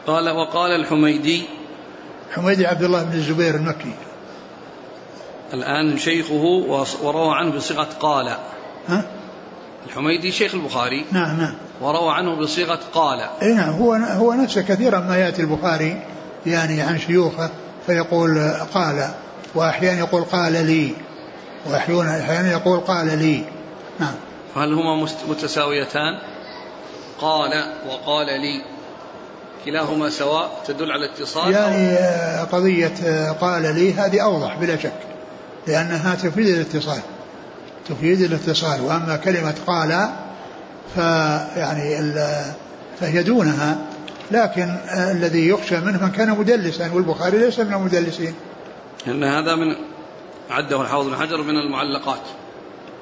قال 0.08 0.30
وقال 0.30 0.72
الحميدي. 0.72 1.44
حميدي 2.32 2.68
عبد 2.68 2.84
الله 2.84 3.04
بن 3.04 3.14
الزبير 3.14 3.56
المكي. 3.56 3.94
الآن 5.54 5.98
شيخه 5.98 6.64
وروى 7.04 7.36
عنه 7.36 7.52
بصيغة 7.56 7.90
قال. 8.00 8.38
ها؟ 8.88 9.06
الحميدي 9.86 10.32
شيخ 10.32 10.56
البخاري. 10.56 11.06
نعم 11.12 11.38
نعم. 11.38 11.54
وروى 11.82 12.14
عنه 12.14 12.36
بصيغة 12.36 12.80
قال. 12.94 13.20
اي 13.42 13.54
نعم 13.54 13.70
هو 13.70 13.94
هو 13.94 14.34
نفسه 14.34 14.62
كثيرا 14.62 15.00
ما 15.00 15.18
يأتي 15.18 15.42
البخاري 15.42 16.02
يعني 16.46 16.82
عن 16.82 17.00
شيوخه 17.00 17.50
فيقول 17.86 18.40
قال. 18.74 19.10
وأحيانا 19.56 20.00
يقول 20.00 20.24
قال 20.24 20.54
لي 20.54 20.96
وأحيانا 21.66 22.22
أحيانا 22.22 22.52
يقول 22.52 22.80
قال 22.80 23.20
لي. 23.20 23.44
نعم. 24.00 24.14
فهل 24.56 24.74
هما 24.74 25.08
متساويتان؟ 25.30 26.20
قال 27.22 27.52
وقال 27.90 28.26
لي. 28.26 28.76
كلاهما 29.66 30.10
سواء 30.10 30.62
تدل 30.68 30.92
على 30.92 31.06
الاتصال 31.06 31.52
يعني 31.54 31.98
قضية 32.52 33.32
قال 33.32 33.76
لي 33.76 33.94
هذه 33.94 34.24
أوضح 34.24 34.56
بلا 34.56 34.78
شك 34.78 35.00
لأنها 35.68 36.16
تفيد 36.16 36.48
الاتصال 36.48 37.00
تفيد 37.90 38.22
الاتصال 38.22 38.82
وأما 38.82 39.16
كلمة 39.16 39.54
قال 39.68 40.10
فيعني 40.96 42.14
فهي 43.00 43.24
دونها 43.24 43.78
لكن 44.32 44.78
الذي 44.94 45.48
يخشى 45.48 45.78
منه 45.78 46.04
من 46.06 46.12
كان 46.12 46.30
مدلسا 46.30 46.92
والبخاري 46.94 47.38
ليس 47.38 47.60
من 47.60 47.74
المدلسين. 47.74 48.34
لأن 49.08 49.24
هذا 49.24 49.56
من 49.56 49.76
عده 50.50 50.82
الحافظ 50.82 51.08
بن 51.08 51.16
حجر 51.16 51.42
من 51.42 51.58
المعلقات. 51.58 52.22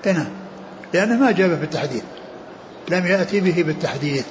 نعم. 0.06 0.30
لأنه 0.94 1.16
ما 1.16 1.32
جابه 1.32 1.56
بالتحديث 1.56 2.04
لم 2.90 3.06
يأتي 3.06 3.40
به 3.40 3.64
بالتحديث. 3.64 4.26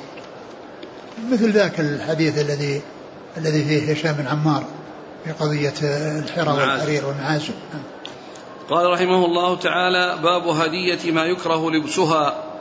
مثل 1.30 1.50
ذاك 1.50 1.80
الحديث 1.80 2.38
الذي 2.38 2.82
الذي 3.37 3.64
فيه 3.64 3.92
هشام 3.92 4.12
بن 4.12 4.26
عمار 4.26 4.64
في 5.24 5.32
قضية 5.32 5.74
الحرى 6.18 6.50
والحرير 6.50 7.06
والمعازم 7.06 7.52
قال 8.70 8.90
رحمه 8.90 9.24
الله 9.24 9.56
تعالى 9.56 10.18
باب 10.22 10.46
هدية 10.48 11.12
ما 11.12 11.24
يكره 11.24 11.70
لبسها. 11.70 12.52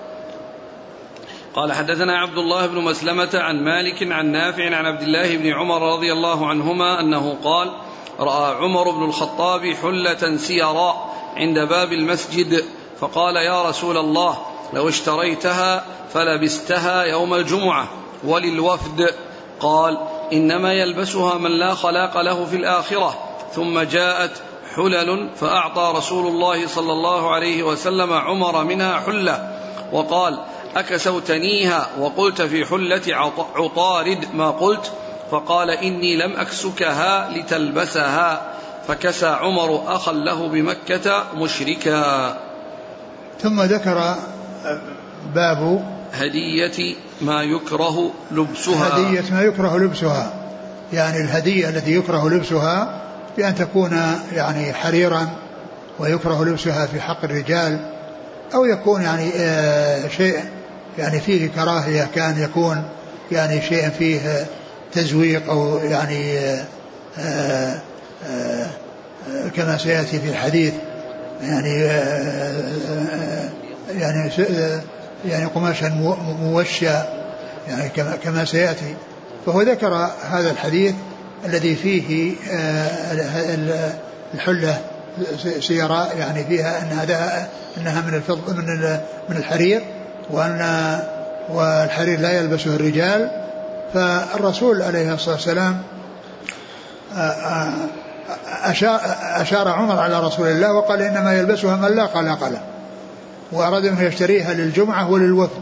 قال 1.56 1.74
حدثنا 1.74 2.18
عبد 2.18 2.38
الله 2.38 2.68
بن 2.68 2.82
مسلمة 2.82 3.30
عن 3.34 3.64
مالك 3.64 4.12
عن 4.12 4.32
نافع 4.32 4.76
عن 4.76 4.86
عبد 4.86 5.02
الله 5.02 5.38
بن 5.38 5.54
عمر 5.54 5.94
رضي 5.94 6.14
الله 6.14 6.48
عنهما 6.48 7.00
أنه 7.00 7.38
قال 7.44 7.72
رأى 8.20 8.56
عمر 8.56 8.92
بن 8.92 9.04
الخطاب 9.04 9.74
حلة 9.82 10.38
سيرا 10.38 11.10
عند 11.36 11.60
باب 11.60 11.94
المسجد 11.94 12.66
فقال 13.00 13.36
يا 13.36 13.62
رسول 13.70 13.98
الله 13.98 14.38
لو 14.74 14.90
اشتريتها 14.90 15.86
فلبستها 16.14 17.04
يوم 17.04 17.34
الجمعة 17.34 17.88
وللوفد. 18.24 19.10
قال 19.60 19.98
إنما 20.34 20.74
يلبسها 20.74 21.38
من 21.38 21.52
لا 21.52 21.74
خلاق 21.74 22.22
له 22.22 22.46
في 22.46 22.56
الآخرة. 22.56 23.20
ثم 23.54 23.80
جاءت 23.80 24.32
حلل 24.76 25.30
فأعطى 25.36 25.94
رسول 25.98 26.28
الله 26.28 26.68
صلى 26.68 26.92
الله 26.92 27.34
عليه 27.34 27.64
وسلم 27.64 28.14
عمر 28.14 28.64
منها 28.64 29.00
حلة 29.00 29.58
وقال 29.94 30.40
أكسوتنيها 30.76 31.90
وقلت 32.00 32.42
في 32.42 32.66
حلة 32.66 33.32
عطارد 33.56 34.28
ما 34.34 34.52
قلت؟ 34.52 34.92
فقال 35.32 35.70
إني 35.70 36.18
لم 36.18 36.34
أكسكها 36.36 37.30
لتلبسها. 37.30 38.42
فكسى 38.88 39.28
عمر 39.28 39.96
أخا 39.96 40.12
له 40.12 40.48
بمكة 40.48 41.24
مشركا. 41.36 42.38
ثم 43.42 43.62
ذكر 43.62 44.16
باب 45.36 45.86
هدية 46.14 46.96
ما 47.22 47.44
يكره 47.44 48.12
لبسها. 48.32 48.98
هدية 48.98 49.24
ما 49.32 49.42
يكره 49.42 49.78
لبسها. 49.78 50.34
يعني 50.94 51.18
الهدية 51.18 51.70
التي 51.70 51.96
يكره 51.96 52.30
لبسها 52.30 53.02
بأن 53.38 53.56
تكون 53.56 54.02
يعني 54.34 54.74
حريرا 54.74 55.30
ويكره 56.00 56.46
لبسها 56.46 56.86
في 56.86 57.02
حق 57.02 57.24
الرجال 57.24 57.80
أو 58.54 58.66
يكون 58.66 59.02
يعني 59.02 59.32
آه 59.36 60.08
شيء 60.08 60.40
يعني 60.98 61.20
فيه 61.20 61.48
كراهية 61.48 62.08
كان 62.16 62.44
يكون 62.44 62.84
يعني 63.32 63.62
شيء 63.62 63.90
فيه 63.90 64.46
تزويق 64.94 65.50
أو 65.50 65.78
يعني 65.78 66.40
آه 66.40 66.66
آه, 67.20 67.80
آه، 68.30 69.48
كما 69.56 69.78
سيأتي 69.78 70.20
في 70.20 70.30
الحديث 70.30 70.74
يعني 71.42 71.76
يعني 73.90 74.32
يعني 75.26 75.46
قماشا 75.46 75.88
موشى 76.42 76.86
يعني 77.68 77.90
كما 78.24 78.46
سيأتي. 78.46 78.96
فهو 79.46 79.62
ذكر 79.62 80.10
هذا 80.32 80.52
الحديث 80.52 80.96
الذي 81.46 81.76
فيه 81.76 82.34
الحلة 84.34 84.82
سيراء 85.60 86.18
يعني 86.18 86.44
فيها 86.44 86.82
أنها 87.78 88.02
من 88.02 88.14
الفض 88.14 88.58
من 88.58 88.98
من 89.30 89.38
الحرير 89.38 89.82
وأن 90.30 91.00
والحرير 91.50 92.20
لا 92.20 92.40
يلبسه 92.40 92.76
الرجال 92.76 93.41
فالرسول 93.94 94.82
عليه 94.82 95.14
الصلاة 95.14 95.36
والسلام 95.36 95.82
أشار, 98.64 99.00
أشار 99.22 99.68
عمر 99.68 100.00
على 100.00 100.20
رسول 100.20 100.48
الله 100.48 100.74
وقال 100.74 101.02
إنما 101.02 101.34
يلبسها 101.34 101.76
من 101.76 101.96
لا 101.96 102.08
خلاق 102.08 102.48
له 102.50 102.62
وأراد 103.52 103.86
أنه 103.86 104.02
يشتريها 104.02 104.54
للجمعة 104.54 105.12
وللوفد. 105.12 105.62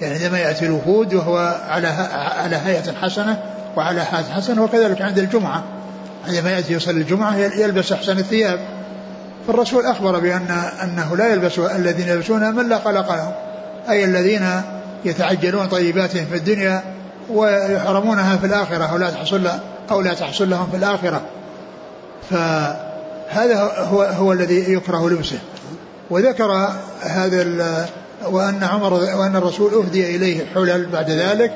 يعني 0.00 0.14
عندما 0.14 0.38
يأتي 0.38 0.66
الوفود 0.66 1.14
وهو 1.14 1.56
على 1.68 1.88
على 2.42 2.56
هيئة 2.56 2.92
حسنة 3.02 3.42
وعلى 3.76 4.04
حال 4.04 4.24
حسنة 4.24 4.62
وكذلك 4.62 5.02
عند 5.02 5.18
الجمعة. 5.18 5.64
عندما 6.28 6.50
يأتي 6.50 6.72
يصلي 6.72 7.00
الجمعة 7.00 7.36
يلبس 7.36 7.92
أحسن 7.92 8.18
الثياب. 8.18 8.60
فالرسول 9.46 9.86
أخبر 9.86 10.18
بأن 10.18 10.70
أنه 10.82 11.16
لا 11.16 11.32
يلبس 11.32 11.58
الذين 11.58 12.08
يلبسونها 12.08 12.50
من 12.50 12.68
لا 12.68 12.78
خلق 12.78 13.14
لهم 13.14 13.32
أي 13.90 14.04
الذين 14.04 14.62
يتعجلون 15.04 15.66
طيباتهم 15.66 16.26
في 16.26 16.36
الدنيا 16.36 16.82
ويحرمونها 17.32 18.36
في 18.36 18.46
الآخرة 18.46 18.84
أو 18.84 18.96
لا 18.96 19.10
تحصل 19.10 19.48
أو 19.90 20.00
لا 20.00 20.14
تحصل 20.14 20.50
لهم 20.50 20.68
في 20.70 20.76
الآخرة. 20.76 21.20
فهذا 22.30 23.60
هو 23.90 24.02
هو 24.02 24.32
الذي 24.32 24.72
يكره 24.72 25.10
لبسه 25.10 25.38
وذكر 26.10 26.68
هذا 27.00 27.88
وأن 28.26 28.64
عمر 28.64 28.94
وأن 28.94 29.36
الرسول 29.36 29.74
أهدي 29.74 30.16
إليه 30.16 30.46
حلل 30.54 30.86
بعد 30.86 31.10
ذلك 31.10 31.52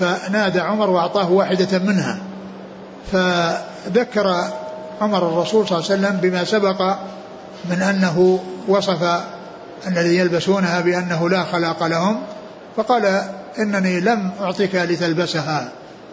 فنادى 0.00 0.60
عمر 0.60 0.90
وأعطاه 0.90 1.32
واحدة 1.32 1.78
منها. 1.78 2.18
فذكر 3.12 4.44
عمر 5.00 5.28
الرسول 5.28 5.68
صلى 5.68 5.78
الله 5.78 5.90
عليه 5.90 6.00
وسلم 6.00 6.18
بما 6.22 6.44
سبق 6.44 6.96
من 7.70 7.82
أنه 7.82 8.40
وصف 8.68 9.22
الذي 9.86 10.18
يلبسونها 10.18 10.80
بأنه 10.80 11.28
لا 11.28 11.44
خلاق 11.44 11.86
لهم 11.86 12.20
فقال 12.76 13.22
إنني 13.58 14.00
لم 14.00 14.30
أعطيك 14.40 14.74
لتلبسها 14.74 15.68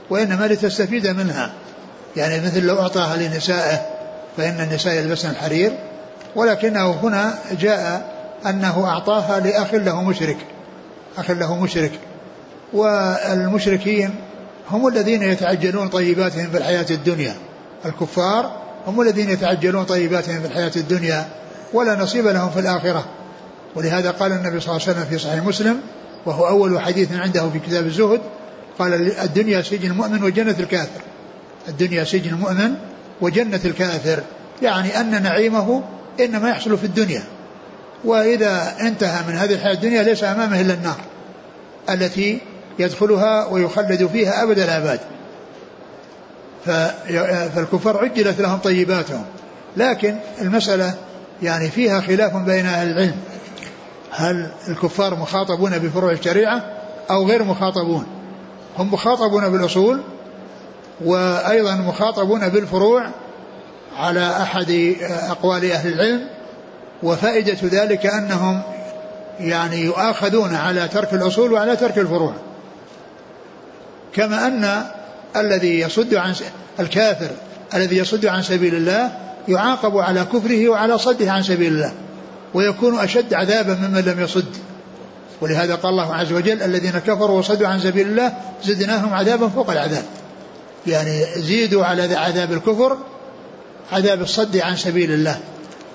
وإنما 0.10 0.48
لتستفيد 0.48 1.08
منها. 1.08 1.52
يعني 2.16 2.46
مثل 2.46 2.66
لو 2.66 2.80
أعطاها 2.80 3.18
لنسائه 3.18 3.82
فإن 4.38 4.60
النساء 4.60 4.94
يلبسن 4.94 5.30
الحرير. 5.30 5.72
ولكنه 6.36 6.92
هنا 6.92 7.34
جاء 7.52 8.12
أنه 8.46 8.86
أعطاها 8.88 9.40
لأخ 9.40 9.74
له 9.74 10.04
مشرك 10.04 10.38
أخ 11.18 11.32
له 11.32 11.64
مشرك. 11.64 11.92
والمشركين 12.74 14.16
هم 14.72 14.88
الذين 14.88 15.24
يتعجلون 15.24 15.88
طيباتهم 15.88 16.50
في 16.52 16.58
الحياة 16.58 16.86
الدنيا. 16.92 17.36
الكفار 17.86 18.62
هم 18.88 19.02
الذين 19.02 19.30
يتعجلون 19.30 19.84
طيباتهم 19.84 20.42
في 20.42 20.48
الحياة 20.48 20.72
الدنيا 20.76 21.26
ولا 21.74 21.96
نصيب 21.96 22.28
لهم 22.28 22.50
في 22.50 22.60
الآخرة. 22.60 23.06
ولهذا 23.76 24.12
قال 24.12 24.32
النبي 24.32 24.60
صلى 24.60 24.76
الله 24.76 24.88
عليه 24.88 24.92
وسلم 24.92 25.06
في 25.10 25.18
صحيح 25.18 25.44
مسلم 25.44 25.82
وهو 26.26 26.48
أول 26.48 26.82
حديث 26.82 27.12
عنده 27.12 27.50
في 27.50 27.60
كتاب 27.60 27.86
الزهد 27.86 28.22
قال 28.80 29.12
الدنيا 29.22 29.62
سجن 29.62 29.92
المؤمن 29.92 30.24
وجنة 30.24 30.56
الكافر. 30.60 31.02
الدنيا 31.68 32.04
سجن 32.04 32.30
المؤمن 32.30 32.76
وجنة 33.22 33.60
الكافر. 33.66 34.24
يعني 34.62 35.00
أن 35.00 35.24
نعيمه 35.24 35.84
إنما 36.20 36.50
يحصل 36.50 36.78
في 36.78 36.84
الدنيا. 36.84 37.24
وإذا 38.04 38.76
انتهى 38.82 39.28
من 39.28 39.36
هذه 39.36 39.54
الحياة 39.54 39.74
الدنيا 39.74 40.04
ليس 40.04 40.24
أمامه 40.24 40.62
إلا 40.62 40.74
النار 40.74 40.98
التي 41.90 42.40
يدخلها 42.80 43.46
ويخلد 43.46 44.10
فيها 44.14 44.44
أبد 44.44 44.60
الآباد 44.60 45.00
فالكفار 47.56 47.98
عجلت 47.98 48.42
لهم 48.42 48.58
طيباتهم. 48.58 49.26
لكن 49.78 50.16
المسألة 50.42 50.94
يعني 51.44 51.70
فيها 51.70 52.02
خلاف 52.02 52.36
بين 52.36 52.66
أهل 52.66 52.92
العلم. 52.92 53.16
هل 54.18 54.48
الكفار 54.68 55.16
مخاطبون 55.16 55.80
بفروع 55.80 56.12
الشريعة 56.12 56.64
أو 57.10 57.28
غير 57.28 57.44
مخاطبون؟ 57.44 58.06
هم 58.78 58.94
مخاطبون 58.94 59.50
بالأصول 59.50 60.02
وأيضا 61.06 61.76
مخاطبون 61.76 62.50
بالفروع 62.50 63.08
على 63.98 64.42
أحد 64.42 64.96
أقوال 65.30 65.72
أهل 65.72 65.94
العلم 65.94 66.28
وفائدة 67.04 67.58
ذلك 67.64 68.06
أنهم 68.06 68.62
يعني 69.40 69.82
يؤاخذون 69.82 70.56
على 70.56 70.88
ترك 70.88 71.14
الأصول 71.14 71.54
وعلى 71.54 71.76
ترك 71.76 71.98
الفروع. 71.98 72.34
كما 74.14 74.48
أن 74.48 74.86
الذي 75.36 75.80
يصد 75.80 76.14
عن 76.14 76.36
الكافر 76.80 77.30
الذي 77.74 77.98
يصد 77.98 78.26
عن 78.26 78.44
سبيل 78.44 78.76
الله 78.76 79.12
يعاقب 79.48 79.98
على 79.98 80.26
كفره 80.34 80.70
وعلى 80.70 80.98
صده 80.98 81.32
عن 81.32 81.44
سبيل 81.44 81.74
الله. 81.74 81.94
ويكون 82.56 83.00
أشد 83.00 83.34
عذابا 83.34 83.74
ممن 83.74 84.02
لم 84.02 84.20
يصد. 84.20 84.46
ولهذا 85.42 85.76
قال 85.76 85.92
الله 85.92 86.16
عز 86.16 86.34
وجل 86.34 86.62
الذين 86.62 86.92
كفروا 86.92 87.40
وصدوا 87.40 87.68
عن 87.68 87.80
سبيل 87.80 88.08
الله 88.08 88.34
زدناهم 88.64 89.14
عذابا 89.14 89.48
فوق 89.48 89.70
العذاب. 89.70 90.04
يعني 90.88 91.26
زيدوا 91.38 91.86
على 91.86 92.16
عذاب 92.16 92.54
الكفر 92.54 92.98
عذاب 93.92 94.22
الصد 94.22 94.58
عن 94.58 94.78
سبيل 94.78 95.12
الله. 95.12 95.40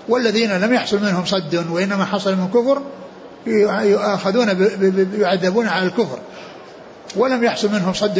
والذين 0.08 0.50
لم 0.50 0.74
يحصل 0.74 1.02
منهم 1.02 1.24
صد 1.24 1.66
وإنما 1.70 2.04
حصل 2.04 2.34
منهم 2.34 2.48
كفر 2.48 2.82
يؤاخذون 3.82 4.48
يعذبون 5.18 5.68
على 5.68 5.86
الكفر. 5.86 6.18
ولم 7.16 7.44
يحصل 7.44 7.72
منهم 7.72 7.94
صد 7.94 8.18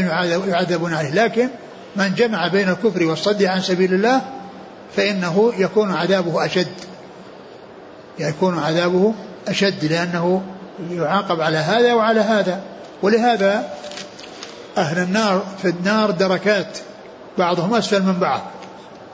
يعذبون 0.48 0.94
عليه. 0.94 1.10
لكن 1.10 1.48
من 1.96 2.14
جمع 2.14 2.48
بين 2.48 2.68
الكفر 2.68 3.04
والصد 3.04 3.42
عن 3.42 3.60
سبيل 3.60 3.94
الله 3.94 4.20
فإنه 4.96 5.52
يكون 5.58 5.92
عذابه 5.92 6.46
أشد. 6.46 6.68
يكون 8.18 8.58
عذابه 8.58 9.14
أشد 9.48 9.84
لأنه 9.84 10.42
يعاقب 10.90 11.40
على 11.40 11.58
هذا 11.58 11.94
وعلى 11.94 12.20
هذا. 12.20 12.60
ولهذا 13.02 13.70
أهل 14.78 14.98
النار 14.98 15.44
في 15.62 15.68
النار 15.68 16.10
دركات 16.10 16.78
بعضهم 17.38 17.74
أسفل 17.74 18.02
من 18.02 18.18
بعض 18.18 18.40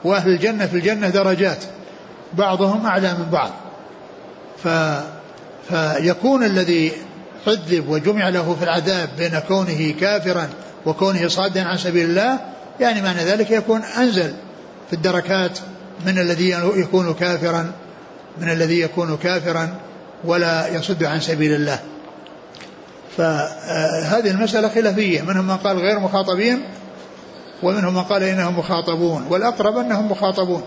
وأهل 0.05 0.31
الجنة 0.31 0.67
في 0.67 0.77
الجنة 0.77 1.09
درجات 1.09 1.65
بعضهم 2.33 2.87
أعلى 2.87 3.13
من 3.13 3.31
بعض. 3.33 3.51
ف 4.65 4.69
فيكون 5.69 6.45
الذي 6.45 6.93
عذب 7.47 7.89
وجمع 7.89 8.29
له 8.29 8.55
في 8.59 8.65
العذاب 8.65 9.09
بين 9.19 9.39
كونه 9.39 9.95
كافرا 10.01 10.49
وكونه 10.87 11.29
صادا 11.29 11.65
عن 11.65 11.79
سبيل 11.79 12.05
الله 12.05 12.39
يعني 12.81 13.03
معنى 13.03 13.19
ذلك 13.19 13.51
يكون 13.51 13.83
أنزل 13.83 14.33
في 14.91 14.93
الدركات 14.93 15.59
من 16.07 16.19
الذي 16.19 16.51
يكون 16.77 17.15
كافرا 17.15 17.73
من 18.41 18.51
الذي 18.51 18.81
يكون 18.81 19.17
كافرا 19.17 19.75
ولا 20.25 20.69
يصد 20.69 21.05
عن 21.05 21.21
سبيل 21.21 21.55
الله. 21.55 21.79
فهذه 23.17 24.31
المسألة 24.31 24.69
خلافية. 24.69 25.23
منهم 25.23 25.47
من 25.47 25.57
قال 25.57 25.79
غير 25.79 25.99
مخاطبين 25.99 26.65
ومنهم 27.63 27.95
من 27.95 28.03
قال 28.03 28.23
إنهم 28.23 28.59
مخاطبون. 28.59 29.27
والأقرب 29.31 29.77
أنهم 29.77 30.11
مخاطبون. 30.11 30.63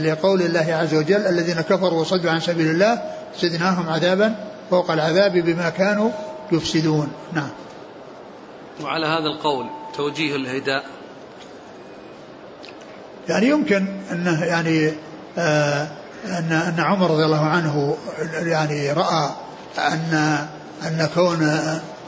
لقول 0.00 0.42
الله 0.42 0.74
عز 0.74 0.94
وجل 0.94 1.26
الذين 1.26 1.60
كفروا 1.60 2.00
وصدوا 2.00 2.30
عن 2.30 2.40
سبيل 2.40 2.70
الله 2.70 3.02
زدناهم 3.40 3.88
عذابا 3.88 4.34
فوق 4.70 4.90
العذاب 4.90 5.32
بما 5.32 5.70
كانوا 5.70 6.10
يفسدون. 6.52 7.12
نعم. 7.32 7.50
وعلى 8.82 9.06
هذا 9.06 9.26
القول 9.26 9.66
توجيه 9.96 10.36
الهداء. 10.36 10.84
يعني 13.28 13.46
يمكن 13.46 13.86
أنه 14.12 14.44
يعني 14.44 14.92
آه 15.38 15.88
أن 16.26 16.52
أن 16.52 16.80
عمر 16.80 17.10
رضي 17.10 17.24
الله 17.24 17.44
عنه 17.44 17.96
يعني 18.32 18.92
رأى 18.92 19.30
أن 19.78 20.38
أن 20.86 21.08
كون 21.14 21.58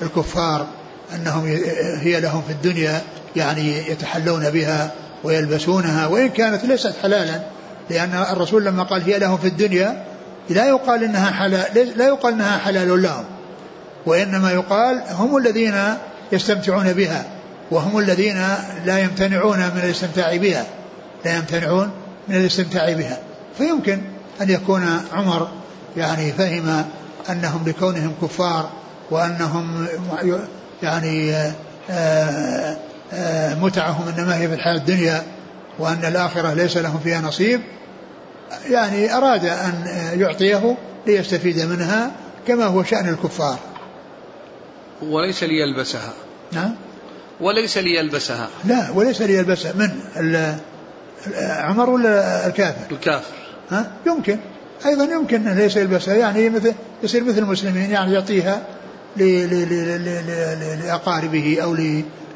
الكفار 0.03 0.67
أنهم 1.15 1.47
هي 2.01 2.21
لهم 2.21 2.43
في 2.43 2.53
الدنيا 2.53 3.03
يعني 3.37 3.91
يتحلون 3.91 4.51
بها 4.51 4.91
ويلبسونها 5.25 6.07
وإن 6.07 6.29
كانت 6.29 6.65
ليست 6.65 6.95
حلالا 7.03 7.41
لأن 7.91 8.25
الرسول 8.33 8.65
لما 8.65 8.83
قال 8.83 9.03
هي 9.03 9.19
لهم 9.19 9.39
في 9.39 9.49
الدنيا 9.49 10.05
لا 10.51 10.69
يقال 10.69 11.05
إنها 11.05 11.31
حلال 11.31 11.99
لا 11.99 12.07
يقال 12.07 12.33
إنها 12.33 12.59
حلال 12.59 13.03
لهم 13.03 13.25
وإنما 14.07 14.53
يقال 14.53 15.03
هم 15.11 15.37
الذين 15.37 15.75
يستمتعون 16.33 16.93
بها 16.93 17.25
وهم 17.71 17.99
الذين 17.99 18.45
لا 18.85 18.99
يمتنعون 18.99 19.59
من 19.59 19.81
الاستمتاع 19.85 20.37
بها 20.37 20.65
لا 21.25 21.37
يمتنعون 21.37 21.91
من 22.29 22.37
الاستمتاع 22.37 22.93
بها. 22.93 23.19
فيمكن 23.59 24.01
أن 24.41 24.51
يكون 24.51 25.01
عمر 25.13 25.49
يعني 25.97 26.33
فهم 26.33 26.85
أنهم 27.31 27.69
لكونهم 27.69 28.15
كفار 28.23 28.71
وأنهم 29.11 29.87
يعني 30.83 31.35
آه، 31.91 32.77
آه، 33.13 33.55
متعهم 33.55 34.09
إنما 34.09 34.37
هي 34.37 34.49
في 34.49 34.55
الحياة 34.55 34.77
الدنيا 34.77 35.23
وأن 35.79 36.05
الآخرة 36.05 36.55
ليس 36.55 36.77
لهم 36.77 37.01
فيها 37.05 37.21
نصيب 37.21 37.61
يعني 38.71 39.17
أراد 39.17 39.45
أن 39.45 39.87
يعطيه 40.15 40.77
ليستفيد 41.07 41.61
منها 41.61 42.11
كما 42.47 42.65
هو 42.65 42.83
شأن 42.83 43.09
الكفار. 43.09 43.59
وليس 45.03 45.45
ليلبسها. 45.45 46.13
نعم. 46.53 46.75
وليس 47.41 47.79
ليلبسها. 47.79 48.49
لا 48.65 48.91
وليس 48.95 49.23
ليلبسها. 49.23 49.73
من؟ 49.73 49.91
عمر 51.39 51.91
ولا 51.91 52.47
الكافر؟ 52.47 52.95
الكافر. 52.95 53.40
ها؟ 53.71 53.91
يمكن. 54.07 54.39
أيضا 54.87 55.05
يمكن 55.05 55.49
أن 55.49 55.59
ليس 55.59 55.77
يلبسها 55.77 56.15
يعني 56.15 56.51
مثل 56.51 56.75
يصير 57.03 57.25
مثل 57.25 57.39
المسلمين 57.39 57.91
يعني 57.91 58.13
يعطيها 58.13 58.63
لأقاربه 60.85 61.59
أو 61.63 61.77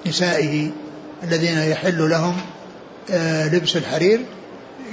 لنسائه 0.06 0.70
الذين 1.22 1.58
يحل 1.58 2.10
لهم 2.10 2.36
آه، 3.10 3.48
لبس 3.54 3.76
الحرير 3.76 4.20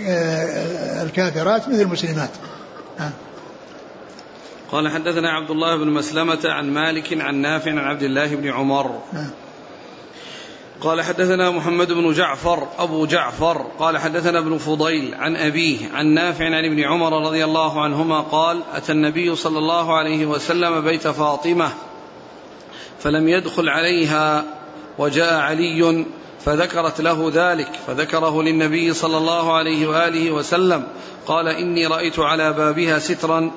آه، 0.08 1.04
الكافرات 1.04 1.70
مثل 1.70 1.82
المسلمات. 1.82 2.30
قال 4.72 4.90
حدثنا 4.90 5.30
عبد 5.30 5.52
الله 5.52 5.78
بن 5.78 5.88
مسلمة 5.88 6.40
عن 6.46 6.70
مالك 6.70 7.22
عن 7.22 7.36
نافع 7.36 7.72
عن 7.72 7.78
عبد 7.78 8.04
الله 8.04 8.36
بن 8.36 8.50
عمر. 8.50 9.02
نعم. 9.14 9.30
قال 10.82 11.02
حدثنا 11.02 11.52
محمد 11.52 11.92
بن 11.92 12.14
جعفر 12.14 12.68
أبو 12.80 13.06
جعفر. 13.06 13.66
قال 13.80 13.98
حدثنا 13.98 14.40
ابن 14.40 14.58
فضيل 14.58 15.16
عن 15.16 15.36
أبيه 15.36 15.78
عن 15.94 16.08
نافع 16.08 16.46
عن 16.46 16.66
ابن 16.66 16.80
عمر 16.80 17.26
رضي 17.26 17.46
الله 17.46 17.82
عنهما 17.82 18.20
قال 18.20 18.62
أتى 18.74 18.92
النبي 18.92 19.36
صلى 19.36 19.60
الله 19.60 19.98
عليه 19.98 20.26
وسلم 20.26 20.82
بيت 20.82 21.08
فاطمة 21.08 21.70
فلم 23.00 23.30
يدخل 23.30 23.70
عليها 23.70 24.46
وجاء 24.98 25.34
علي 25.34 26.06
فذكرت 26.46 27.02
له 27.02 27.32
ذلك 27.34 27.70
فذكره 27.88 28.42
للنبي 28.42 28.94
صلى 28.94 29.18
الله 29.18 29.54
عليه 29.54 29.88
وآله 29.88 30.32
وسلم. 30.32 30.84
قال 31.28 31.48
إني 31.48 31.88
رأيت 31.88 32.20
على 32.20 32.54
بابها 32.54 33.00
سترا 33.00 33.52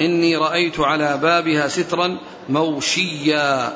إني 0.00 0.36
رأيت 0.36 0.80
على 0.80 1.18
بابها 1.22 1.68
سترا 1.68 2.18
موشيا. 2.48 3.72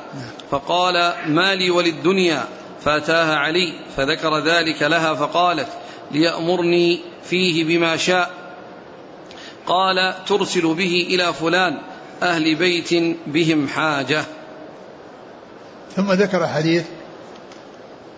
فقال 0.50 1.14
ما 1.26 1.54
لي 1.54 1.70
وللدنيا؟ 1.70 2.44
فأتاها 2.84 3.36
علي 3.36 3.72
فذكر 3.96 4.38
ذلك 4.38 4.82
لها 4.82 5.14
فقالت 5.14 5.68
ليأمرني 6.10 7.00
فيه 7.24 7.64
بما 7.64 7.96
شاء. 7.96 8.30
قال 9.66 10.14
ترسل 10.26 10.74
به 10.74 11.06
إلى 11.10 11.32
فلان 11.32 11.78
أهل 12.22 12.54
بيت 12.54 13.16
بهم 13.26 13.68
حاجة. 13.68 14.24
ثم 15.96 16.12
ذكر 16.12 16.46
حديث, 16.46 16.84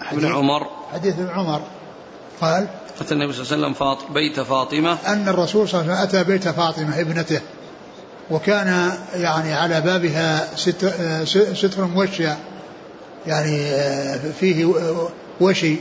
حديث 0.01 0.25
ابن 0.25 0.33
عمر. 0.33 0.67
حديث 0.93 1.15
ابن 1.15 1.29
عمر. 1.29 1.63
قال 2.41 2.69
أتى 3.01 3.15
النبي 3.15 3.33
صلى 3.33 3.43
الله 3.43 3.53
عليه 3.53 3.63
وسلم 3.63 3.73
فاط 3.73 4.11
بيت 4.11 4.41
فاطمة. 4.41 4.99
أن 5.07 5.29
الرسول 5.29 5.69
صلى 5.69 5.81
الله 5.81 5.93
عليه 5.93 6.03
وسلم 6.03 6.21
أتى 6.21 6.31
بيت 6.31 6.49
فاطمة 6.49 7.01
ابنته. 7.01 7.41
وكان 8.31 8.93
يعني 9.15 9.55
على 9.55 9.81
بابها 9.81 10.57
ستر, 10.57 10.91
ستر 11.55 11.85
موشى 11.85 12.29
يعني 13.27 13.63
فيه 14.41 14.75
وشي 15.41 15.77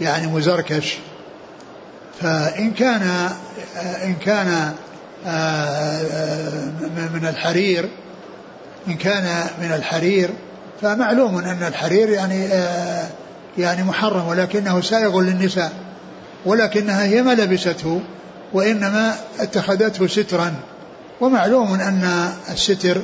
يعني 0.00 0.26
مزركش. 0.26 0.98
فإن 2.20 2.70
كان 2.70 3.30
إن 4.04 4.14
كان 4.14 4.72
من 7.14 7.26
الحرير 7.28 7.88
إن 8.88 8.96
كان 8.96 9.46
من 9.62 9.72
الحرير 9.72 10.30
فمعلوم 10.82 11.38
أن 11.38 11.62
الحرير 11.62 12.08
يعني 12.08 12.48
يعني 13.58 13.82
محرم 13.82 14.28
ولكنه 14.28 14.80
سائغ 14.80 15.20
للنساء 15.20 15.72
ولكنها 16.46 17.04
هي 17.04 17.22
ما 17.22 17.34
لبسته 17.34 18.00
وإنما 18.52 19.14
اتخذته 19.40 20.06
سترا. 20.06 20.54
ومعلوم 21.20 21.74
أن 21.74 22.32
الستر 22.50 23.02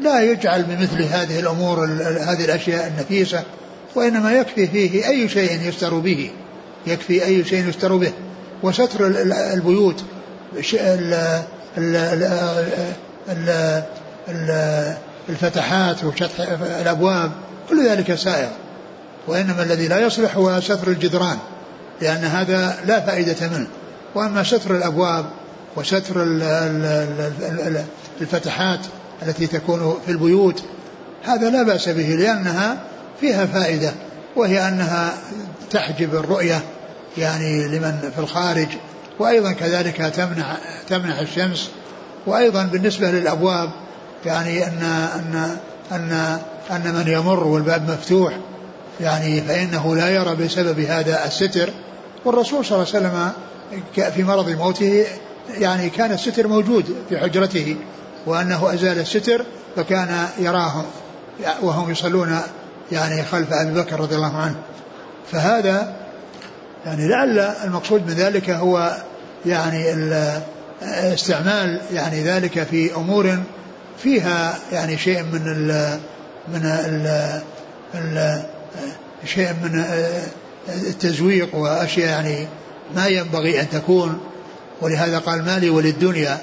لا 0.00 0.20
يجعل 0.20 0.62
بمثل 0.62 1.02
هذه 1.02 1.40
الأمور 1.40 1.84
هذه 2.20 2.44
الأشياء 2.44 2.86
النفيسة 2.86 3.42
وإنما 3.94 4.32
يكفي 4.32 4.66
فيه 4.66 5.08
أي 5.08 5.28
شيء 5.28 5.68
يستر 5.68 5.98
به 5.98 6.30
يكفي 6.86 7.24
أي 7.24 7.44
شيء 7.44 7.68
يستر 7.68 7.96
به. 7.96 8.12
وستر 8.62 9.06
البيوت 9.54 10.04
الفتحات 15.28 16.04
وشطح 16.04 16.40
الأبواب 16.80 17.32
كل 17.68 17.88
ذلك 17.88 18.14
سائر. 18.14 18.50
وإنما 19.26 19.62
الذي 19.62 19.88
لا 19.88 19.98
يصلح 19.98 20.36
هو 20.36 20.60
ستر 20.60 20.88
الجدران 20.88 21.38
لأن 22.00 22.24
هذا 22.24 22.78
لا 22.86 23.00
فائدة 23.00 23.48
منه. 23.48 23.66
وأما 24.14 24.42
ستر 24.42 24.76
الأبواب 24.76 25.24
وستر 25.76 26.22
الفتحات 28.20 28.80
التي 29.22 29.46
تكون 29.46 30.00
في 30.06 30.12
البيوت. 30.12 30.62
هذا 31.24 31.50
لا 31.50 31.62
بأس 31.62 31.88
به 31.88 32.08
لأنها 32.08 32.82
فيها 33.20 33.46
فائدة 33.46 33.92
وهي 34.36 34.68
أنها 34.68 35.14
تحجب 35.70 36.14
الرؤية 36.14 36.60
يعني 37.18 37.68
لمن 37.68 38.10
في 38.14 38.18
الخارج. 38.18 38.68
وأيضا 39.18 39.52
كذلك 39.52 39.96
تمنع 39.96 40.56
تمنع 40.88 41.20
الشمس. 41.20 41.70
وأيضا 42.26 42.62
بالنسبة 42.62 43.10
للأبواب 43.10 43.70
يعني 44.26 44.66
أن 44.66 44.82
أن 45.14 45.56
أن 45.92 46.38
أن 46.70 46.94
من 46.94 47.12
يمر 47.12 47.44
والباب 47.44 47.90
مفتوح 47.90 48.32
يعني 49.00 49.40
فإنه 49.40 49.96
لا 49.96 50.08
يرى 50.08 50.34
بسبب 50.34 50.80
هذا 50.80 51.26
الستر. 51.26 51.70
والرسول 52.24 52.64
صلى 52.64 52.76
الله 52.76 52.88
عليه 52.94 53.06
وسلم 53.06 53.32
في 54.10 54.24
مرض 54.24 54.48
موته 54.50 55.04
يعني 55.50 55.90
كان 55.90 56.12
الستر 56.12 56.46
موجود 56.46 56.96
في 57.08 57.18
حجرته 57.18 57.76
وأنه 58.26 58.74
أزال 58.74 58.98
الستر 58.98 59.44
فكان 59.76 60.26
يراهم 60.38 60.84
وهم 61.62 61.90
يصلون 61.90 62.38
يعني 62.92 63.24
خلف 63.24 63.52
أبي 63.52 63.80
بكر 63.80 64.00
رضي 64.00 64.14
الله 64.14 64.36
عنه. 64.36 64.56
فهذا 65.32 65.94
يعني 66.86 67.08
لعل 67.08 67.38
المقصود 67.38 68.06
من 68.06 68.14
ذلك 68.14 68.50
هو 68.50 68.96
يعني 69.46 69.94
استعمال 70.82 71.80
يعني 71.92 72.22
ذلك 72.22 72.62
في 72.62 72.94
أمور 72.94 73.38
فيها 74.02 74.58
يعني 74.72 74.98
شيء 74.98 75.22
من 75.22 75.42
ال 75.46 75.98
من 76.48 76.64
ال 76.64 77.06
ال 77.94 78.42
شيء 79.24 79.52
من 79.62 79.84
التزويق 80.68 81.54
وأشياء 81.54 82.08
يعني 82.08 82.46
ما 82.96 83.06
ينبغي 83.06 83.60
أن 83.60 83.70
تكون. 83.70 84.20
ولهذا 84.82 85.18
قال 85.18 85.44
مالي 85.44 85.70
وللدنيا. 85.70 86.38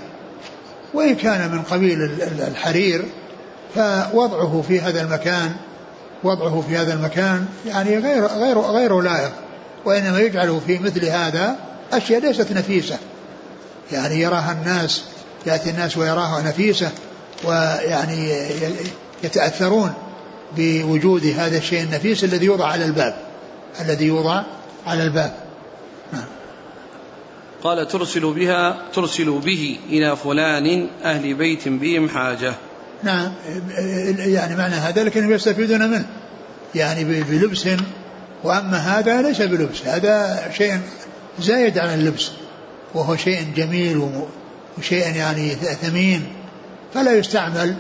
وإن 0.94 1.16
كان 1.16 1.52
من 1.52 1.62
قبيل 1.62 2.02
الحرير 2.48 3.06
فوضعه 3.76 4.64
في 4.68 4.82
هذا 4.82 5.02
المكان 5.02 5.56
وضعه 6.24 6.64
في 6.70 6.78
هذا 6.78 6.94
المكان 6.94 7.46
يعني 7.66 7.98
غير 7.98 8.26
غير 8.26 8.60
غير 8.60 9.02
لائق. 9.02 9.32
وإنما 9.86 10.20
يجعل 10.20 10.62
في 10.68 10.80
مثل 10.80 11.06
هذا 11.06 11.56
أشياء 11.94 12.22
ليست 12.22 12.52
نفيسة. 12.52 12.98
يعني 13.92 14.22
يراها 14.22 14.52
الناس 14.52 15.04
يأتي 15.46 15.70
الناس 15.70 15.98
ويراها 15.98 16.42
نفيسة 16.42 16.92
ويعني 17.44 18.34
يتأثرون 19.24 19.94
بوجود 20.58 21.26
هذا 21.26 21.58
الشيء 21.58 21.84
النفيس 21.84 22.24
الذي 22.24 22.46
يوضع 22.46 22.68
على 22.68 22.86
الباب. 22.86 23.16
الذي 23.82 24.06
يوضع 24.06 24.44
على 24.88 25.04
الباب. 25.04 25.34
نعم. 26.14 26.39
قال 27.64 27.88
ترسل 27.88 28.34
بها 28.34 28.78
ترسل 28.94 29.40
به 29.40 29.78
إلى 29.90 30.16
فلان 30.16 30.88
أهل 31.04 31.34
بيت 31.34 31.68
بهم 31.68 32.10
حاجة. 32.10 32.54
نعم 33.04 33.32
يعني 34.18 34.56
معنى 34.56 34.76
هذا 34.76 35.04
لكنهم 35.04 35.32
يستفيدون 35.32 35.90
منه. 35.90 36.06
يعني 36.76 37.04
بلبس. 37.04 37.68
وأما 38.44 38.78
هذا 38.78 39.22
ليس 39.22 39.42
بلبس 39.42 39.88
هذا 39.88 40.44
شيء 40.58 40.80
زايد 41.40 41.78
على 41.78 41.96
اللبس. 41.96 42.32
وهو 42.94 43.16
شيء 43.16 43.48
جميل 43.56 44.10
وشيء 44.78 45.16
يعني 45.16 45.50
ثمين. 45.56 46.26
فلا 46.94 47.14
يستعمل 47.18 47.76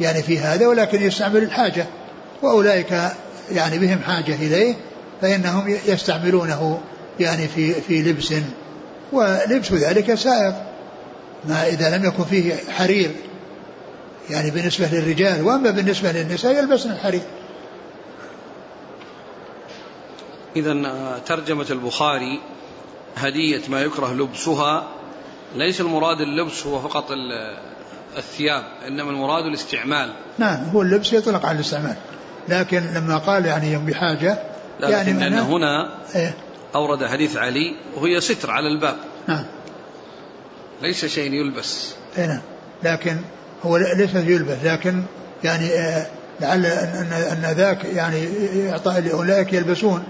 يعني 0.00 0.22
في 0.22 0.38
هذا 0.38 0.66
ولكن 0.66 1.02
يستعمل 1.02 1.42
الحاجة. 1.42 1.86
وأولئك 2.42 2.92
يعني 3.52 3.78
بهم 3.78 3.98
حاجة 3.98 4.34
إليه 4.34 4.74
فإنهم 5.20 5.76
يستعملونه 5.86 6.80
يعني 7.20 7.48
في 7.48 7.72
في 7.72 8.02
لبس. 8.02 8.32
ولبس 9.12 9.72
ذلك 9.72 10.14
سائغ 10.14 10.52
ما 11.44 11.66
إذا 11.66 11.96
لم 11.96 12.04
يكن 12.04 12.24
فيه 12.24 12.54
حرير 12.70 13.10
يعني 14.30 14.50
بالنسبة 14.50 14.86
للرجال 14.86 15.42
وأما 15.42 15.70
بالنسبة 15.70 16.12
للنساء 16.12 16.58
يلبسن 16.58 16.90
الحرير. 16.90 17.22
إذا 20.56 20.72
آه، 20.72 21.18
ترجمة 21.18 21.66
البخاري 21.70 22.40
هدية 23.16 23.60
ما 23.68 23.80
يكره 23.80 24.12
لبسها. 24.12 24.88
ليس 25.56 25.80
المراد 25.80 26.20
اللبس 26.20 26.66
هو 26.66 26.80
فقط 26.80 27.10
الثياب 28.16 28.62
إنما 28.86 29.10
المراد 29.10 29.44
الاستعمال. 29.44 30.12
نعم 30.38 30.64
هو 30.64 30.82
اللبس 30.82 31.12
يطلق 31.12 31.46
على 31.46 31.56
الاستعمال. 31.56 31.96
لكن 32.48 32.82
لما 32.94 33.18
قال 33.18 33.46
يعني 33.46 33.72
يوم 33.72 33.86
بحاجة 33.86 34.38
لا 34.80 34.88
يعني 34.88 35.12
لكن 35.12 35.18
لأن 35.18 35.38
هنا 35.38 35.94
إيه؟ 36.14 36.34
أورد 36.74 37.06
حديث 37.06 37.36
علي 37.36 37.76
وهي 37.96 38.20
ستر 38.20 38.50
على 38.50 38.68
الباب. 38.68 38.96
نعم. 39.28 39.44
ليس 40.82 41.04
شيء 41.04 41.32
يلبس. 41.32 41.94
اي 42.18 42.26
نعم. 42.26 42.40
لكن 42.82 43.16
هو 43.62 43.76
ليس 43.76 44.14
يلبس 44.14 44.56
لكن 44.64 45.02
يعني 45.44 45.72
آه، 45.72 46.06
لعل 46.40 46.66
ان 46.66 47.12
ان 47.12 47.54
ذاك 47.56 47.84
يعني 47.84 48.24
يعطى 48.54 49.00
لأولئك 49.00 49.52
يلبسون. 49.52 50.04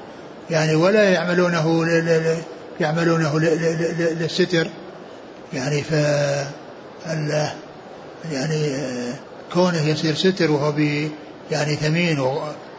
يعني 0.51 0.75
ولا 0.75 1.11
يعملونه 1.11 1.87
يعملونه 2.81 3.41
للستر. 3.41 4.71
يعني 5.53 5.83
ف 5.83 5.93
يعني 8.33 8.75
آه، 8.75 9.15
كونه 9.53 9.89
يصير 9.89 10.15
ستر 10.15 10.51
وهو 10.51 10.75
يعني 11.51 11.77
ثمين 11.77 12.19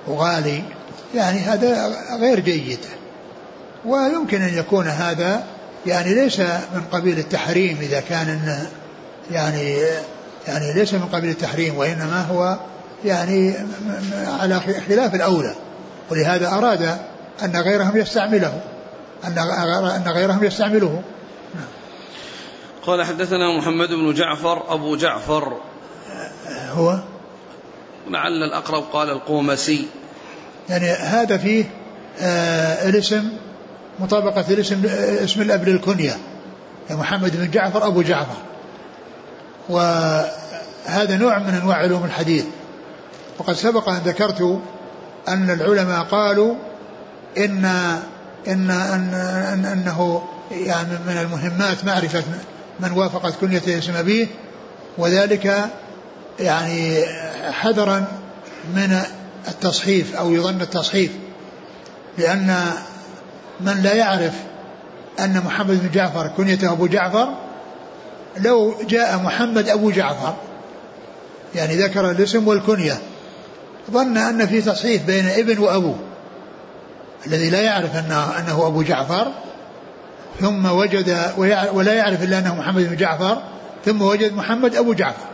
وغالي 0.07 0.63
يعني 1.15 1.39
هذا 1.39 1.95
غير 2.19 2.39
جيد. 2.39 2.79
ويمكن 3.85 4.41
أن 4.41 4.57
يكون 4.57 4.87
هذا 4.87 5.43
يعني 5.85 6.13
ليس 6.13 6.39
من 6.39 6.83
قبيل 6.91 7.19
التحريم 7.19 7.77
إذا 7.81 7.99
كان 7.99 8.59
يعني 9.31 9.77
يعني 10.47 10.73
ليس 10.73 10.93
من 10.93 11.05
قبيل 11.05 11.29
التحريم 11.29 11.77
وإنما 11.77 12.21
هو 12.21 12.57
يعني 13.05 13.55
على 14.39 14.59
خلاف 14.87 15.15
الأولى. 15.15 15.55
ولهذا 16.09 16.47
أراد 16.47 16.97
أن 17.43 17.55
غيرهم 17.55 17.97
يستعمله. 17.97 18.61
أن 19.23 19.37
أن 19.87 20.07
غيرهم 20.07 20.43
يستعمله. 20.43 21.01
قال 22.85 23.05
حدثنا 23.05 23.57
محمد 23.57 23.89
بن 23.89 24.13
جعفر 24.13 24.73
أبو 24.73 24.95
جعفر. 24.95 25.57
هو؟ 26.69 26.99
لعل 28.09 28.43
الأقرب 28.43 28.83
قال 28.93 29.09
القومسي. 29.09 29.87
يعني 30.69 30.89
هذا 30.89 31.37
فيه 31.37 31.65
آه 32.21 32.89
الاسم 32.89 33.29
مطابقة 33.99 34.45
الاسم 34.49 34.81
اسم 35.23 35.41
الأب 35.41 35.69
للكنية. 35.69 36.17
محمد 36.89 37.37
بن 37.37 37.51
جعفر 37.51 37.87
أبو 37.87 38.01
جعفر. 38.01 38.37
وهذا 39.69 41.17
نوع 41.17 41.39
من 41.39 41.53
أنواع 41.53 41.77
علوم 41.77 42.05
الحديث. 42.05 42.45
وقد 43.39 43.53
سبق 43.53 43.89
أن 43.89 44.01
ذكرت 44.05 44.61
أن 45.27 45.49
العلماء 45.49 46.03
قالوا 46.03 46.55
إن 47.37 47.65
إن 48.47 48.71
أن 48.71 49.13
أن 49.53 49.65
أنه 49.65 50.23
يعني 50.51 50.89
من 51.07 51.17
المهمات 51.17 51.85
معرفة 51.85 52.23
من 52.79 52.91
وافقت 52.91 53.33
كنيته 53.41 53.77
اسم 53.77 53.95
أبيه 53.95 54.27
وذلك 54.97 55.69
يعني 56.39 57.05
حذرا 57.51 58.05
من 58.75 59.01
التصحيف 59.47 60.15
أو 60.15 60.31
يظن 60.31 60.61
التصحيف 60.61 61.11
لأن 62.17 62.71
من 63.61 63.81
لا 63.83 63.93
يعرف 63.93 64.33
أن 65.19 65.43
محمد 65.45 65.81
بن 65.83 65.91
جعفر 65.91 66.27
كنيته 66.37 66.71
أبو 66.71 66.87
جعفر 66.87 67.29
لو 68.37 68.75
جاء 68.89 69.17
محمد 69.17 69.69
أبو 69.69 69.91
جعفر 69.91 70.35
يعني 71.55 71.75
ذكر 71.75 72.11
الاسم 72.11 72.47
والكنية 72.47 72.97
ظن 73.91 74.17
أن 74.17 74.45
في 74.45 74.61
تصحيف 74.61 75.05
بين 75.05 75.27
ابن 75.27 75.59
وأبو 75.59 75.95
الذي 77.27 77.49
لا 77.49 77.61
يعرف 77.61 77.95
أنه, 77.95 78.39
أنه 78.39 78.67
أبو 78.67 78.81
جعفر 78.81 79.31
ثم 80.39 80.65
وجد 80.65 81.33
ولا 81.73 81.93
يعرف 81.93 82.23
إلا 82.23 82.39
أنه 82.39 82.55
محمد 82.55 82.89
بن 82.89 82.95
جعفر 82.95 83.41
ثم 83.85 84.01
وجد 84.01 84.33
محمد 84.33 84.75
أبو 84.75 84.93
جعفر. 84.93 85.27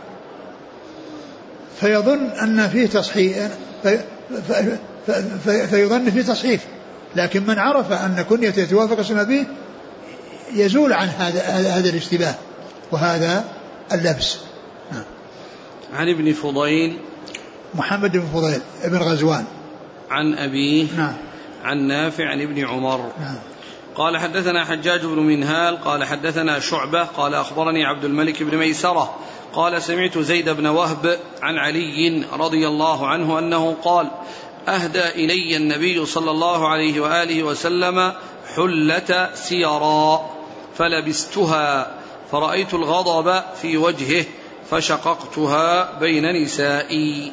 فيظن 1.80 2.26
أن 2.26 2.68
فيه 2.68 2.86
تصحيح 2.86 3.48
في 3.82 3.98
في 5.44 5.66
فيظن 5.66 6.10
فيه 6.10 6.22
تصحيح. 6.22 6.60
لكن 7.16 7.46
من 7.46 7.58
عرف 7.58 7.92
أن 7.92 8.24
كنيته 8.28 8.64
توافق 8.64 8.98
اسم 8.98 9.18
أبيه 9.18 9.44
يزول 10.52 10.92
عن 10.92 11.08
هذا 11.08 11.40
هذا 11.78 11.90
الاشتباه 11.90 12.34
وهذا 12.92 13.44
اللبس. 13.92 14.38
نعم. 14.92 15.04
عن 15.94 16.08
ابن 16.08 16.32
فضيل. 16.32 16.98
محمد 17.74 18.12
بن 18.12 18.26
فضيل 18.34 18.60
ابن 18.82 18.98
غزوان. 18.98 19.44
عن 20.10 20.34
أبيه. 20.34 20.86
نعم. 20.96 21.14
عن 21.64 21.86
نافع 21.86 22.24
عن 22.24 22.42
ابن 22.42 22.64
عمر. 22.64 23.12
نعم. 23.20 23.38
قال 23.96 24.16
حدثنا 24.16 24.64
حجاج 24.64 25.00
بن 25.00 25.18
منهال 25.18 25.84
قال 25.84 26.04
حدثنا 26.04 26.58
شعبة 26.58 27.04
قال 27.04 27.34
أخبرني 27.34 27.84
عبد 27.84 28.04
الملك 28.04 28.42
بن 28.42 28.56
ميسرة 28.56 29.16
قال 29.52 29.82
سمعت 29.82 30.18
زيد 30.18 30.48
بن 30.48 30.66
وهب 30.66 31.18
عن 31.42 31.58
علي 31.58 32.24
رضي 32.32 32.68
الله 32.68 33.06
عنه 33.06 33.38
أنه 33.38 33.76
قال 33.84 34.10
أهدى 34.68 35.08
إلي 35.08 35.56
النبي 35.56 36.06
صلى 36.06 36.30
الله 36.30 36.68
عليه 36.68 37.00
وآله 37.00 37.42
وسلم 37.42 38.12
حلة 38.56 39.30
سيرا 39.34 40.30
فلبستها 40.78 41.90
فرأيت 42.32 42.74
الغضب 42.74 43.42
في 43.62 43.76
وجهه 43.76 44.24
فشققتها 44.70 45.98
بين 45.98 46.42
نسائي. 46.42 47.32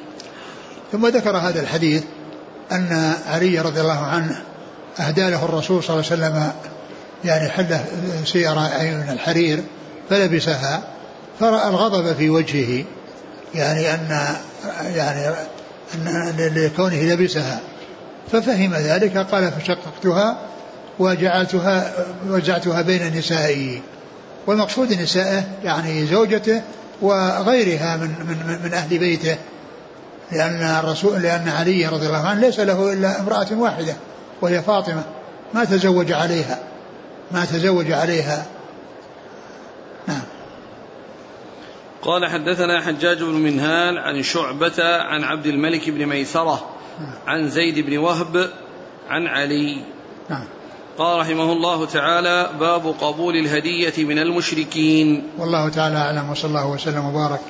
ثم 0.92 1.08
ذكر 1.08 1.38
هذا 1.38 1.62
الحديث 1.62 2.04
أن 2.72 3.14
علي 3.28 3.60
رضي 3.60 3.82
الله 3.82 4.00
عنه 4.00 4.44
أهدى 5.00 5.30
له 5.30 5.46
الرسول 5.46 5.84
صلى 5.84 6.00
الله 6.00 6.12
عليه 6.12 6.24
وسلم 6.24 6.54
يعني 7.26 7.50
حلة 7.50 7.86
سيارة 8.26 8.60
من 8.82 9.10
الحرير 9.14 9.64
فلبسها 10.10 10.84
فرأى 11.40 11.70
الغضب 11.70 12.16
في 12.16 12.30
وجهه 12.30 12.86
يعني 13.56 13.94
أن 13.94 14.36
يعني 14.96 15.36
لكونه 16.39 17.04
لبسها 17.04 17.60
ففهم 18.32 18.74
ذلك 18.74 19.18
قال 19.18 19.52
فشققتها 19.52 20.38
وجعلتها 21.00 21.94
وزعتها 22.28 22.82
بين 22.82 23.18
نسائي. 23.18 23.82
والمقصود 24.48 24.94
نسائه 24.94 25.44
يعني 25.64 26.06
زوجته 26.06 26.62
وغيرها 27.02 27.98
من 27.98 28.08
من 28.08 28.60
من 28.64 28.74
أهل 28.74 28.98
بيته. 28.98 29.38
لأن 30.32 30.80
الرسول 30.80 31.22
لأن 31.22 31.50
علي 31.50 31.88
رضي 31.88 32.08
الله 32.08 32.28
عنه 32.28 32.41
ليس 32.41 32.60
له 32.60 32.94
إلا 32.94 33.20
امرأة 33.20 33.48
واحدة 33.52 33.96
وهي 34.41 34.62
فاطمة. 34.62 35.04
ما 35.54 35.66
تزوج 35.66 36.12
عليها. 36.12 36.60
ما 37.32 37.46
تزوج 37.46 37.91
عليها. 37.91 38.46
نعم. 40.08 40.22
قال 42.04 42.26
حدثنا 42.26 42.82
حجاج 42.82 43.24
بن 43.24 43.34
منهال 43.34 43.97
عن 43.97 44.24
شعبة 44.24 44.84
عن 45.01 45.24
عبد 45.24 45.45
الملك 45.45 45.89
بن 45.89 46.06
ميسرة 46.06 46.70
عن 47.28 47.49
زيد 47.49 47.80
بن 47.80 47.97
وهب 47.97 48.49
عن 49.10 49.28
علي. 49.28 49.78
نعم. 50.30 50.47
قال 50.97 51.20
رحمه 51.20 51.51
الله 51.54 51.86
تعالى 51.86 52.49
باب 52.60 52.95
قبول 53.01 53.36
الهدية 53.36 54.04
من 54.04 54.20
المشركين. 54.20 55.24
والله 55.38 55.70
تعالى 55.70 55.97
أعلم 55.97 56.30
وصلى 56.30 56.49
الله 56.49 56.68
وسلم 56.68 57.06
وبارك 57.06 57.41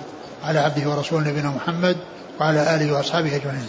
على 0.43 0.59
عبده 0.59 0.89
ورسوله 0.89 1.29
نبينا 1.29 1.49
محمد 1.49 1.97
وعلى 2.39 2.75
آله 2.75 2.93
وأصحابه 2.93 3.35
أجمعين. 3.35 3.67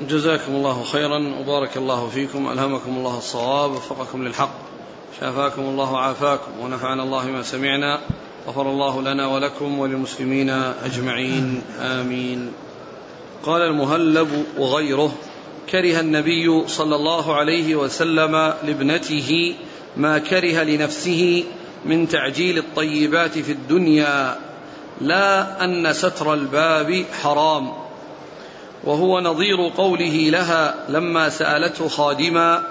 جزاكم 0.00 0.52
الله 0.52 0.84
خيرا 0.84 1.18
وبارك 1.40 1.76
الله 1.76 2.08
فيكم 2.08 2.52
ألهمكم 2.52 2.90
الله 2.96 3.18
الصواب 3.18 3.70
وفقكم 3.70 4.24
للحق. 4.24 4.67
شافاكم 5.20 5.62
الله 5.62 5.92
وعافاكم 5.92 6.50
ونفعنا 6.60 7.02
الله 7.02 7.26
ما 7.26 7.42
سمعنا 7.42 8.00
غفر 8.48 8.70
الله 8.70 9.02
لنا 9.02 9.26
ولكم 9.26 9.78
وللمسلمين 9.78 10.50
أجمعين 10.84 11.62
آمين. 11.80 12.52
قال 13.42 13.62
المهلب 13.62 14.44
وغيره 14.58 15.12
كره 15.70 16.00
النبي 16.00 16.68
صلى 16.68 16.96
الله 16.96 17.34
عليه 17.34 17.76
وسلم 17.76 18.54
لابنته 18.64 19.54
ما 19.96 20.18
كره 20.18 20.62
لنفسه 20.62 21.44
من 21.84 22.08
تعجيل 22.08 22.58
الطيبات 22.58 23.38
في 23.38 23.52
الدنيا 23.52 24.36
لا 25.00 25.64
أن 25.64 25.92
ستر 25.92 26.34
الباب 26.34 27.04
حرام. 27.22 27.72
وهو 28.84 29.20
نظير 29.20 29.56
قوله 29.76 30.30
لها 30.30 30.74
لما 30.88 31.28
سألته 31.28 31.88
خادما 31.88 32.62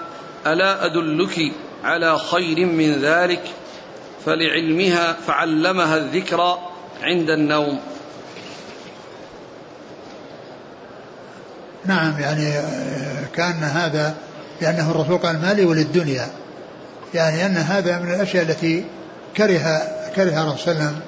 ألا 0.46 0.86
أدلك 0.86 1.52
على 1.84 2.18
خير 2.18 2.66
من 2.66 2.92
ذلك 2.92 3.42
فلعلمها 4.26 5.12
فعلمها 5.12 5.96
الذكر 5.96 6.58
عند 7.02 7.30
النوم. 7.30 7.80
نعم 11.86 12.20
يعني 12.20 12.52
كان 13.34 13.62
هذا 13.62 14.14
لأنه 14.60 14.90
الرسول 14.90 15.18
قال 15.18 15.40
مالي 15.40 15.64
وللدنيا. 15.64 16.28
يعني 17.14 17.46
أن 17.46 17.56
هذا 17.56 17.98
من 17.98 18.14
الأشياء 18.14 18.44
التي 18.44 18.84
كره 19.36 19.82
كره 20.16 20.42
الرسول 20.42 20.58
صلى 20.58 20.72
الله 20.72 20.84
عليه 20.84 20.86
وسلم 20.86 21.00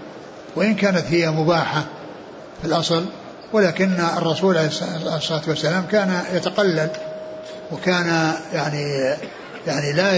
وإن 0.57 0.75
كانت 0.75 1.05
هي 1.09 1.31
مباحة 1.31 1.85
في 2.61 2.67
الأصل 2.67 3.05
ولكن 3.53 4.01
الرسول 4.17 4.57
عليه 4.57 4.69
الصلاة 5.17 5.43
والسلام 5.49 5.87
كان 5.87 6.23
يتقلل 6.33 6.91
وكان 7.73 8.35
يعني 8.53 9.15
يعني 9.67 9.93
لا 9.93 10.17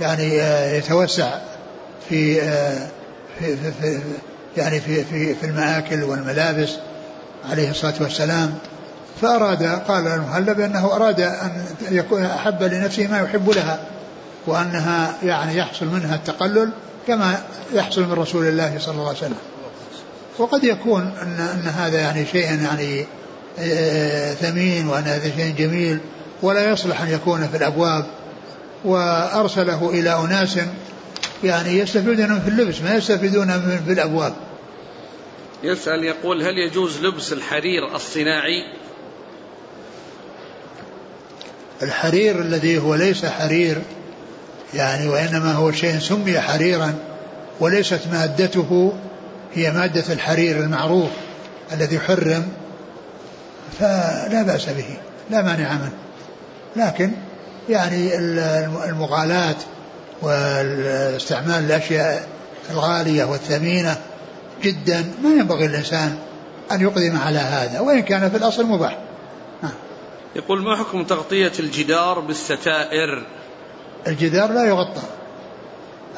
يعني 0.00 0.36
يتوسع 0.76 1.30
في 2.08 2.40
في, 3.38 3.56
في, 3.56 3.72
في 3.80 4.00
يعني 4.56 4.80
في 4.80 5.04
في 5.04 5.34
في 5.34 5.46
المآكل 5.46 6.02
والملابس 6.02 6.70
عليه 7.50 7.70
الصلاة 7.70 7.94
والسلام. 8.00 8.54
فأراد 9.22 9.62
قال 9.62 10.06
المهلب 10.06 10.60
أنه 10.60 10.96
أراد 10.96 11.20
أن 11.20 11.64
يكون 11.90 12.22
أحب 12.24 12.62
لنفسه 12.62 13.06
ما 13.06 13.20
يحب 13.20 13.50
لها 13.50 13.80
وأنها 14.46 15.14
يعني 15.22 15.56
يحصل 15.56 15.86
منها 15.86 16.14
التقلل 16.14 16.70
كما 17.06 17.42
يحصل 17.72 18.04
من 18.04 18.12
رسول 18.12 18.48
الله 18.48 18.78
صلى 18.78 18.94
الله 18.94 19.08
عليه 19.08 19.18
وسلم. 19.18 19.38
وقد 20.38 20.64
يكون 20.64 21.02
أن, 21.22 21.40
أن 21.40 21.68
هذا 21.68 22.00
يعني 22.00 22.26
شيء 22.26 22.62
يعني 22.62 23.06
آه، 23.58 24.34
ثمين 24.34 24.88
وأن 24.88 25.02
هذا 25.02 25.30
شيء 25.36 25.54
جميل 25.58 25.98
ولا 26.42 26.70
يصلح 26.70 27.02
أن 27.02 27.08
يكون 27.08 27.48
في 27.48 27.56
الأبواب 27.56 28.06
وأرسله 28.84 29.90
إلى 29.90 30.24
أناس 30.24 30.58
يعني 31.44 31.78
يستفيدون 31.78 32.40
في 32.40 32.48
اللبس 32.48 32.80
ما 32.80 32.94
يستفيدون 32.94 33.46
من 33.46 33.82
في 33.86 33.92
الأبواب. 33.92 34.32
يسأل 35.62 36.04
يقول 36.04 36.42
هل 36.42 36.58
يجوز 36.58 37.00
لبس 37.00 37.32
الحرير 37.32 37.94
الصناعي؟ 37.94 38.62
الحرير 41.82 42.40
الذي 42.40 42.78
هو 42.78 42.94
ليس 42.94 43.24
حرير 43.24 43.82
يعني 44.74 45.08
وإنما 45.08 45.52
هو 45.52 45.72
شيء 45.72 45.98
سمي 45.98 46.40
حريرا 46.40 46.94
وليست 47.60 48.00
مادته 48.12 48.92
هي 49.54 49.70
مادة 49.70 50.12
الحرير 50.12 50.60
المعروف 50.60 51.10
الذي 51.72 52.00
حرم 52.00 52.48
فلا 53.80 54.42
بأس 54.42 54.66
به 54.68 54.96
لا 55.30 55.42
مانع 55.42 55.72
منه. 55.72 55.92
لكن 56.76 57.12
يعني 57.70 58.18
المغالاة 58.88 59.56
واستعمال 60.22 61.64
الأشياء 61.64 62.28
الغالية 62.70 63.24
والثمينة 63.24 63.96
جدا. 64.62 65.12
ما 65.22 65.30
ينبغي 65.30 65.66
الإنسان 65.66 66.18
أن 66.72 66.80
يقدم 66.80 67.16
على 67.16 67.38
هذا 67.38 67.80
وإن 67.80 68.02
كان 68.02 68.30
في 68.30 68.36
الأصل 68.36 68.66
مباح. 68.66 68.98
يقول 70.36 70.62
ما 70.62 70.76
حكم 70.76 71.04
تغطية 71.04 71.52
الجدار 71.58 72.20
بالستائر؟ 72.20 73.26
الجدار 74.06 74.52
لا 74.52 74.64
يغطى. 74.64 75.02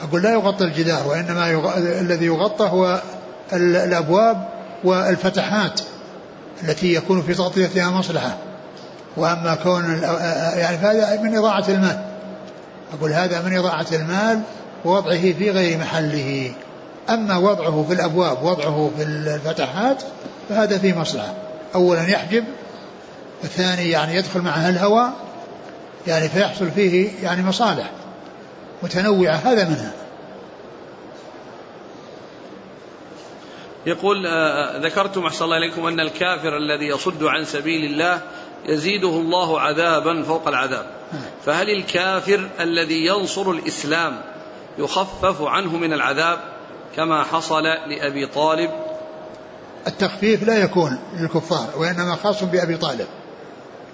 أقول 0.03 0.23
لا 0.23 0.33
يغطى 0.33 0.65
الجدار 0.65 1.09
وإنما 1.09 1.51
يغ... 1.51 1.79
الذي 1.79 2.27
يغطى 2.27 2.65
هو 2.65 3.03
الأبواب 3.53 4.49
والفتحات 4.85 5.81
التي 6.63 6.95
يكون 6.95 7.23
في 7.23 7.35
تغطيتها 7.35 7.91
مصلحة. 7.91 8.37
وأما 9.17 9.55
كون 9.55 10.03
يعني 10.57 10.79
فهذا 10.79 11.21
من 11.23 11.37
إضاعة 11.37 11.65
المال. 11.69 12.05
أقول 12.99 13.13
هذا 13.13 13.43
من 13.43 13.57
إضاعة 13.57 13.87
المال 13.93 14.41
ووضعه 14.85 15.33
في 15.33 15.51
غير 15.51 15.79
محله. 15.79 16.53
أما 17.11 17.37
وضعه 17.37 17.85
في 17.89 17.95
الأبواب 17.95 18.43
وضعه 18.43 18.91
في 18.97 19.03
الفتحات 19.03 20.03
فهذا 20.49 20.79
فيه 20.79 20.99
مصلحة. 20.99 21.35
أولا 21.75 22.09
يحجب 22.09 22.45
الثاني 23.45 23.91
يعني 23.91 24.17
يدخل 24.17 24.41
معها 24.41 24.69
الهواء 24.69 25.13
يعني 26.07 26.29
فيحصل 26.29 26.71
فيه 26.71 27.11
يعني 27.23 27.43
مصالح 27.43 27.91
متنوعة. 28.83 29.35
هذا 29.35 29.65
منها. 29.65 29.93
يقول 33.87 34.27
آه، 34.27 34.79
ذكرتم 34.79 35.27
أحسن 35.27 35.45
الله 35.45 35.57
إليكم 35.57 35.87
أن 35.87 36.01
الكافر 36.01 36.57
الذي 36.57 36.87
يصد 36.87 37.25
عن 37.25 37.45
سبيل 37.45 37.85
الله 37.85 38.21
يزيده 38.67 39.09
الله 39.09 39.61
عذابا 39.61 40.23
فوق 40.23 40.49
العذاب. 40.49 40.87
فهل 41.47 41.71
الكافر 41.71 42.49
الذي 42.61 43.07
ينصر 43.07 43.51
الإسلام 43.51 44.21
يخفف 44.79 45.43
عنه 45.43 45.77
من 45.77 45.93
العذاب 45.93 46.39
كما 46.97 47.23
حصل 47.23 47.63
لأبي 47.63 48.27
طالب؟ 48.27 48.71
التخفيف 49.87 50.43
لا 50.43 50.59
يكون 50.59 50.99
للكفار 51.17 51.69
وإنما 51.77 52.17
خاص 52.17 52.45
بأبي 52.45 52.77
طالب. 52.77 53.07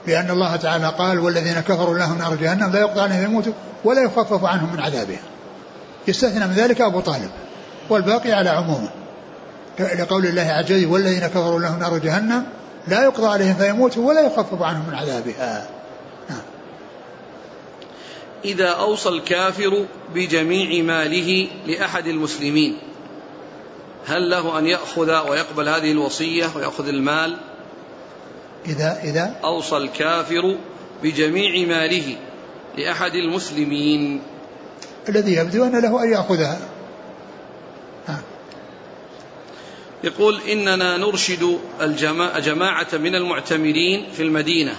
لأن 0.06 0.30
الله 0.30 0.56
تعالى 0.56 0.88
قال 0.98 1.18
والذين 1.18 1.60
كفروا 1.60 1.98
لهم 1.98 2.18
نار 2.18 2.34
جهنم 2.34 2.72
لا 2.72 2.80
يقطع 2.80 3.02
عنهم 3.02 3.24
يموتوا 3.24 3.52
ولا 3.84 4.02
يخفف 4.02 4.44
عنهم 4.44 4.72
من 4.72 4.80
عذابها 4.80 5.20
يستثنى 6.08 6.46
من 6.46 6.52
ذلك 6.52 6.80
أبو 6.80 7.00
طالب 7.00 7.30
والباقي 7.90 8.32
على 8.32 8.50
عمومه. 8.50 8.88
لقول 9.78 10.26
الله 10.26 10.42
عز 10.42 10.72
وجل 10.72 10.86
والذين 10.86 11.26
كفروا 11.26 11.60
لهم 11.60 11.78
نار 11.78 11.98
جهنم 11.98 12.44
لا 12.86 13.04
يقضى 13.04 13.26
عليهم 13.26 13.54
فيموتوا 13.54 14.08
ولا 14.08 14.20
يخفف 14.20 14.62
عنهم 14.62 14.88
من 14.88 14.94
عذابها. 14.94 15.70
نعم. 16.30 16.42
إذا 18.44 18.68
أوصى 18.68 19.08
الكافر 19.08 19.86
بجميع 20.14 20.82
ماله 20.84 21.48
لأحد 21.66 22.06
المسلمين 22.06 22.78
هل 24.06 24.30
له 24.30 24.58
أن 24.58 24.66
يأخذ 24.66 25.28
ويقبل 25.28 25.68
هذه 25.68 25.92
الوصية 25.92 26.46
ويأخذ 26.56 26.88
المال؟ 26.88 27.36
إذا 28.66 29.00
إذا؟ 29.04 29.34
أوصى 29.44 29.76
الكافر 29.76 30.56
بجميع 31.02 31.66
ماله 31.66 32.16
لأحد 32.78 33.14
المسلمين. 33.14 34.22
الذي 35.08 35.34
يبدو 35.34 35.64
أن 35.64 35.80
له 35.80 36.02
أن 36.02 36.12
يأخذها. 36.12 36.58
يقول 40.04 40.40
إننا 40.52 40.96
نرشد 40.96 41.58
الجماعة 41.80 42.86
من 42.92 43.14
المعتمرين 43.14 44.06
في 44.12 44.22
المدينة 44.22 44.72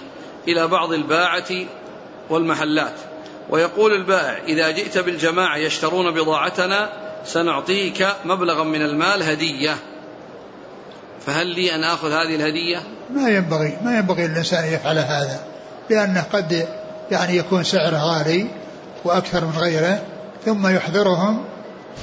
إلى 0.48 0.68
بعض 0.68 0.94
الباعة 0.94 1.50
والمحلات. 2.30 2.94
ويقول 3.50 3.94
البائع 3.94 4.38
إذا 4.48 4.72
جئت 4.72 4.98
بالجماعة 4.98 5.58
يشترون 5.58 6.12
بضاعتنا 6.12 6.90
سنعطيك 7.26 8.08
مبلغا 8.26 8.64
من 8.64 8.82
المال 8.82 9.24
هدية. 9.24 9.76
فهل 11.26 11.48
لي 11.48 11.76
أن 11.76 11.84
آخذ 11.84 12.12
هذه 12.12 12.36
الهدية؟ 12.36 12.84
ما 13.16 13.30
ينبغي 13.30 13.78
ما 13.84 13.98
ينبغي 13.98 14.26
الإنسان 14.26 14.74
يفعل 14.74 14.98
هذا 14.98 15.40
لأنه 15.90 16.22
قد 16.34 16.68
يعني 17.12 17.38
يكون 17.38 17.64
سعره 17.64 17.98
غالي 17.98 18.48
وأكثر 19.06 19.46
من 19.46 19.58
غيره 19.58 20.04
ثم 20.46 20.68
يحضرهم 20.68 21.46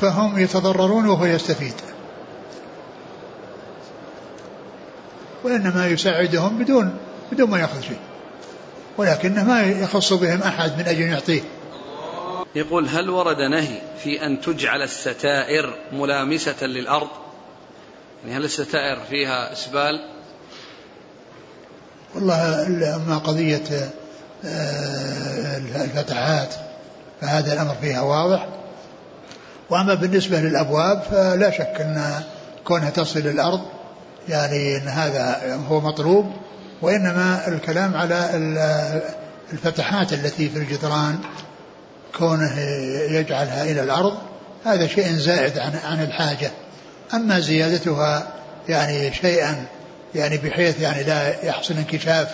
فهم 0.01 0.39
يتضررون 0.39 1.07
وهو 1.07 1.25
يستفيد. 1.25 1.75
وإنما 5.47 5.87
يساعدهم 5.87 6.59
بدون 6.59 6.97
بدون 7.33 7.51
ما 7.51 7.59
يأخذ 7.59 7.81
شيء. 7.81 7.99
ولكنه 8.99 9.45
ما 9.45 9.63
يخص 9.63 10.13
بهم 10.13 10.43
أحد 10.43 10.79
من 10.79 10.89
أجل 10.89 11.01
يعطيه. 11.01 11.43
يقول 12.55 12.89
هل 12.89 13.11
ورد 13.11 13.41
نهي 13.41 13.79
في 14.03 14.27
أن 14.27 14.41
تجعل 14.41 14.83
الستائر 14.83 15.75
ملامسة 15.93 16.67
للأرض؟ 16.67 17.09
يعني 18.25 18.39
هل 18.39 18.45
الستائر 18.45 18.99
فيها 19.11 19.53
إسبال؟ 19.53 20.05
والله 22.15 22.67
أما 22.97 23.19
قضية 23.19 23.91
آه، 24.45 25.57
الفتحات 25.57 26.55
فهذا 27.21 27.53
الأمر 27.53 27.75
فيها 27.81 28.01
واضح. 28.01 28.49
وأما 29.71 29.95
بالنسبة 29.95 30.41
للأبواب 30.41 31.03
فلا 31.03 31.51
شك 31.51 31.81
أن 31.81 32.23
كونها 32.65 32.91
تصل 32.91 33.21
الأرض 33.21 33.76
يعني 34.29 34.77
أن 34.77 34.89
هذا 34.89 35.57
هو 35.69 35.81
مطلوب 35.81 36.33
وإنما 36.83 37.49
الكلام 37.49 37.97
على 37.97 38.31
الفتحات 39.53 40.13
التي 40.13 40.49
في 40.49 40.59
الجدران 40.59 41.19
كونه 42.19 42.61
يجعلها 43.11 43.63
إلى 43.63 43.83
الأرض 43.83 44.19
هذا 44.65 44.87
شيء 44.87 45.13
زائد 45.13 45.59
عن 45.59 45.73
عن 45.85 46.03
الحاجة. 46.03 46.51
أما 47.15 47.41
زيادتها 47.41 48.27
يعني 48.69 49.13
شيئا 49.13 49.65
يعني 50.15 50.37
بحيث 50.37 50.81
يعني 50.81 51.03
لا 51.03 51.45
يحصل 51.45 51.75
انكشاف 51.75 52.29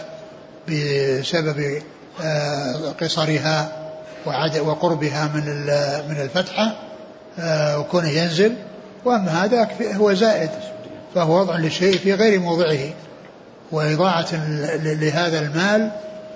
بسبب 0.68 1.82
آه، 2.22 2.95
قصرها 3.01 3.72
وقربها 4.61 5.30
من 5.34 5.45
من 6.09 6.20
الفتحة 6.20 6.76
آه، 7.38 7.78
وكونه 7.78 8.09
ينزل. 8.09 8.55
وأما 9.05 9.45
هذا 9.45 9.68
هو 9.97 10.12
زائد. 10.12 10.51
فهو 11.15 11.41
وضع 11.41 11.57
للشيء 11.57 11.99
في 11.99 12.15
غير 12.15 12.41
موضعه 12.41 12.95
وإضاعة 13.73 14.47
لهذا 14.77 15.39
المال 15.39 15.91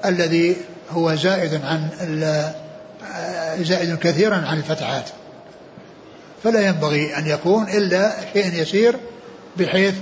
الذي 0.04 0.56
هو 0.90 1.14
زائد 1.14 1.60
عن 1.64 1.88
زائد 3.60 3.98
كثيرا 3.98 4.36
عن 4.36 4.58
الفتحات. 4.58 5.08
فلا 6.44 6.68
ينبغي 6.68 7.18
أن 7.18 7.26
يكون 7.26 7.68
إلا 7.68 8.12
شيء 8.32 8.62
يسير 8.62 8.96
بحيث 9.56 9.94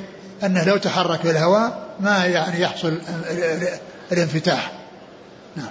أنه 0.44 0.64
لو 0.64 0.76
تحرك 0.76 1.20
في 1.20 1.30
الهواء 1.30 1.88
ما 2.00 2.26
يعني 2.26 2.60
يحصل 2.60 3.00
الانفتاح. 4.12 4.72
نعم. 5.56 5.70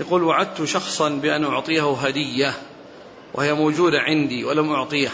يقول 0.00 0.22
وعدت 0.22 0.64
شخصا 0.64 1.08
بأن 1.08 1.44
أعطيه 1.44 1.96
هدية 1.96 2.52
وهي 3.34 3.54
موجودة 3.54 3.98
عندي 3.98 4.44
ولم 4.44 4.72
أعطيه 4.72 5.08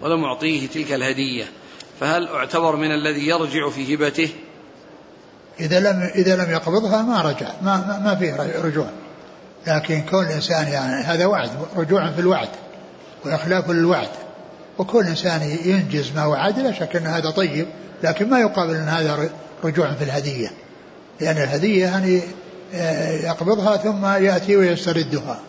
ولم 0.00 0.24
أعطيه 0.24 0.66
تلك 0.66 0.92
الهدية. 0.92 1.44
فهل 2.00 2.28
أعتبر 2.28 2.76
من 2.76 2.92
الذي 2.92 3.28
يرجع 3.28 3.70
في 3.70 3.94
هبته؟ 3.94 4.28
إذا 5.60 5.80
لم 5.80 6.10
إذا 6.14 6.36
لم 6.36 6.50
يقبضها 6.50 7.02
ما 7.02 7.22
رجع 7.22 7.50
ما 7.62 8.00
ما 8.04 8.14
فيه 8.14 8.60
رجوع. 8.62 8.86
لكن 9.66 10.02
كون 10.10 10.26
الإنسان 10.26 10.68
يعني 10.68 11.04
هذا 11.04 11.26
وعد 11.26 11.50
رجوع 11.76 12.10
في 12.10 12.20
الوعد 12.20 12.48
وإخلاف 13.24 13.70
للوعد 13.70 14.08
وكل 14.78 15.04
إنسان 15.04 15.58
ينجز 15.64 16.12
ما 16.16 16.26
وعد 16.26 16.58
لا 16.58 16.72
شك 16.72 16.96
أن 16.96 17.06
هذا 17.06 17.30
طيب 17.30 17.66
لكن 18.02 18.30
ما 18.30 18.40
يقابل 18.40 18.74
أن 18.74 18.88
هذا 18.88 19.30
رجوع 19.64 19.94
في 19.94 20.04
الهدية. 20.04 20.50
لأن 21.20 21.36
الهدية 21.36 21.84
يعني 21.84 22.22
آه، 22.74 23.26
يقبضها 23.26 23.76
ثم 23.76 24.06
يأتي 24.06 24.56
ويستردها. 24.56 25.40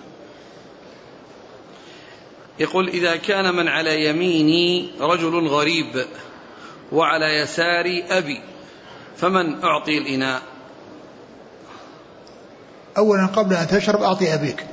يقول 2.60 2.90
إذا 2.90 3.16
كان 3.16 3.56
من 3.56 3.68
على 3.68 4.06
يميني 4.06 4.92
رجل 5.00 5.48
غريب. 5.48 6.06
وعلى 6.92 7.26
يساري 7.26 8.04
أبي 8.10 8.42
فمن 9.18 9.64
أعطي 9.64 9.98
الإناء؟ 9.98 10.42
أولا 12.98 13.26
قبل 13.26 13.56
أن 13.56 13.68
تشرب 13.68 14.02
أعطي 14.02 14.34
أبيك. 14.34 14.66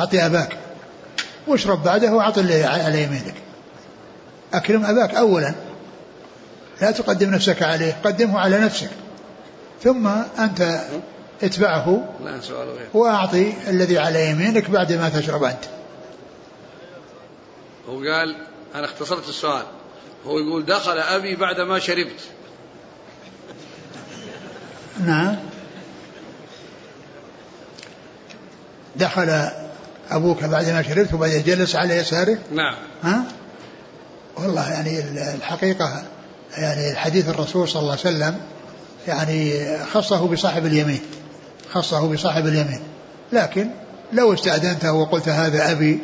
أعطي 0.00 0.26
أباك. 0.26 0.56
واشرب 1.46 1.84
بعده 1.84 2.12
وأعطي 2.12 2.40
اللي 2.40 2.64
على 2.64 3.02
يمينك. 3.02 3.34
أكرم 4.54 4.84
أباك 4.84 5.14
أولا. 5.14 5.54
لا 6.80 6.90
تقدم 6.90 7.30
نفسك 7.30 7.62
عليه 7.62 7.96
قدمه 8.04 8.40
على 8.40 8.58
نفسك. 8.58 8.90
ثم 9.82 10.08
أنت 10.38 10.80
اتبعه 11.42 12.14
وأعطي 12.94 13.52
الذي 13.68 13.98
على 13.98 14.30
يمينك 14.30 14.70
بعد 14.70 14.92
ما 14.92 15.08
تشرب 15.08 15.44
أنت. 15.44 15.64
هو 17.88 17.98
قال 17.98 18.36
أنا 18.74 18.84
اختصرت 18.84 19.28
السؤال. 19.28 19.62
هو 20.26 20.38
يقول 20.38 20.66
دخل 20.66 20.98
أبي 20.98 21.36
بعد 21.36 21.60
ما 21.60 21.78
شربت. 21.78 22.20
نعم. 25.04 25.36
دخل 28.96 29.48
أبوك 30.10 30.44
بعد 30.44 30.68
ما 30.68 30.82
شربت 30.82 31.14
وبعدين 31.14 31.42
جلس 31.42 31.76
على 31.76 31.96
يسارك 31.96 32.38
نعم. 32.52 32.74
ها؟ 33.02 33.24
والله 34.36 34.72
يعني 34.72 35.00
الحقيقة 35.34 36.02
يعني 36.56 36.90
الحديث 36.90 37.28
الرسول 37.28 37.68
صلى 37.68 37.80
الله 37.80 37.90
عليه 37.90 38.00
وسلم 38.00 38.40
يعني 39.08 39.62
خصه 39.84 40.28
بصاحب 40.28 40.66
اليمين 40.66 41.00
خصه 41.72 42.12
بصاحب 42.12 42.46
اليمين. 42.46 42.80
لكن 43.32 43.70
لو 44.12 44.34
استأذنته 44.34 44.92
وقلت 44.92 45.28
هذا 45.28 45.70
أبي 45.70 46.00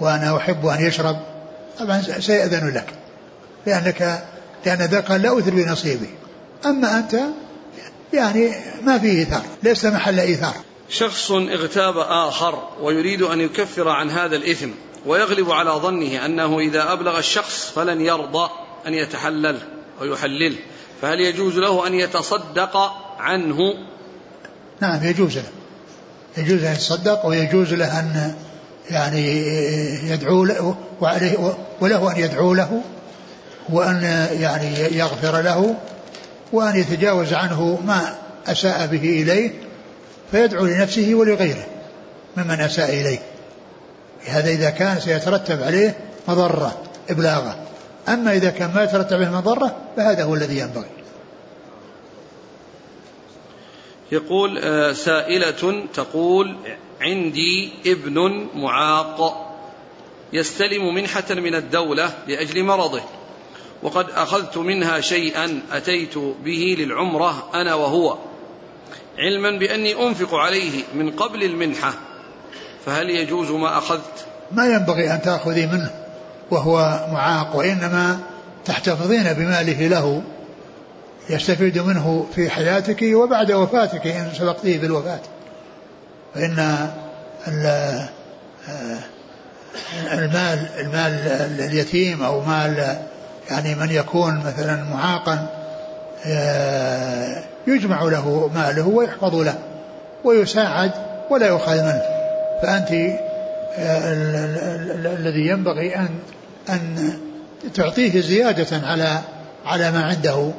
وأنا 0.00 0.36
أحب 0.36 0.66
أن 0.66 0.86
يشرب 0.86 1.16
طبعا 1.78 2.02
سيأذن 2.02 2.68
لك. 2.68 3.01
لأنك 3.66 4.24
لأن 4.66 4.78
ذا 4.78 5.00
قال 5.00 5.22
لا 5.22 5.38
أثر 5.38 5.50
بنصيبي. 5.50 6.10
أما 6.66 6.98
أنت 6.98 7.20
يعني 8.12 8.52
ما 8.82 8.98
فيه 8.98 9.18
إيثار 9.18 9.42
ليس 9.62 9.84
محل 9.84 10.20
إيثار. 10.20 10.54
شخص 10.88 11.30
اغتاب 11.30 11.98
آخر 11.98 12.68
ويريد 12.80 13.22
أن 13.22 13.40
يكفر 13.40 13.88
عن 13.88 14.10
هذا 14.10 14.36
الإثم 14.36 14.68
ويغلب 15.06 15.50
على 15.50 15.70
ظنه 15.70 16.24
أنه 16.24 16.58
إذا 16.58 16.92
أبلغ 16.92 17.18
الشخص 17.18 17.70
فلن 17.70 18.00
يرضى 18.00 18.50
أن 18.86 18.94
يتحلل 18.94 19.58
أو 20.00 20.06
يحلله 20.06 20.56
فهل 21.02 21.20
يجوز 21.20 21.58
له 21.58 21.86
أن 21.86 21.94
يتصدق 21.94 22.76
عنه؟ 23.18 23.58
نعم 24.80 25.04
يجوز 25.04 25.36
له. 25.38 25.50
يجوز 26.36 26.64
أن 26.64 26.72
يتصدق 26.72 27.26
ويجوز 27.26 27.74
له 27.74 28.00
أن 28.00 28.34
يعني 28.90 29.46
يدعو 30.10 30.44
له 30.44 30.76
وعليه 31.00 31.54
وله 31.80 32.12
أن 32.12 32.16
يدعو 32.16 32.54
له 32.54 32.82
وأن 33.70 34.28
يعني 34.40 34.96
يغفر 34.98 35.40
له 35.40 35.74
وأن 36.52 36.76
يتجاوز 36.76 37.32
عنه 37.32 37.80
ما 37.86 38.14
أساء 38.46 38.86
به 38.86 39.22
إليه 39.22 39.50
فيدعو 40.30 40.66
لنفسه 40.66 41.14
ولغيره 41.14 41.66
ممن 42.36 42.60
أساء 42.60 42.88
إليه. 42.88 43.18
هذا 44.26 44.50
إذا 44.50 44.70
كان 44.70 45.00
سيترتب 45.00 45.62
عليه 45.62 45.96
مضرة 46.28 46.82
إبلاغه 47.10 47.66
أما 48.08 48.32
إذا 48.32 48.50
كان 48.50 48.74
ما 48.74 48.84
يترتب 48.84 49.16
عليه 49.16 49.30
مضرة 49.30 49.76
فهذا 49.96 50.24
هو 50.24 50.34
الذي 50.34 50.58
ينبغي. 50.58 50.90
يقول 54.12 54.58
آه، 54.58 54.92
سائلة 54.92 55.86
تقول 55.94 56.56
عندي 57.00 57.72
ابن 57.86 58.48
معاق 58.54 59.48
يستلم 60.32 60.94
منحة 60.94 61.34
من 61.34 61.54
الدولة 61.54 62.10
لأجل 62.28 62.64
مرضه. 62.64 63.02
وقد 63.82 64.06
أخذت 64.10 64.58
منها 64.58 65.00
شيئا 65.00 65.60
أتيت 65.72 66.18
به 66.18 66.76
للعمرة 66.78 67.50
أنا 67.54 67.74
وهو 67.74 68.18
علما 69.18 69.58
بأني 69.58 70.06
أنفق 70.06 70.34
عليه 70.34 70.82
من 70.94 71.10
قبل 71.10 71.42
المنحة 71.42 71.94
فهل 72.86 73.10
يجوز 73.10 73.50
ما 73.50 73.78
أخذت؟ 73.78 74.26
ما 74.52 74.66
ينبغي 74.66 75.14
أن 75.14 75.22
تأخذي 75.22 75.66
منه 75.66 75.90
وهو 76.50 77.06
معاق 77.12 77.56
وإنما 77.56 78.20
تحتفظين 78.64 79.32
بماله 79.32 79.88
له 79.88 80.22
يستفيد 81.30 81.78
منه 81.78 82.26
في 82.34 82.50
حياتك 82.50 83.02
وبعد 83.02 83.52
وفاتك 83.52 84.06
إن 84.06 84.30
سبقتيه 84.38 84.78
بالوفاة. 84.78 85.20
فإن 86.34 86.88
المال 90.12 90.68
المال 90.78 91.60
اليتيم 91.60 92.22
أو 92.22 92.40
مال 92.40 92.98
يعني 93.52 93.74
من 93.74 93.90
يكون 93.90 94.42
مثلا 94.46 94.84
معاقا 94.84 95.48
آه، 96.26 97.42
يجمع 97.66 98.02
له 98.02 98.50
ماله 98.54 98.88
ويحفظ 98.88 99.34
له 99.34 99.58
ويساعد 100.24 100.90
ولا 101.30 101.46
يؤخذ 101.46 101.82
منه. 101.82 102.02
فأنت 102.62 102.90
آه، 103.78 104.12
الذي 105.18 105.46
ينبغي 105.46 105.96
أن 105.96 106.08
أن 106.68 107.12
تعطيه 107.74 108.20
زيادة 108.20 108.86
على 108.86 109.20
على 109.66 109.90
ما 109.92 110.04
عنده 110.04 110.50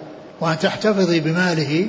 وأن 0.41 0.59
تحتفظي 0.59 1.19
بماله 1.19 1.87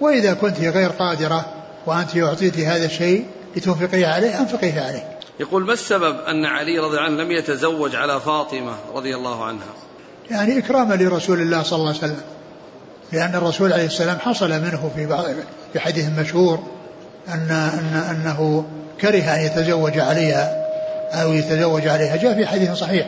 وإذا 0.00 0.34
كنت 0.34 0.60
غير 0.60 0.90
قادرة 0.90 1.44
وأنت 1.86 2.16
أعطيت 2.16 2.58
هذا 2.58 2.84
الشيء 2.84 3.24
لتنفقيه 3.56 4.06
عليه 4.06 4.40
أنفقيه 4.40 4.80
عليه. 4.80 5.18
يقول 5.40 5.66
ما 5.66 5.72
السبب 5.72 6.20
أن 6.20 6.44
علي 6.44 6.78
رضي 6.78 6.96
الله 6.96 7.00
عنه 7.00 7.22
لم 7.22 7.30
يتزوج 7.30 7.96
على 7.96 8.20
فاطمة 8.20 8.76
رضي 8.94 9.14
الله 9.14 9.44
عنها؟ 9.44 9.83
يعني 10.30 10.58
إكراما 10.58 10.94
لرسول 10.94 11.40
الله 11.40 11.62
صلى 11.62 11.76
الله 11.76 11.88
عليه 11.88 11.98
وسلم. 11.98 12.20
لأن 13.12 13.34
الرسول 13.34 13.72
عليه 13.72 13.86
السلام 13.86 14.18
حصل 14.18 14.50
منه 14.50 14.90
في 14.96 15.06
بعض 15.06 15.24
في 15.72 15.80
حديث 15.80 16.08
مشهور 16.18 16.62
أن 17.28 17.50
أن 17.50 18.02
أنه 18.10 18.64
كره 19.00 19.34
أن 19.34 19.40
يتزوج 19.40 19.98
عليها 19.98 20.64
أو 21.12 21.32
يتزوج 21.32 21.88
عليها. 21.88 22.16
جاء 22.16 22.34
في 22.34 22.46
حديث 22.46 22.72
صحيح. 22.72 23.06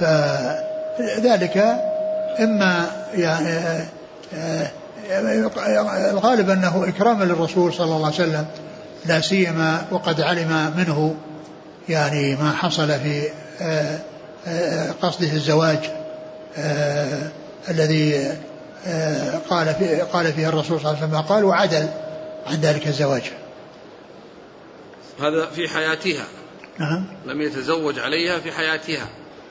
فذلك 0.00 1.76
إما 2.40 2.86
يعني 3.14 3.84
الغالب 6.10 6.50
أنه 6.50 6.84
إكراما 6.88 7.24
للرسول 7.24 7.72
صلى 7.72 7.96
الله 7.96 8.06
عليه 8.06 8.14
وسلم 8.14 8.46
لا 9.06 9.20
سيما 9.20 9.82
وقد 9.90 10.20
علم 10.20 10.72
منه 10.76 11.14
يعني 11.88 12.36
ما 12.36 12.52
حصل 12.52 12.88
في 12.88 13.22
آه، 13.60 13.98
قصده 15.02 15.32
الزواج 15.32 15.78
آه، 16.56 17.30
الذي 17.68 18.36
قال 19.50 19.74
فيه 19.74 20.02
قال 20.02 20.32
فيه 20.32 20.48
الرسول 20.48 20.80
صلى 20.80 20.90
الله 20.90 21.02
عليه 21.02 21.08
وسلم 21.08 21.20
قال 21.20 21.44
وعدل 21.44 21.88
عن 22.46 22.60
ذلك 22.60 22.86
الزواج. 22.86 23.22
هذا 25.20 25.46
في 25.46 25.68
حياتها. 25.68 26.24
نعم. 26.78 27.06
لم 27.26 27.40
يتزوج 27.40 27.98
عليها 27.98 28.40
في 28.40 28.52
حياتها. 28.52 29.08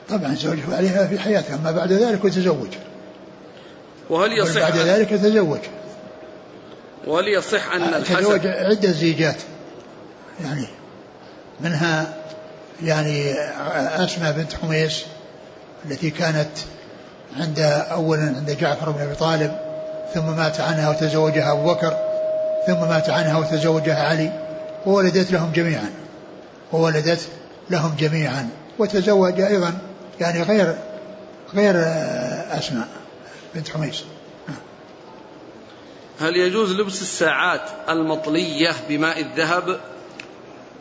طبعا 0.08 0.34
تزوج 0.34 0.58
عليها 0.72 1.06
في 1.06 1.18
حياتها 1.18 1.54
أما 1.54 1.70
بعد 1.70 1.92
ذلك 1.92 2.24
يتزوج. 2.24 2.68
وهل 4.10 4.32
يصح 4.32 4.60
بعد 4.60 4.76
ذلك 4.76 5.10
تزوج. 5.10 5.60
وهل 7.06 7.28
يصح 7.28 7.72
أن 7.72 7.82
الحسن 7.82 8.16
تزوج 8.16 8.46
عدة 8.46 8.90
زيجات 8.90 9.36
يعني 10.44 10.66
منها 11.60 12.14
يعني 12.84 13.32
أسماء 14.04 14.32
بنت 14.32 14.54
حميس 14.54 15.04
التي 15.84 16.10
كانت 16.10 16.50
عند 17.36 17.58
أولا 17.90 18.22
عند 18.36 18.50
جعفر 18.50 18.90
بن 18.90 19.02
أبي 19.02 19.14
طالب 19.14 19.58
ثم 20.14 20.36
مات 20.36 20.60
عنها 20.60 20.90
وتزوجها 20.90 21.52
أبو 21.52 21.74
بكر 21.74 21.96
ثم 22.66 22.80
مات 22.88 23.10
عنها 23.10 23.38
وتزوجها 23.38 24.08
علي 24.08 24.32
وولدت 24.86 25.32
لهم 25.32 25.52
جميعا 25.52 25.90
وولدت 26.72 27.28
لهم 27.70 27.94
جميعا 27.98 28.48
وتزوج 28.78 29.40
أيضا 29.40 29.78
يعني 30.20 30.42
غير 30.42 30.76
غير 31.54 31.74
أسماء 32.58 32.88
بنت 33.54 33.68
حميس. 33.68 34.04
هل 36.20 36.36
يجوز 36.36 36.72
لبس 36.72 37.02
الساعات 37.02 37.60
المطلية 37.88 38.70
بماء 38.88 39.20
الذهب؟ 39.20 39.80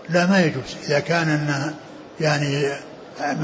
لا 0.09 0.25
ما 0.25 0.41
يجوز. 0.41 0.75
إذا 0.83 0.99
كان 0.99 1.29
أنه 1.29 1.73
يعني 2.21 2.73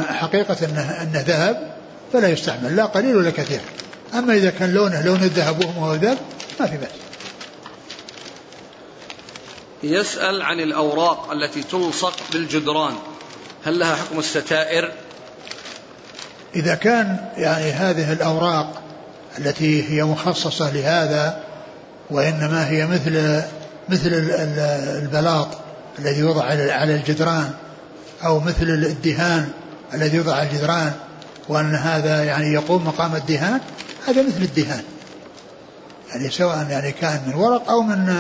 حقيقة 0.10 0.58
أنه, 0.66 1.02
أنه 1.02 1.24
ذهب 1.28 1.72
فلا 2.14 2.28
يستعمل 2.28 2.76
لا 2.76 2.86
قليل 2.86 3.16
ولا 3.16 3.30
كثير. 3.30 3.60
أما 4.14 4.34
إذا 4.34 4.50
كان 4.50 4.74
لونه 4.74 5.02
لون 5.02 5.24
الذهب 5.24 5.66
وهو 5.66 5.86
هو 5.86 5.94
الذهب 5.94 6.18
ما 6.60 6.66
في 6.66 6.78
بأس. 6.78 6.90
يسأل 9.84 10.42
عن 10.42 10.60
الأوراق 10.60 11.32
التي 11.32 11.64
تلصق 11.64 12.14
بالجدران. 12.34 12.94
هل 13.66 13.80
لها 13.80 13.96
حكم 13.96 14.20
الستائر؟ 14.20 14.92
إذا 16.56 16.76
كان 16.76 17.18
يعني 17.38 17.72
هذه 17.72 18.14
الأوراق 18.14 18.82
التي 19.40 19.90
هي 19.90 20.04
مخصصة 20.04 20.72
لهذا 20.72 21.44
وإنما 22.10 22.70
هي 22.70 22.86
مثل 22.88 23.42
مثل 23.90 24.10
البلاط 25.04 25.48
الذي 26.00 26.20
يوضع 26.20 26.44
على 26.44 26.96
الجدران 26.96 27.52
أو 28.26 28.40
مثل 28.40 28.64
الدهان 28.64 29.50
الذي 29.94 30.18
يوضع 30.18 30.36
على 30.36 30.50
الجدران 30.50 30.94
وأن 31.50 31.76
هذا 31.76 32.24
يعني 32.24 32.54
يقوم 32.54 32.88
مقام 32.88 33.16
الدهان 33.16 33.60
هذا 34.08 34.22
مثل 34.22 34.42
الدهان. 34.42 34.84
يعني 36.10 36.30
سواء 36.30 36.68
يعني 36.70 36.92
كان 36.92 37.22
من 37.28 37.34
ورق 37.34 37.70
أو 37.70 37.82
من 37.82 38.16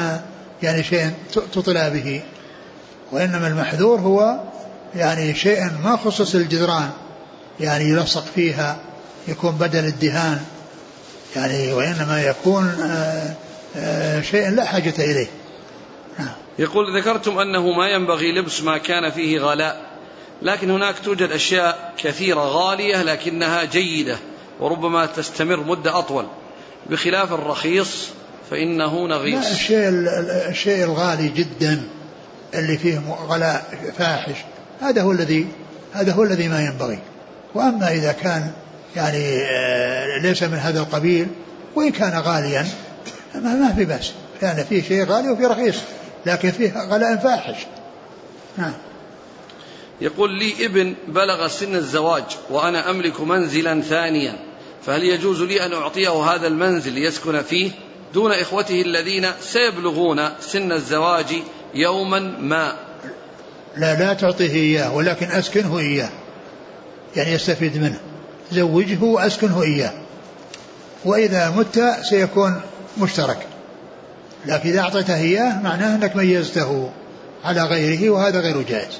يعني 0.63 0.83
شيء 0.83 1.11
تطلى 1.53 1.89
به. 1.89 2.21
وإنما 3.11 3.47
المحذور 3.47 3.99
هو 3.99 4.39
يعني 4.95 5.35
شيء 5.35 5.71
ما 5.83 5.97
خصص 5.97 6.35
الجدران 6.35 6.89
يعني 7.59 7.89
يلصق 7.89 8.25
فيها 8.35 8.77
يكون 9.27 9.51
بدل 9.51 9.85
الدهان. 9.85 10.39
يعني 11.35 11.73
وإنما 11.73 12.21
يكون 12.21 12.67
آه، 12.67 13.33
آه، 13.77 14.21
شيء 14.21 14.49
لا 14.49 14.65
حاجة 14.65 14.93
إليه. 14.99 15.27
نعم. 16.19 16.29
يقول 16.59 16.99
ذكرتم 16.99 17.39
أنه 17.39 17.71
ما 17.71 17.87
ينبغي 17.87 18.31
لبس 18.31 18.61
ما 18.61 18.77
كان 18.77 19.11
فيه 19.11 19.39
غلاء. 19.39 19.86
لكن 20.41 20.71
هناك 20.71 20.95
توجد 20.99 21.31
أشياء 21.31 21.93
كثيرة 21.97 22.39
غالية 22.39 23.03
لكنها 23.03 23.63
جيدة 23.63 24.17
وربما 24.59 25.05
تستمر 25.05 25.63
مدة 25.63 25.99
أطول. 25.99 26.25
بخلاف 26.89 27.33
الرخيص 27.33 28.07
فإنه 28.51 29.07
نغيص. 29.07 29.45
لا 29.45 29.51
الشيء, 29.51 29.89
الشيء 30.49 30.83
الغالي 30.83 31.27
جدا 31.27 31.83
اللي 32.53 32.77
فيه 32.77 33.01
غلاء 33.27 33.91
فاحش 33.97 34.35
هذا 34.81 35.01
هو 35.01 35.11
الذي 35.11 35.47
هذا 35.93 36.13
هو 36.13 36.23
الذي 36.23 36.47
ما 36.47 36.61
ينبغي. 36.61 36.99
وأما 37.55 37.91
إذا 37.91 38.11
كان 38.11 38.51
يعني 38.95 39.41
آه، 39.41 40.21
ليس 40.21 40.43
من 40.43 40.57
هذا 40.57 40.79
القبيل 40.79 41.27
وإن 41.75 41.91
كان 41.91 42.19
غاليا 42.19 42.67
ما, 43.35 43.53
ما 43.53 43.73
في 43.73 43.85
بأس. 43.85 44.11
يعني 44.41 44.63
فيه 44.63 44.83
شيء 44.83 45.05
غالي 45.05 45.29
وفيه 45.29 45.47
رخيص 45.47 45.75
لكن 46.25 46.51
فيه 46.51 46.73
غلاء 46.77 47.17
فاحش. 47.17 47.55
نعم. 48.57 48.73
يقول 50.01 50.39
لي 50.39 50.65
ابن 50.65 50.95
بلغ 51.07 51.47
سن 51.47 51.75
الزواج 51.75 52.23
وأنا 52.49 52.89
أملك 52.89 53.21
منزلا 53.21 53.81
ثانيا 53.81 54.35
فهل 54.85 55.03
يجوز 55.03 55.41
لي 55.41 55.65
أن 55.65 55.73
أعطيه 55.73 56.09
هذا 56.09 56.47
المنزل 56.47 56.93
ليسكن 56.93 57.41
فيه؟ 57.41 57.71
دون 58.13 58.31
إخوته 58.31 58.81
الذين 58.81 59.27
سيبلغون 59.41 60.29
سن 60.39 60.71
الزواج 60.71 61.25
يوما 61.73 62.19
ما. 62.39 62.73
لا 63.77 63.99
لا 63.99 64.13
تعطيه 64.13 64.53
إياه 64.53 64.95
ولكن 64.95 65.25
أسكنه 65.25 65.79
إياه 65.79 66.09
يعني 67.15 67.31
يستفيد 67.31 67.77
منه. 67.77 67.99
زوجه 68.51 69.03
وأسكنه 69.03 69.63
إياه. 69.63 69.93
وإذا 71.05 71.49
مت 71.49 71.95
سيكون 72.01 72.61
مشترك. 72.97 73.47
لكن 74.45 74.69
إذا 74.69 74.79
أعطيته 74.79 75.15
إياه 75.15 75.61
معناه 75.61 75.95
أنك 75.95 76.15
ميزته 76.15 76.91
على 77.45 77.63
غيره 77.63 78.09
وهذا 78.09 78.39
غير 78.39 78.61
جائز. 78.61 78.99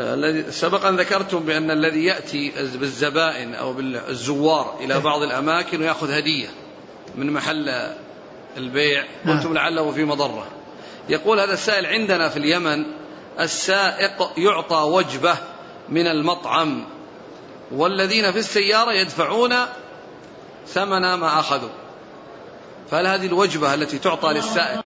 الذي 0.00 0.52
سبق 0.52 0.86
أن 0.86 0.96
ذكرتم 0.96 1.38
بأن 1.38 1.70
الذي 1.70 2.04
يأتي 2.04 2.52
بالزبائن 2.74 3.54
أو 3.54 3.72
بالزوار 3.72 4.76
إلى 4.80 4.94
إيه. 4.94 5.00
بعض 5.00 5.22
الأماكن 5.22 5.82
ويأخذ 5.82 6.10
هدية 6.10 6.48
من 7.14 7.32
محل 7.32 7.92
البيع 8.56 9.04
نعم. 9.24 9.36
قلتم 9.36 9.54
لعله 9.54 9.90
في 9.90 10.04
مضرة 10.04 10.46
يقول 11.08 11.40
هذا 11.40 11.52
السائل 11.52 11.86
عندنا 11.86 12.28
في 12.28 12.36
اليمن 12.36 12.84
السائق 13.40 14.32
يعطى 14.36 14.76
وجبة 14.76 15.36
من 15.88 16.06
المطعم 16.06 16.84
والذين 17.72 18.32
في 18.32 18.38
السيارة 18.38 18.92
يدفعون 18.92 19.54
ثمن 20.66 21.14
ما 21.14 21.40
أخذوا 21.40 21.70
فهل 22.90 23.06
هذه 23.06 23.26
الوجبة 23.26 23.74
التي 23.74 23.98
تعطى 23.98 24.32
للسائق 24.32 24.85